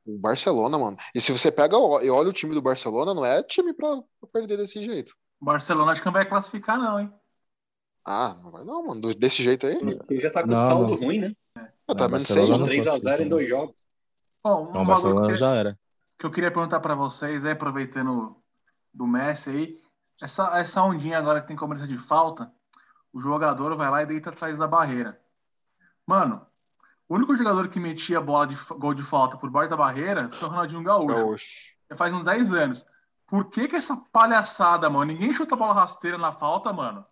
o 0.06 0.18
Barcelona, 0.18 0.78
mano. 0.78 0.98
E 1.14 1.20
se 1.20 1.32
você 1.32 1.50
pega 1.50 1.76
e 1.76 2.10
olha 2.10 2.28
o 2.28 2.32
time 2.34 2.54
do 2.54 2.62
Barcelona, 2.62 3.14
não 3.14 3.24
é 3.24 3.42
time 3.42 3.72
pra, 3.72 3.96
pra 4.20 4.30
perder 4.30 4.58
desse 4.58 4.82
jeito. 4.82 5.14
O 5.40 5.46
Barcelona 5.46 5.92
acho 5.92 6.02
que 6.02 6.06
não 6.06 6.12
vai 6.12 6.28
classificar, 6.28 6.78
não, 6.78 7.00
hein? 7.00 7.12
Ah, 8.04 8.38
não 8.42 8.50
vai 8.50 8.64
não, 8.64 8.86
mano. 8.86 9.14
Desse 9.14 9.42
jeito 9.42 9.66
aí. 9.66 9.78
Ele 10.08 10.20
já 10.20 10.30
tá 10.30 10.42
com 10.42 10.48
Não, 10.48 10.66
saldo 10.66 10.92
não. 10.92 11.00
ruim, 11.00 11.18
né? 11.18 11.32
Ah, 11.88 11.94
tá 11.94 12.06
menos 12.06 12.28
Barcelona 12.28 12.58
seis, 12.68 12.84
não 12.84 12.92
né? 12.92 12.98
3x0 13.00 13.20
em 13.22 13.28
dois 13.28 13.48
jogos. 13.48 13.74
Bom, 14.44 14.72
um 14.74 14.82
o 14.82 14.84
Barcelona 14.84 15.28
que, 15.28 15.36
já 15.36 15.54
era. 15.54 15.78
que 16.18 16.26
eu 16.26 16.30
queria 16.30 16.50
perguntar 16.50 16.80
pra 16.80 16.94
vocês, 16.94 17.44
aí, 17.44 17.52
aproveitando 17.52 18.36
do 18.92 19.06
Messi 19.06 19.50
aí, 19.50 19.82
essa, 20.22 20.58
essa 20.58 20.82
ondinha 20.82 21.18
agora 21.18 21.40
que 21.40 21.46
tem 21.46 21.56
cobrança 21.56 21.86
de 21.86 21.96
falta, 21.96 22.52
o 23.12 23.18
jogador 23.20 23.74
vai 23.76 23.90
lá 23.90 24.02
e 24.02 24.06
deita 24.06 24.30
atrás 24.30 24.58
da 24.58 24.66
barreira. 24.66 25.18
Mano, 26.06 26.46
o 27.08 27.14
único 27.14 27.34
jogador 27.36 27.68
que 27.68 27.80
metia 27.80 28.20
bola 28.20 28.46
de 28.46 28.56
gol 28.76 28.92
de 28.92 29.02
falta 29.02 29.38
por 29.38 29.50
baixo 29.50 29.70
da 29.70 29.76
barreira 29.76 30.30
foi 30.32 30.46
o 30.46 30.50
Ronaldinho 30.50 30.82
Gaúcho. 30.82 31.14
Gaúcho. 31.14 31.46
Já 31.90 31.96
faz 31.96 32.12
uns 32.12 32.24
10 32.24 32.52
anos. 32.52 32.86
Por 33.26 33.50
que 33.50 33.68
que 33.68 33.76
essa 33.76 33.96
palhaçada, 34.12 34.90
mano? 34.90 35.12
Ninguém 35.12 35.32
chuta 35.32 35.56
bola 35.56 35.74
rasteira 35.74 36.18
na 36.18 36.32
falta, 36.32 36.72
mano. 36.72 37.04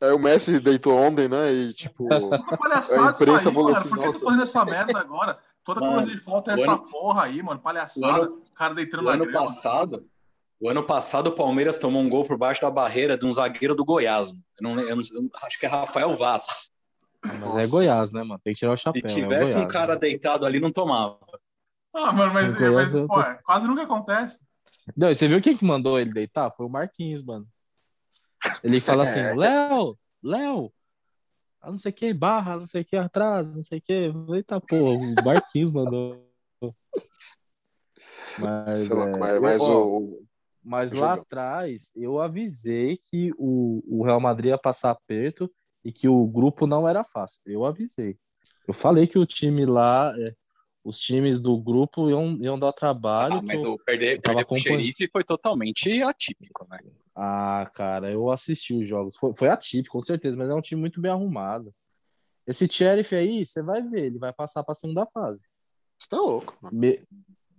Aí 0.00 0.10
o 0.12 0.18
Messi 0.18 0.58
deitou 0.60 0.94
ontem, 0.96 1.28
né? 1.28 1.52
E 1.52 1.72
tipo. 1.74 2.06
Puta 2.08 2.56
palhaçada 2.56 3.08
A 3.08 3.10
imprensa 3.12 3.36
isso 3.38 3.48
aí, 3.48 3.54
falou 3.54 3.70
mano. 3.70 3.76
assim, 3.78 3.88
Por 3.88 3.98
que 3.98 4.06
nossa. 4.06 4.18
tá 4.18 4.24
fazendo 4.24 4.42
essa 4.42 4.64
merda 4.64 4.98
agora? 4.98 5.38
Toda 5.64 5.80
Mano, 5.80 5.92
coisa 5.94 6.10
de 6.12 6.18
falta 6.18 6.50
é 6.50 6.54
essa 6.54 6.72
ano- 6.72 6.88
porra 6.90 7.22
aí, 7.24 7.42
mano. 7.42 7.60
Palhaçada. 7.60 8.06
o 8.20 8.22
ano- 8.24 8.42
O 8.50 8.54
cara 8.54 8.74
deitando 8.74 9.00
O 9.00 9.04
na 9.04 9.12
ano 9.12 9.24
grama. 9.26 9.46
passado, 9.46 10.06
o 10.60 10.68
ano 10.68 10.82
passado 10.84 11.28
o 11.28 11.32
Palmeiras 11.32 11.78
tomou 11.78 12.02
um 12.02 12.08
gol 12.08 12.24
por 12.24 12.36
baixo 12.36 12.60
da 12.60 12.70
barreira 12.70 13.16
de 13.16 13.24
um 13.26 13.32
zagueiro 13.32 13.74
do 13.74 13.84
Goiás. 13.84 14.30
Eu 14.30 14.36
não, 14.62 14.80
eu 14.80 14.96
não- 14.96 15.02
eu 15.02 15.30
acho 15.44 15.58
que 15.60 15.66
é 15.66 15.68
Rafael 15.68 16.16
Vaz. 16.16 16.70
Mas 17.24 17.54
é 17.56 17.66
Goiás, 17.68 18.10
né, 18.10 18.22
mano? 18.24 18.40
Tem 18.42 18.52
que 18.52 18.58
tirar 18.58 18.72
o 18.72 18.76
Se 18.76 18.82
chapéu. 18.82 19.02
é 19.04 19.12
o 19.12 19.14
tivesse 19.14 19.52
um 19.52 19.54
Goiás, 19.54 19.72
cara 19.72 19.94
né? 19.94 20.00
deitado 20.00 20.44
ali, 20.44 20.58
não 20.58 20.72
tomava. 20.72 21.18
Ah, 21.94 22.10
mano, 22.10 22.32
mas, 22.34 22.58
mas 22.58 22.92
pô, 23.06 23.20
é, 23.20 23.38
quase 23.44 23.66
nunca 23.68 23.82
acontece. 23.84 24.40
Não, 24.96 25.10
e 25.10 25.14
você 25.14 25.28
viu 25.28 25.40
quem 25.40 25.56
que 25.56 25.64
mandou 25.64 26.00
ele 26.00 26.10
deitar? 26.12 26.50
Foi 26.50 26.66
o 26.66 26.68
Marquinhos, 26.68 27.22
mano. 27.22 27.44
Ele 28.62 28.80
fala 28.80 29.04
assim, 29.04 29.20
É. 29.20 29.34
Léo, 29.34 29.96
Léo, 30.22 30.72
ah, 31.60 31.70
não 31.70 31.76
sei 31.76 31.92
que, 31.92 32.12
barra, 32.12 32.56
não 32.56 32.66
sei 32.66 32.82
o 32.82 32.84
que, 32.84 32.96
atrás, 32.96 33.54
não 33.54 33.62
sei 33.62 33.78
o 33.78 33.82
que. 33.82 34.12
Eita, 34.34 34.60
pô, 34.60 34.76
o 34.76 35.14
Marquinhos 35.24 35.72
mandou. 35.72 36.28
Mas, 38.38 38.88
lá, 38.88 39.08
é, 39.08 39.16
mas, 39.16 39.40
mas 39.40 39.60
ó, 39.60 39.86
o. 39.86 40.26
mas 40.62 40.92
lá 40.92 41.14
atrás 41.14 41.92
eu 41.94 42.20
avisei 42.20 42.96
que 42.96 43.30
o, 43.36 43.82
o 43.86 44.04
Real 44.04 44.20
Madrid 44.20 44.50
ia 44.50 44.58
passar 44.58 44.90
aperto 44.90 45.52
e 45.84 45.92
que 45.92 46.08
o 46.08 46.26
grupo 46.26 46.66
não 46.66 46.88
era 46.88 47.04
fácil. 47.04 47.42
Eu 47.46 47.64
avisei. 47.64 48.16
Eu 48.66 48.74
falei 48.74 49.06
que 49.06 49.18
o 49.18 49.26
time 49.26 49.66
lá, 49.66 50.14
é, 50.18 50.34
os 50.84 50.98
times 50.98 51.40
do 51.40 51.56
grupo 51.60 52.10
iam, 52.10 52.36
iam 52.40 52.58
dar 52.58 52.72
trabalho. 52.72 53.36
Ah, 53.36 53.42
mas 53.42 53.60
o 53.64 53.78
perder, 53.78 54.20
perder 54.20 54.44
pro 54.44 54.56
acompanhando. 54.56 54.80
xerife 54.80 55.08
foi 55.12 55.22
totalmente 55.24 56.02
atípico, 56.02 56.66
né? 56.68 56.78
Ah, 57.14 57.70
cara, 57.74 58.10
eu 58.10 58.30
assisti 58.30 58.74
os 58.74 58.86
jogos. 58.86 59.16
Foi, 59.16 59.32
foi 59.34 59.48
atípico, 59.48 59.92
com 59.92 60.00
certeza, 60.00 60.36
mas 60.36 60.48
é 60.48 60.54
um 60.54 60.60
time 60.60 60.80
muito 60.80 61.00
bem 61.00 61.10
arrumado. 61.12 61.72
Esse 62.46 62.66
Sheriff 62.68 63.14
aí, 63.14 63.46
você 63.46 63.62
vai 63.62 63.80
ver, 63.82 64.06
ele 64.06 64.18
vai 64.18 64.32
passar 64.32 64.64
para 64.64 64.72
a 64.72 64.74
segunda 64.74 65.06
fase. 65.06 65.42
Você 65.98 66.08
tá 66.08 66.16
louco, 66.16 66.56
mano. 66.60 66.76
Me- 66.76 67.00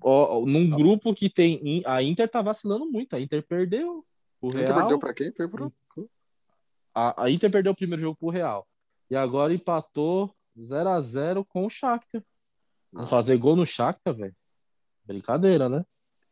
ó, 0.01 0.45
num 0.45 0.69
grupo 0.69 1.13
que 1.13 1.29
tem. 1.29 1.61
In- 1.63 1.83
A 1.85 2.03
Inter 2.03 2.27
tá 2.27 2.41
vacilando 2.41 2.85
muito. 2.85 3.15
A 3.15 3.21
Inter 3.21 3.41
perdeu. 3.47 4.05
O 4.41 4.47
A 4.47 4.49
Inter 4.49 4.65
Real, 4.65 4.79
perdeu 4.79 4.99
pra 4.99 5.13
quem? 5.13 5.31
Foi 5.31 5.47
pro. 5.47 5.71
a, 6.93 7.23
a 7.23 7.29
Inter 7.29 7.49
perdeu 7.49 7.71
o 7.71 7.75
primeiro 7.75 8.01
jogo 8.01 8.17
pro 8.17 8.27
Real. 8.29 8.67
E 9.09 9.15
agora 9.15 9.53
empatou 9.53 10.35
0 10.59 10.89
a 10.89 10.99
0 10.99 11.45
com 11.45 11.65
o 11.65 11.69
Shakhtar. 11.69 12.21
Não 12.93 13.07
fazer 13.07 13.37
gol 13.37 13.55
no 13.55 13.65
Shakhtar, 13.65 14.13
velho. 14.13 14.35
Brincadeira, 15.05 15.67
né? 15.67 15.83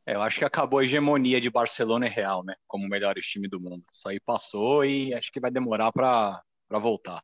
É, 0.05 0.15
eu 0.15 0.21
acho 0.21 0.39
que 0.39 0.45
acabou 0.45 0.79
a 0.79 0.83
hegemonia 0.83 1.39
de 1.39 1.49
Barcelona 1.49 2.07
e 2.07 2.09
Real, 2.09 2.43
né? 2.43 2.55
Como 2.67 2.87
melhores 2.87 3.25
time 3.25 3.47
do 3.47 3.59
mundo. 3.59 3.83
Isso 3.91 4.07
aí 4.07 4.19
passou 4.19 4.83
e 4.85 5.13
acho 5.13 5.31
que 5.31 5.39
vai 5.39 5.51
demorar 5.51 5.91
pra 5.91 6.41
pra 6.67 6.79
voltar. 6.79 7.21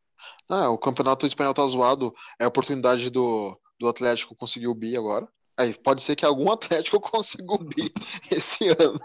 Ah, 0.50 0.70
o 0.70 0.78
campeonato 0.78 1.26
espanhol 1.26 1.54
tá 1.54 1.66
zoado. 1.68 2.14
É 2.38 2.44
a 2.44 2.50
oportunidade 2.50 3.10
do, 3.10 3.58
do 3.80 3.88
Atlético 3.88 4.36
conseguir 4.36 4.68
o 4.68 4.76
bi 4.76 4.98
agora. 4.98 5.26
Aí 5.56 5.74
pode 5.74 6.04
ser 6.04 6.18
que 6.18 6.26
algum 6.26 6.52
Atlético 6.52 7.00
consiga 7.00 7.54
o 7.54 7.58
bi 7.58 7.92
esse 8.30 8.68
ano, 8.68 9.00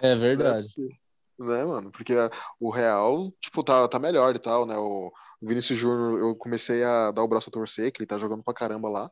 É 0.00 0.14
verdade. 0.14 0.68
né, 1.38 1.64
mano? 1.64 1.90
Porque 1.90 2.14
o 2.60 2.70
Real, 2.70 3.32
tipo, 3.40 3.64
tá, 3.64 3.88
tá 3.88 3.98
melhor 3.98 4.34
e 4.36 4.38
tal, 4.38 4.64
né? 4.64 4.76
O 4.76 5.12
Vinícius 5.42 5.78
Júnior, 5.78 6.20
eu 6.20 6.36
comecei 6.36 6.84
a 6.84 7.10
dar 7.10 7.24
o 7.24 7.28
braço 7.28 7.48
a 7.48 7.52
torcer, 7.52 7.90
que 7.90 8.00
ele 8.00 8.06
tá 8.06 8.16
jogando 8.16 8.44
pra 8.44 8.54
caramba 8.54 8.88
lá. 8.88 9.10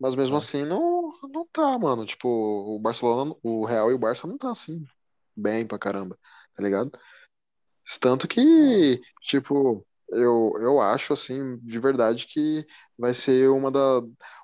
Mas 0.00 0.14
mesmo 0.16 0.34
Ah. 0.36 0.38
assim, 0.38 0.64
não, 0.64 1.12
não 1.32 1.46
tá, 1.52 1.78
mano. 1.78 2.06
Tipo, 2.06 2.26
o 2.28 2.78
Barcelona, 2.78 3.34
o 3.42 3.66
Real 3.66 3.90
e 3.90 3.94
o 3.94 3.98
Barça 3.98 4.26
não 4.26 4.38
tá 4.38 4.50
assim, 4.50 4.84
bem 5.36 5.66
pra 5.66 5.78
caramba, 5.78 6.18
tá 6.56 6.62
ligado? 6.62 6.90
Tanto 8.00 8.26
que, 8.28 9.00
tipo, 9.22 9.86
eu, 10.08 10.52
eu 10.60 10.80
acho, 10.80 11.12
assim, 11.12 11.58
de 11.58 11.78
verdade 11.78 12.26
que 12.26 12.66
vai 12.98 13.12
ser 13.14 13.48
uma 13.50 13.70
da. 13.70 14.00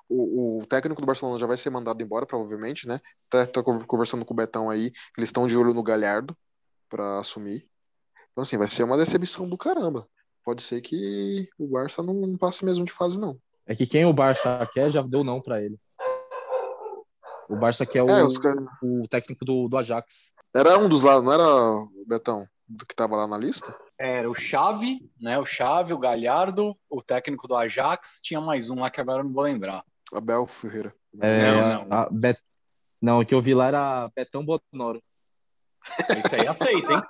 O, 0.09 0.61
o 0.61 0.67
técnico 0.67 1.01
do 1.01 1.07
Barcelona 1.07 1.39
já 1.39 1.47
vai 1.47 1.57
ser 1.57 1.69
mandado 1.69 2.01
embora, 2.01 2.25
provavelmente, 2.25 2.87
né? 2.87 3.01
Até 3.27 3.45
tô 3.45 3.63
con- 3.63 3.85
conversando 3.85 4.25
com 4.25 4.33
o 4.33 4.37
Betão 4.37 4.69
aí, 4.69 4.91
eles 5.17 5.29
estão 5.29 5.47
de 5.47 5.57
olho 5.57 5.73
no 5.73 5.83
Galhardo 5.83 6.37
pra 6.89 7.19
assumir. 7.19 7.67
Então, 8.31 8.43
assim, 8.43 8.57
vai 8.57 8.67
ser 8.67 8.83
uma 8.83 8.97
decepção 8.97 9.49
do 9.49 9.57
caramba. 9.57 10.07
Pode 10.43 10.63
ser 10.63 10.81
que 10.81 11.49
o 11.57 11.67
Barça 11.67 12.01
não, 12.03 12.13
não 12.13 12.37
passe 12.37 12.63
mesmo 12.63 12.85
de 12.85 12.93
fase, 12.93 13.19
não. 13.19 13.37
É 13.67 13.75
que 13.75 13.85
quem 13.85 14.05
o 14.05 14.13
Barça 14.13 14.67
quer 14.71 14.89
já 14.89 15.01
deu 15.01 15.23
não 15.23 15.41
pra 15.41 15.61
ele. 15.61 15.77
O 17.49 17.55
Barça 17.55 17.85
quer 17.85 18.03
o, 18.03 18.09
É, 18.09 18.39
caras. 18.41 18.63
o 18.81 19.07
técnico 19.09 19.45
do, 19.45 19.67
do 19.67 19.77
Ajax. 19.77 20.33
Era 20.53 20.77
um 20.77 20.89
dos 20.89 21.01
lados, 21.01 21.23
não 21.23 21.33
era 21.33 21.43
o 21.45 22.03
Betão, 22.05 22.47
do 22.67 22.85
que 22.85 22.95
tava 22.95 23.15
lá 23.15 23.27
na 23.27 23.37
lista? 23.37 23.67
Era 23.99 24.29
o 24.29 24.33
Xavi, 24.35 24.99
né? 25.19 25.37
O 25.39 25.45
Xavi, 25.45 25.93
o 25.93 25.97
Galhardo, 25.99 26.75
o 26.89 27.01
técnico 27.01 27.47
do 27.47 27.55
Ajax, 27.55 28.19
tinha 28.21 28.39
mais 28.41 28.69
um 28.69 28.79
lá 28.81 28.89
que 28.89 29.01
agora 29.01 29.19
eu 29.21 29.25
não 29.25 29.33
vou 29.33 29.43
lembrar. 29.43 29.83
Abel 30.13 30.45
Ferreira. 30.47 30.93
É, 31.21 31.51
Não, 31.51 31.85
não. 31.85 31.97
a 31.97 32.09
Bet- 32.09 32.41
não, 33.01 33.19
o 33.19 33.25
que 33.25 33.33
eu 33.35 33.41
vi 33.41 33.53
lá 33.53 33.67
era 33.67 34.11
Betão 34.15 34.45
Bonoro. 34.45 35.01
Esse 36.09 36.35
aí 36.35 36.47
aceita, 36.47 36.93
hein? 36.93 37.01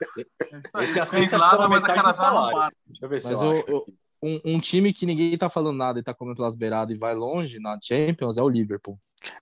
Esse 0.80 0.98
aceita 1.00 1.36
lá, 1.36 1.68
metade 1.68 2.02
do 2.02 2.14
salário. 2.14 2.72
Deixa 2.86 3.04
eu 3.04 3.08
ver 3.08 3.20
se 3.20 3.26
Mas 3.28 3.42
eu, 3.42 3.52
eu, 3.52 3.58
acho. 3.60 3.70
eu- 3.70 3.86
um, 4.22 4.40
um 4.44 4.60
time 4.60 4.92
que 4.92 5.06
ninguém 5.06 5.36
tá 5.36 5.48
falando 5.48 5.76
nada 5.76 5.98
e 5.98 6.02
tá 6.02 6.12
comendo 6.12 6.36
pelas 6.36 6.56
beiradas 6.56 6.94
e 6.94 6.98
vai 6.98 7.14
longe 7.14 7.58
na 7.58 7.78
Champions 7.82 8.36
é 8.36 8.42
o 8.42 8.48
Liverpool. 8.48 8.98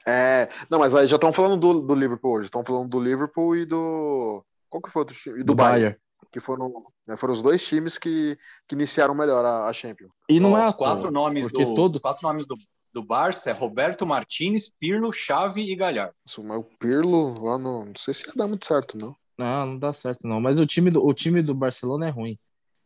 É, 0.06 0.48
não, 0.68 0.78
mas 0.78 0.94
aí 0.94 1.06
já 1.06 1.16
estão 1.16 1.32
falando 1.32 1.56
do, 1.56 1.80
do 1.82 1.94
Liverpool 1.94 2.36
hoje. 2.36 2.46
Estão 2.46 2.64
falando 2.64 2.88
do 2.88 3.00
Liverpool 3.00 3.56
e 3.56 3.64
do. 3.64 4.44
Qual 4.68 4.82
que 4.82 4.90
foi 4.90 5.02
outro 5.02 5.16
time? 5.16 5.40
E 5.40 5.44
do, 5.44 5.54
Bayern. 5.54 5.96
Que 6.30 6.40
foram, 6.40 6.84
né, 7.06 7.16
foram 7.16 7.32
os 7.32 7.42
dois 7.42 7.66
times 7.66 7.96
que, 7.96 8.36
que 8.68 8.74
iniciaram 8.74 9.14
melhor 9.14 9.44
a, 9.44 9.66
a 9.66 9.72
Champions. 9.72 10.10
E 10.28 10.38
não 10.38 10.58
é 10.58 10.72
quatro 10.72 11.02
toa, 11.02 11.10
nomes 11.10 11.48
porque 11.48 11.64
do, 11.64 11.74
todo 11.74 11.94
os 11.94 12.00
quatro 12.00 12.26
nomes 12.26 12.46
do, 12.46 12.54
do 12.92 13.02
Barça 13.02 13.50
é 13.50 13.52
Roberto 13.52 14.04
Martinez, 14.04 14.70
Pirlo, 14.78 15.10
Xavi 15.12 15.70
e 15.70 15.76
Galhardo. 15.76 16.14
Isso, 16.26 16.42
Mas 16.42 16.58
o 16.58 16.64
Pirlo 16.78 17.42
lá 17.42 17.56
no. 17.56 17.86
Não 17.86 17.96
sei 17.96 18.12
se 18.12 18.26
ia 18.26 18.32
dar 18.36 18.46
muito 18.46 18.66
certo, 18.66 18.98
não. 18.98 19.16
não, 19.38 19.66
não 19.66 19.78
dá 19.78 19.92
certo 19.92 20.28
não, 20.28 20.40
mas 20.40 20.58
o 20.58 20.66
time 20.66 20.90
do 20.90 21.04
o 21.04 21.14
time 21.14 21.40
do 21.40 21.54
Barcelona 21.54 22.08
é 22.08 22.10
ruim. 22.10 22.38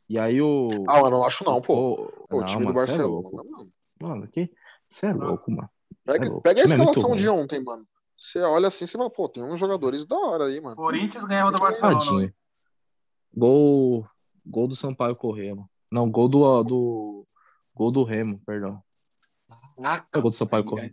E 0.09 0.19
aí 0.19 0.41
o 0.43 0.69
Ah, 0.89 0.99
eu 1.01 1.11
não 1.11 1.25
acho 1.25 1.45
não, 1.45 1.61
pô. 1.63 1.75
o, 2.31 2.37
o 2.37 2.41
não, 2.41 2.47
time 2.47 2.67
do 2.67 2.75
mano, 2.75 2.79
cê 2.87 2.93
é 2.93 2.97
Barcelona. 2.99 3.13
louco. 3.29 3.37
não, 3.37 3.45
mano. 3.59 3.73
Mano, 4.01 4.29
que 4.29 4.51
você 4.89 5.07
é 5.07 5.13
louco, 5.13 5.51
mano. 5.51 5.71
Pega, 6.05 6.25
É 6.25 6.29
louco. 6.29 6.43
pega 6.43 6.61
a 6.61 6.65
é 6.65 6.67
escalação 6.67 7.17
de 7.17 7.27
ruim. 7.27 7.41
ontem, 7.43 7.63
mano. 7.63 7.87
Você 8.17 8.41
olha 8.41 8.69
assim, 8.69 8.87
você 8.87 8.97
fala, 8.99 9.11
pô, 9.11 9.29
tem 9.29 9.43
uns 9.43 9.59
jogadores 9.59 10.05
da 10.07 10.17
hora 10.17 10.45
aí, 10.47 10.61
mano. 10.61 10.77
Corinthians 10.77 11.25
ganhava 11.25 11.51
do 11.53 11.59
Barcelona. 11.59 11.99
Tadinho. 11.99 12.35
Gol 13.35 14.07
gol 14.45 14.69
do 14.69 14.75
Sampaio 14.75 15.17
Corrêa, 15.17 15.55
mano. 15.55 15.71
Não, 15.91 16.11
gol 16.11 16.29
do 16.29 16.63
do 16.65 17.27
gol 17.75 17.91
do 17.91 18.03
Remo, 18.05 18.41
perdão. 18.45 18.83
É 20.13 20.21
gol 20.21 20.31
do 20.31 20.37
Sampaio 20.37 20.65
Corrêa. 20.65 20.93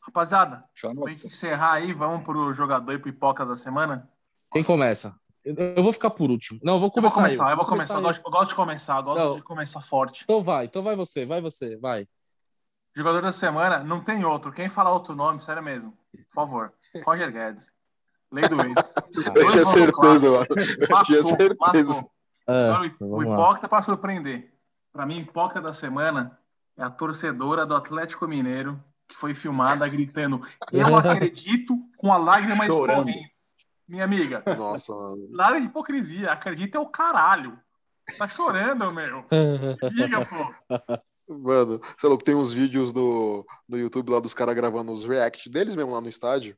Rapaziada, 0.00 0.64
Deixa 0.72 0.86
eu 0.86 0.94
pra 1.02 1.12
gente 1.12 1.26
encerrar 1.26 1.72
aí, 1.74 1.92
vamos 1.92 2.24
pro 2.24 2.52
jogador 2.54 2.92
e 2.92 2.98
pipoca 2.98 3.44
da 3.44 3.56
semana? 3.56 4.10
Quem 4.50 4.64
começa? 4.64 5.14
Eu, 5.56 5.74
eu 5.76 5.82
vou 5.82 5.92
ficar 5.92 6.10
por 6.10 6.30
último. 6.30 6.58
Não, 6.62 6.74
eu 6.74 6.78
vou 6.80 6.88
Eu 6.94 7.02
vou 7.02 7.10
começar. 7.10 7.22
começar, 7.22 7.50
eu 7.50 7.56
vou 7.56 7.66
começar. 7.66 7.94
Eu 7.94 7.98
eu. 7.98 8.02
gosto, 8.02 8.22
eu 8.26 8.30
gosto 8.30 8.48
de 8.50 8.54
começar, 8.54 8.96
eu 8.98 9.02
gosto 9.02 9.18
Não. 9.18 9.36
de 9.36 9.42
começar 9.42 9.80
forte. 9.80 10.22
Então 10.24 10.42
vai, 10.42 10.64
então 10.66 10.82
vai 10.82 10.94
você, 10.96 11.24
vai 11.24 11.40
você, 11.40 11.76
vai. 11.76 12.06
Jogador 12.94 13.22
da 13.22 13.32
semana, 13.32 13.78
não 13.82 14.00
tem 14.02 14.24
outro. 14.24 14.52
Quem 14.52 14.68
falar 14.68 14.92
outro 14.92 15.14
nome, 15.14 15.40
sério 15.40 15.62
mesmo, 15.62 15.96
por 16.12 16.34
favor. 16.34 16.72
Roger 17.06 17.30
Guedes. 17.32 17.70
Lei 18.30 18.46
do 18.48 18.60
ex. 18.60 18.74
Eu 19.34 19.50
tinha 19.50 19.64
certeza, 19.64 20.30
mano. 20.30 20.46
Eu 20.50 21.04
tinha 21.04 21.22
certeza. 21.22 21.56
matou. 21.88 22.10
É, 22.46 22.70
Agora, 22.70 22.94
o- 23.00 23.22
hipócrita 23.22 23.68
para 23.68 23.82
surpreender. 23.82 24.52
Para 24.92 25.06
mim, 25.06 25.18
hipócrita 25.18 25.60
da 25.62 25.72
semana 25.72 26.38
é 26.76 26.82
a 26.82 26.90
torcedora 26.90 27.64
do 27.64 27.74
Atlético 27.74 28.26
Mineiro 28.26 28.82
que 29.06 29.16
foi 29.16 29.34
filmada 29.34 29.88
gritando: 29.88 30.42
Eu 30.72 30.94
acredito 30.96 31.74
com 31.96 32.12
a 32.12 32.18
lágrima 32.18 32.66
escorrendo. 32.66 33.10
Minha 33.88 34.04
amiga, 34.04 34.42
Nossa, 34.46 34.92
mano. 34.92 35.28
nada 35.30 35.58
de 35.58 35.66
hipocrisia. 35.66 36.30
Acredita 36.30 36.76
é 36.76 36.80
o 36.80 36.86
caralho. 36.86 37.58
Tá 38.18 38.28
chorando, 38.28 38.92
meu. 38.92 39.24
Liga, 39.92 40.24
pô. 40.26 40.54
Mano, 41.28 41.78
você 41.78 42.06
é 42.06 42.08
louco, 42.08 42.24
tem 42.24 42.34
uns 42.34 42.52
vídeos 42.52 42.92
do, 42.92 43.46
do 43.68 43.76
YouTube 43.76 44.10
lá 44.10 44.20
dos 44.20 44.32
caras 44.32 44.54
gravando 44.54 44.92
os 44.92 45.04
react 45.04 45.48
deles 45.50 45.76
mesmo 45.76 45.92
lá 45.92 46.00
no 46.00 46.08
estádio. 46.08 46.56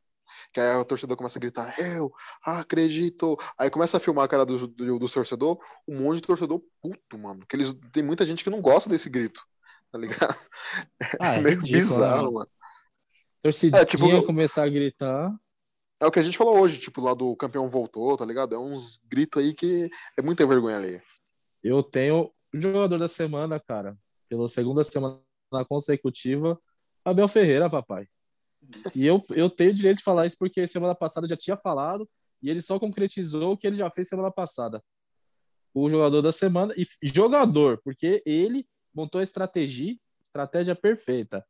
Que 0.53 0.61
aí 0.61 0.81
a 0.81 0.85
torcida 0.85 1.17
começa 1.17 1.39
a 1.39 1.41
gritar, 1.41 1.79
eu 1.79 2.13
acredito. 2.43 3.37
Aí 3.59 3.69
começa 3.71 3.97
a 3.97 4.01
filmar 4.01 4.25
a 4.25 4.29
cara 4.29 4.47
do, 4.47 4.67
do, 4.69 4.99
do 4.99 5.09
torcedor, 5.09 5.59
um 5.87 6.01
monte 6.01 6.17
de 6.17 6.23
torcedor 6.27 6.61
puto, 6.81 7.19
mano. 7.19 7.45
Que 7.49 7.57
eles, 7.57 7.75
tem 7.93 8.03
muita 8.03 8.25
gente 8.25 8.43
que 8.43 8.51
não 8.51 8.61
gosta 8.61 8.89
desse 8.89 9.09
grito, 9.11 9.41
tá 9.93 9.99
ligado? 9.99 10.37
Ah, 11.21 11.35
É 11.35 11.39
é 11.39 11.43
meio 11.43 11.61
ridículo, 11.61 11.79
né, 11.79 11.83
bizarro, 11.83 12.23
mano? 12.23 12.33
mano. 12.33 12.49
Torcidinha 13.43 13.83
É, 13.83 13.85
tipo, 13.85 14.23
começar 14.25 14.65
a 14.65 14.69
gritar. 14.69 15.33
É 16.01 16.07
o 16.07 16.11
que 16.11 16.19
a 16.19 16.23
gente 16.23 16.39
falou 16.39 16.59
hoje, 16.59 16.79
tipo, 16.79 17.01
lá 17.03 17.13
do 17.13 17.37
campeão 17.37 17.69
voltou, 17.69 18.17
tá 18.17 18.25
ligado? 18.25 18.55
É 18.55 18.59
uns 18.59 19.03
gritos 19.07 19.43
aí 19.43 19.53
que 19.53 19.91
é 20.17 20.23
muita 20.23 20.47
vergonha 20.47 20.79
ali. 20.79 21.03
Eu 21.63 21.83
tenho 21.83 22.33
o 22.55 22.61
jogador 22.61 22.99
da 22.99 23.07
semana, 23.07 23.61
cara. 23.61 23.99
Pela 24.27 24.49
segunda 24.49 24.83
semana 24.83 25.21
consecutiva, 25.69 26.59
Abel 27.05 27.29
Ferreira, 27.29 27.69
papai. 27.69 28.09
E 28.95 29.07
eu, 29.07 29.23
eu 29.31 29.51
tenho 29.51 29.73
o 29.73 29.75
direito 29.75 29.99
de 29.99 30.05
falar 30.05 30.27
isso 30.27 30.37
porque 30.39 30.67
semana 30.67 30.95
passada 30.95 31.27
já 31.27 31.37
tinha 31.37 31.57
falado 31.57 32.09
e 32.43 32.49
ele 32.49 32.63
só 32.63 32.79
concretizou 32.79 33.53
o 33.53 33.57
que 33.57 33.67
ele 33.67 33.77
já 33.77 33.91
fez 33.91 34.09
semana 34.09 34.31
passada. 34.31 34.83
O 35.75 35.89
jogador 35.89 36.23
da 36.23 36.33
semana 36.33 36.75
e 36.77 36.87
jogador, 37.03 37.79
porque 37.85 38.23
ele 38.25 38.67
montou 38.95 39.21
a 39.21 39.25
estratégia, 39.25 39.97
estratégia 40.23 40.75
perfeita. 40.75 41.45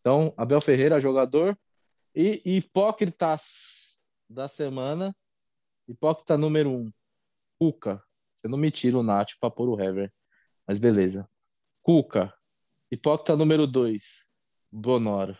Então, 0.00 0.32
Abel 0.36 0.60
Ferreira, 0.60 1.00
jogador 1.00 1.58
e 2.14 2.40
hipócritas 2.44 3.85
da 4.28 4.48
semana. 4.48 5.14
Hipócrita 5.88 6.36
número 6.36 6.70
um, 6.70 6.92
Cuca. 7.58 8.02
Você 8.34 8.48
não 8.48 8.58
me 8.58 8.70
tira 8.70 8.98
o 8.98 9.02
Nath 9.02 9.30
pra 9.40 9.50
pôr 9.50 9.68
o 9.68 9.80
Hever. 9.80 10.12
Mas 10.66 10.78
beleza. 10.78 11.28
Cuca. 11.82 12.32
Hipócrita 12.90 13.36
número 13.36 13.66
dois, 13.66 14.30
Bonoro. 14.70 15.36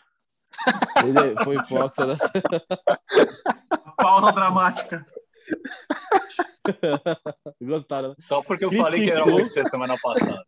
Ele 1.04 1.44
foi 1.44 1.56
hipócrita 1.56 2.06
da 2.06 2.16
Pausa 3.98 4.32
dramática. 4.32 5.04
Gostaram? 7.60 8.14
Só 8.18 8.42
porque 8.42 8.64
eu 8.64 8.68
Criticou. 8.68 8.90
falei 8.90 9.04
que 9.04 9.10
era 9.10 9.24
você 9.24 9.68
semana 9.68 9.96
passada. 10.00 10.44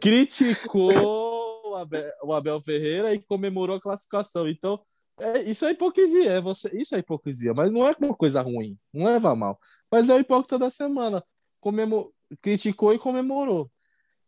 Criticou 0.00 1.70
o 1.70 1.76
Abel, 1.76 2.12
o 2.22 2.32
Abel 2.34 2.60
Ferreira 2.60 3.14
e 3.14 3.22
comemorou 3.22 3.76
a 3.76 3.80
classificação. 3.80 4.48
Então, 4.48 4.80
é, 5.20 5.42
isso 5.42 5.64
é 5.64 5.70
hipocrisia. 5.72 6.32
É 6.32 6.40
você, 6.40 6.70
isso 6.74 6.94
é 6.94 6.98
hipocrisia, 6.98 7.52
mas 7.54 7.70
não 7.70 7.86
é 7.86 7.94
uma 8.00 8.14
coisa 8.14 8.40
ruim. 8.42 8.78
Não 8.92 9.06
leva 9.06 9.34
mal. 9.36 9.58
Mas 9.90 10.08
é 10.08 10.14
o 10.14 10.18
hipócrita 10.20 10.58
da 10.58 10.70
semana. 10.70 11.22
Comemo, 11.60 12.12
criticou 12.40 12.92
e 12.92 12.98
comemorou. 12.98 13.70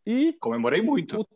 E 0.06 0.34
Comemorei 0.34 0.82
muito. 0.82 1.26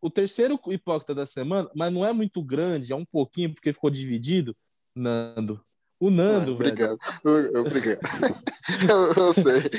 o 0.00 0.10
terceiro 0.10 0.60
hipócrita 0.68 1.14
da 1.14 1.26
semana, 1.26 1.70
mas 1.74 1.90
não 1.90 2.04
é 2.06 2.12
muito 2.12 2.42
grande, 2.42 2.92
é 2.92 2.96
um 2.96 3.04
pouquinho, 3.06 3.54
porque 3.54 3.72
ficou 3.72 3.88
dividido, 3.90 4.54
Nando. 4.94 5.64
O 5.98 6.10
Nando, 6.10 6.52
Ah, 6.52 6.56
velho. 6.56 6.70
obrigado. 6.72 6.98
Eu, 7.24 7.38
eu, 7.52 7.60
obrigado. 7.62 8.00
eu, 8.90 9.24
eu 9.24 9.32
sei. 9.34 9.70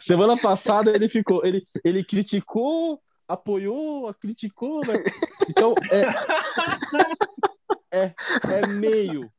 Semana 0.00 0.36
passada 0.36 0.90
ele 0.94 1.08
ficou, 1.08 1.40
ele, 1.44 1.62
ele 1.84 2.04
criticou, 2.04 3.00
apoiou, 3.28 4.12
criticou, 4.14 4.80
né? 4.86 5.02
Então 5.48 5.74
é, 5.90 6.02
é, 7.92 8.14
é 8.62 8.66
meio, 8.66 9.30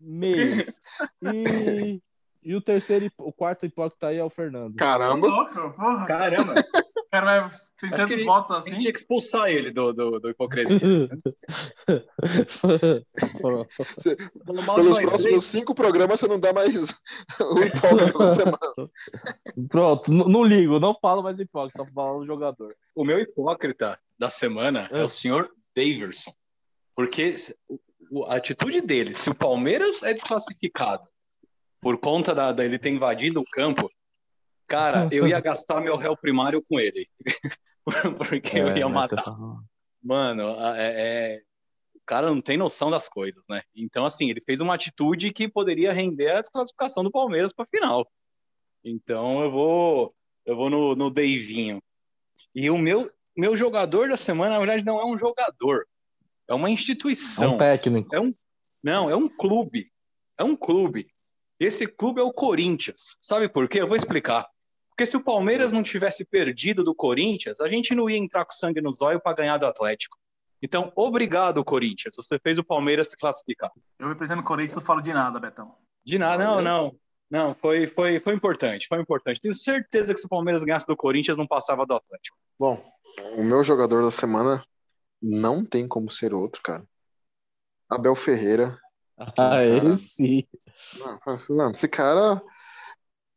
meio. 0.00 0.72
E, 1.22 2.00
e 2.42 2.54
o 2.54 2.60
terceiro, 2.60 3.10
o 3.18 3.32
quarto 3.32 3.66
hipócrita 3.66 4.08
aí 4.08 4.18
é 4.18 4.24
o 4.24 4.30
Fernando. 4.30 4.74
Caramba. 4.76 5.26
Louco, 5.26 5.54
porra. 5.74 6.06
Caramba, 6.06 6.54
O 7.06 7.10
cara 7.10 7.50
tem 7.78 7.90
Acho 7.92 7.96
tantos 8.08 8.24
votos 8.24 8.50
a 8.52 8.54
gente 8.60 8.68
assim. 8.70 8.80
tinha 8.80 8.92
que 8.92 8.98
expulsar 9.00 9.48
ele 9.48 9.70
do, 9.70 9.92
do, 9.92 10.18
do 10.18 10.30
hipocrisia. 10.30 10.78
Mal 14.66 14.76
de 14.76 14.82
Pelos 14.82 14.98
próximos 14.98 15.22
três. 15.22 15.44
cinco 15.44 15.74
programas 15.74 16.20
você 16.20 16.26
não 16.28 16.38
dá 16.38 16.52
mais 16.52 16.74
o 17.40 17.58
hipócrita 17.64 18.18
da 18.18 18.34
semana. 18.34 18.58
Pronto, 19.70 20.12
não 20.12 20.42
ligo, 20.44 20.80
não 20.80 20.96
falo 21.00 21.22
mais 21.22 21.38
hipócrita, 21.38 21.84
só 21.84 21.92
falo 21.92 22.20
do 22.20 22.26
jogador. 22.26 22.74
O 22.94 23.04
meu 23.04 23.18
hipócrita 23.20 23.98
da 24.18 24.30
semana 24.30 24.88
é 24.92 25.00
Ah. 25.00 25.04
o 25.04 25.08
senhor 25.08 25.50
Daverson. 25.76 26.32
Porque 26.94 27.34
a 28.28 28.36
atitude 28.36 28.80
dele, 28.80 29.14
se 29.14 29.30
o 29.30 29.34
Palmeiras 29.34 30.02
é 30.02 30.12
desclassificado 30.12 31.08
por 31.80 31.98
conta 31.98 32.34
da, 32.34 32.52
da 32.52 32.64
ele 32.64 32.78
ter 32.78 32.90
invadido 32.90 33.40
o 33.40 33.44
campo, 33.50 33.90
cara, 34.66 35.08
eu 35.12 35.26
ia 35.26 35.40
gastar 35.40 35.80
meu 35.80 35.96
réu 35.96 36.16
primário 36.16 36.62
com 36.62 36.78
ele. 36.78 37.08
Porque 38.18 38.58
eu 38.58 38.68
É, 38.68 38.78
ia 38.78 38.88
mas 38.88 39.10
você 39.10 39.16
matar. 39.16 39.30
fala- 39.32 39.62
Mano, 40.02 40.56
é, 40.76 41.34
é- 41.36 41.42
o 41.94 42.00
cara 42.04 42.26
não 42.28 42.40
tem 42.40 42.56
noção 42.56 42.90
das 42.90 43.08
coisas, 43.08 43.42
né? 43.48 43.62
Então, 43.74 44.04
assim, 44.04 44.28
ele 44.28 44.40
fez 44.40 44.60
uma 44.60 44.74
atitude 44.74 45.32
que 45.32 45.48
poderia 45.48 45.92
render 45.92 46.30
a 46.30 46.40
desclassificação 46.40 47.04
do 47.04 47.10
Palmeiras 47.12 47.52
para 47.52 47.66
final. 47.66 48.10
Então, 48.84 49.40
eu 49.42 49.50
vou, 49.50 50.14
eu 50.44 50.56
vou 50.56 50.68
no, 50.68 50.96
no 50.96 51.08
Deivinho. 51.10 51.80
E 52.52 52.68
o 52.68 52.76
meu, 52.76 53.08
meu 53.36 53.54
jogador 53.54 54.08
da 54.08 54.16
semana, 54.16 54.54
na 54.54 54.58
verdade, 54.58 54.84
não 54.84 54.98
é 55.00 55.06
um 55.06 55.16
jogador, 55.16 55.86
é 56.48 56.54
uma 56.54 56.68
É 56.68 56.72
instituição. 56.72 57.54
um 57.54 57.58
técnico. 57.58 58.08
Não, 58.82 59.08
é 59.08 59.16
um 59.16 59.28
clube. 59.28 59.90
É 60.38 60.44
um 60.44 60.56
clube. 60.56 61.06
Esse 61.58 61.86
clube 61.86 62.20
é 62.20 62.24
o 62.24 62.32
Corinthians. 62.32 63.16
Sabe 63.20 63.48
por 63.48 63.68
quê? 63.68 63.80
Eu 63.80 63.86
vou 63.86 63.96
explicar. 63.96 64.48
Porque 64.88 65.06
se 65.06 65.16
o 65.16 65.22
Palmeiras 65.22 65.72
não 65.72 65.82
tivesse 65.82 66.24
perdido 66.24 66.82
do 66.84 66.94
Corinthians, 66.94 67.60
a 67.60 67.68
gente 67.68 67.94
não 67.94 68.10
ia 68.10 68.16
entrar 68.18 68.44
com 68.44 68.52
sangue 68.52 68.80
nos 68.80 69.00
olhos 69.00 69.22
para 69.22 69.36
ganhar 69.36 69.56
do 69.56 69.66
Atlético. 69.66 70.18
Então, 70.60 70.92
obrigado, 70.94 71.64
Corinthians. 71.64 72.14
Você 72.16 72.38
fez 72.38 72.58
o 72.58 72.64
Palmeiras 72.64 73.08
se 73.08 73.16
classificar. 73.16 73.70
Eu 73.98 74.08
represento 74.08 74.40
o 74.40 74.44
Corinthians, 74.44 74.76
não 74.76 74.82
falo 74.82 75.00
de 75.00 75.12
nada, 75.12 75.40
Betão. 75.40 75.74
De 76.04 76.18
nada, 76.18 76.44
não, 76.44 76.60
não. 76.62 76.96
Não, 77.30 77.54
foi, 77.54 77.86
foi, 77.86 78.20
foi 78.20 78.34
importante, 78.34 78.86
foi 78.86 79.00
importante. 79.00 79.40
Tenho 79.40 79.54
certeza 79.54 80.12
que 80.12 80.20
se 80.20 80.26
o 80.26 80.28
Palmeiras 80.28 80.62
ganhasse 80.62 80.86
do 80.86 80.96
Corinthians, 80.96 81.38
não 81.38 81.46
passava 81.46 81.86
do 81.86 81.94
Atlético. 81.94 82.36
Bom, 82.58 82.84
o 83.36 83.42
meu 83.42 83.64
jogador 83.64 84.02
da 84.04 84.10
semana 84.12 84.62
não 85.22 85.64
tem 85.64 85.86
como 85.86 86.10
ser 86.10 86.34
outro, 86.34 86.60
cara. 86.62 86.86
Abel 87.88 88.16
Ferreira. 88.16 88.78
Ah, 89.16 89.30
Cara. 89.32 89.64
esse. 89.64 90.48
Mano, 90.98 91.20
mano, 91.50 91.72
esse 91.72 91.88
cara, 91.88 92.42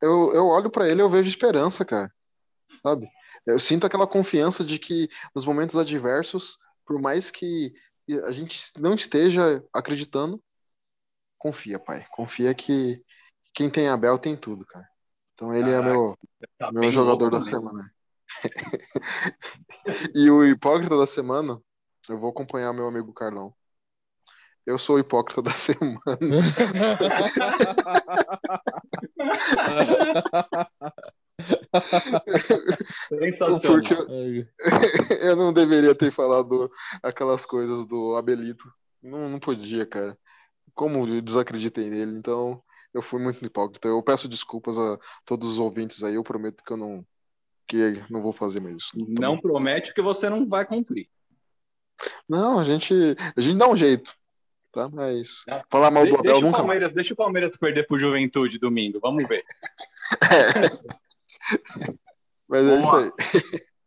eu, 0.02 0.34
eu 0.34 0.48
olho 0.48 0.70
pra 0.72 0.88
ele 0.88 1.02
e 1.02 1.04
eu 1.04 1.10
vejo 1.10 1.30
esperança, 1.30 1.86
cara. 1.86 2.12
Sabe? 2.82 3.10
Eu 3.46 3.60
sinto 3.60 3.86
aquela 3.86 4.08
confiança 4.08 4.64
de 4.64 4.80
que 4.80 5.10
nos 5.36 5.46
momentos 5.46 5.76
adversos, 5.78 6.58
por 6.86 7.00
mais 7.00 7.30
que 7.30 7.74
a 8.26 8.32
gente 8.32 8.72
não 8.78 8.96
esteja 8.96 9.64
acreditando, 9.74 10.42
confia, 11.38 11.80
pai. 11.80 12.06
Confia 12.12 12.54
que 12.56 13.04
quem 13.54 13.70
tem 13.70 13.90
Abel 13.90 14.18
tem 14.18 14.36
tudo, 14.36 14.66
cara. 14.66 14.88
Então 15.34 15.54
ele 15.54 15.70
é 15.70 15.74
Caraca, 15.74 15.90
meu, 15.90 16.18
Tá 16.58 16.72
meu 16.72 16.92
jogador 16.92 17.30
da 17.30 17.40
né? 17.40 17.46
semana. 17.46 17.92
E 20.16 20.30
o 20.32 20.44
hipócrita 20.44 20.98
da 20.98 21.06
semana, 21.06 21.62
eu 22.10 22.20
vou 22.20 22.30
acompanhar 22.30 22.74
meu 22.74 22.88
amigo 22.88 23.14
Carlão. 23.14 23.54
Eu 24.66 24.80
sou 24.80 24.96
o 24.96 25.00
hipócrita 25.00 25.42
da 25.44 25.52
semana. 25.54 26.00
Sensacional. 33.10 33.80
Porque 33.80 34.48
eu 35.22 35.36
não 35.36 35.54
deveria 35.54 35.94
ter 35.94 36.12
falado 36.12 36.72
aquelas 37.04 37.46
coisas 37.46 37.86
do 37.86 38.16
Abelito. 38.16 38.66
Não, 39.04 39.30
não 39.30 39.40
podia, 39.40 39.86
cara. 39.86 40.18
Como 40.74 41.08
eu 41.08 41.22
desacreditei 41.22 41.90
nele, 41.90 42.18
então 42.18 42.62
eu 42.94 43.04
fui 43.04 43.22
muito 43.22 43.46
hipócrita. 43.46 43.88
Eu 43.88 44.02
peço 44.02 44.28
desculpas 44.28 44.76
a 44.78 44.98
todos 45.26 45.52
os 45.52 45.60
ouvintes 45.60 46.02
aí. 46.02 46.16
Eu 46.16 46.24
prometo 46.24 46.64
que 46.64 46.74
eu 46.74 46.78
não 46.78 47.06
que 47.68 48.04
não 48.10 48.22
vou 48.22 48.32
fazer 48.32 48.60
mais 48.60 48.76
isso. 48.78 48.92
Não 48.96 49.36
bom? 49.36 49.42
promete 49.42 49.94
que 49.94 50.02
você 50.02 50.30
não 50.30 50.48
vai 50.48 50.66
cumprir. 50.66 51.10
Não, 52.28 52.60
a 52.60 52.64
gente 52.64 52.94
a 53.36 53.42
gente 53.42 53.58
dá 53.58 53.68
um 53.68 53.76
jeito, 53.76 54.14
tá? 54.72 54.90
Mas 54.90 55.44
Não. 55.48 55.62
falar 55.70 55.92
mal 55.92 56.06
do 56.06 56.16
Abel 56.16 56.24
deixa, 56.24 56.38
o 56.38 56.42
nunca 56.42 56.58
mais. 56.58 56.68
Palmeiras, 56.68 56.92
deixa 56.92 57.14
o 57.14 57.18
Palmeiras 57.18 57.58
perder 57.58 57.88
pro 57.88 57.98
Juventude 57.98 58.60
domingo, 58.60 59.00
vamos 59.00 59.28
ver. 59.28 59.44
Mas 62.48 62.68
é 62.68 62.80
isso 62.80 62.96
aí. 62.96 63.12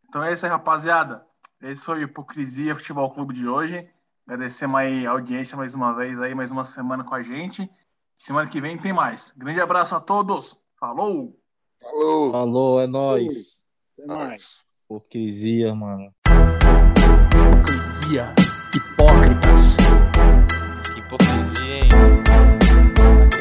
Então 0.09 0.25
é 0.25 0.33
isso 0.33 0.47
aí, 0.47 0.51
rapaziada. 0.51 1.25
Esse 1.61 1.85
foi 1.85 1.99
o 2.01 2.03
Hipocrisia 2.03 2.75
Futebol 2.75 3.11
Clube 3.11 3.35
de 3.35 3.47
hoje. 3.49 3.89
Agradecer 4.27 4.69
aí 4.75 5.07
a 5.07 5.11
audiência 5.11 5.57
mais 5.57 5.75
uma 5.75 5.95
vez 5.95 6.21
aí, 6.21 6.35
mais 6.35 6.51
uma 6.51 6.65
semana 6.65 7.05
com 7.05 7.15
a 7.15 7.23
gente. 7.23 7.69
Semana 8.17 8.49
que 8.49 8.61
vem 8.61 8.77
tem 8.77 8.93
mais. 8.93 9.33
Grande 9.37 9.61
abraço 9.61 9.95
a 9.95 10.01
todos. 10.01 10.61
Falou! 10.79 11.39
Falou! 11.81 12.33
Falou, 12.33 12.81
é 12.81 12.87
nóis. 12.87 13.69
Até 13.95 14.07
mais. 14.07 14.63
Hipocrisia, 14.85 15.75
mano. 15.75 16.13
Hipocrisia. 18.09 18.33
Hipócritas. 18.75 19.77
Que 20.95 20.99
hipocrisia, 20.99 21.77
hein? 21.77 21.89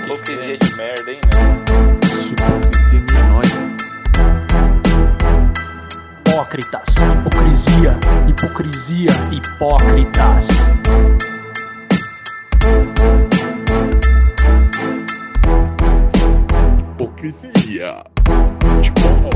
Hipocrisia 0.03 0.57
de 0.57 0.75
merda, 0.75 1.11
hein, 1.11 1.21
né? 1.33 1.97
Isso, 2.03 2.33
hipocrisia 2.33 2.99
minha 2.99 3.23
noite. 3.29 3.57
Hipócritas. 6.27 6.95
Hipocrisia. 6.97 7.99
Hipocrisia. 8.27 9.11
Hipócritas. 9.31 10.47
Hipocrisia. 16.91 18.03
Futebol. 18.59 19.31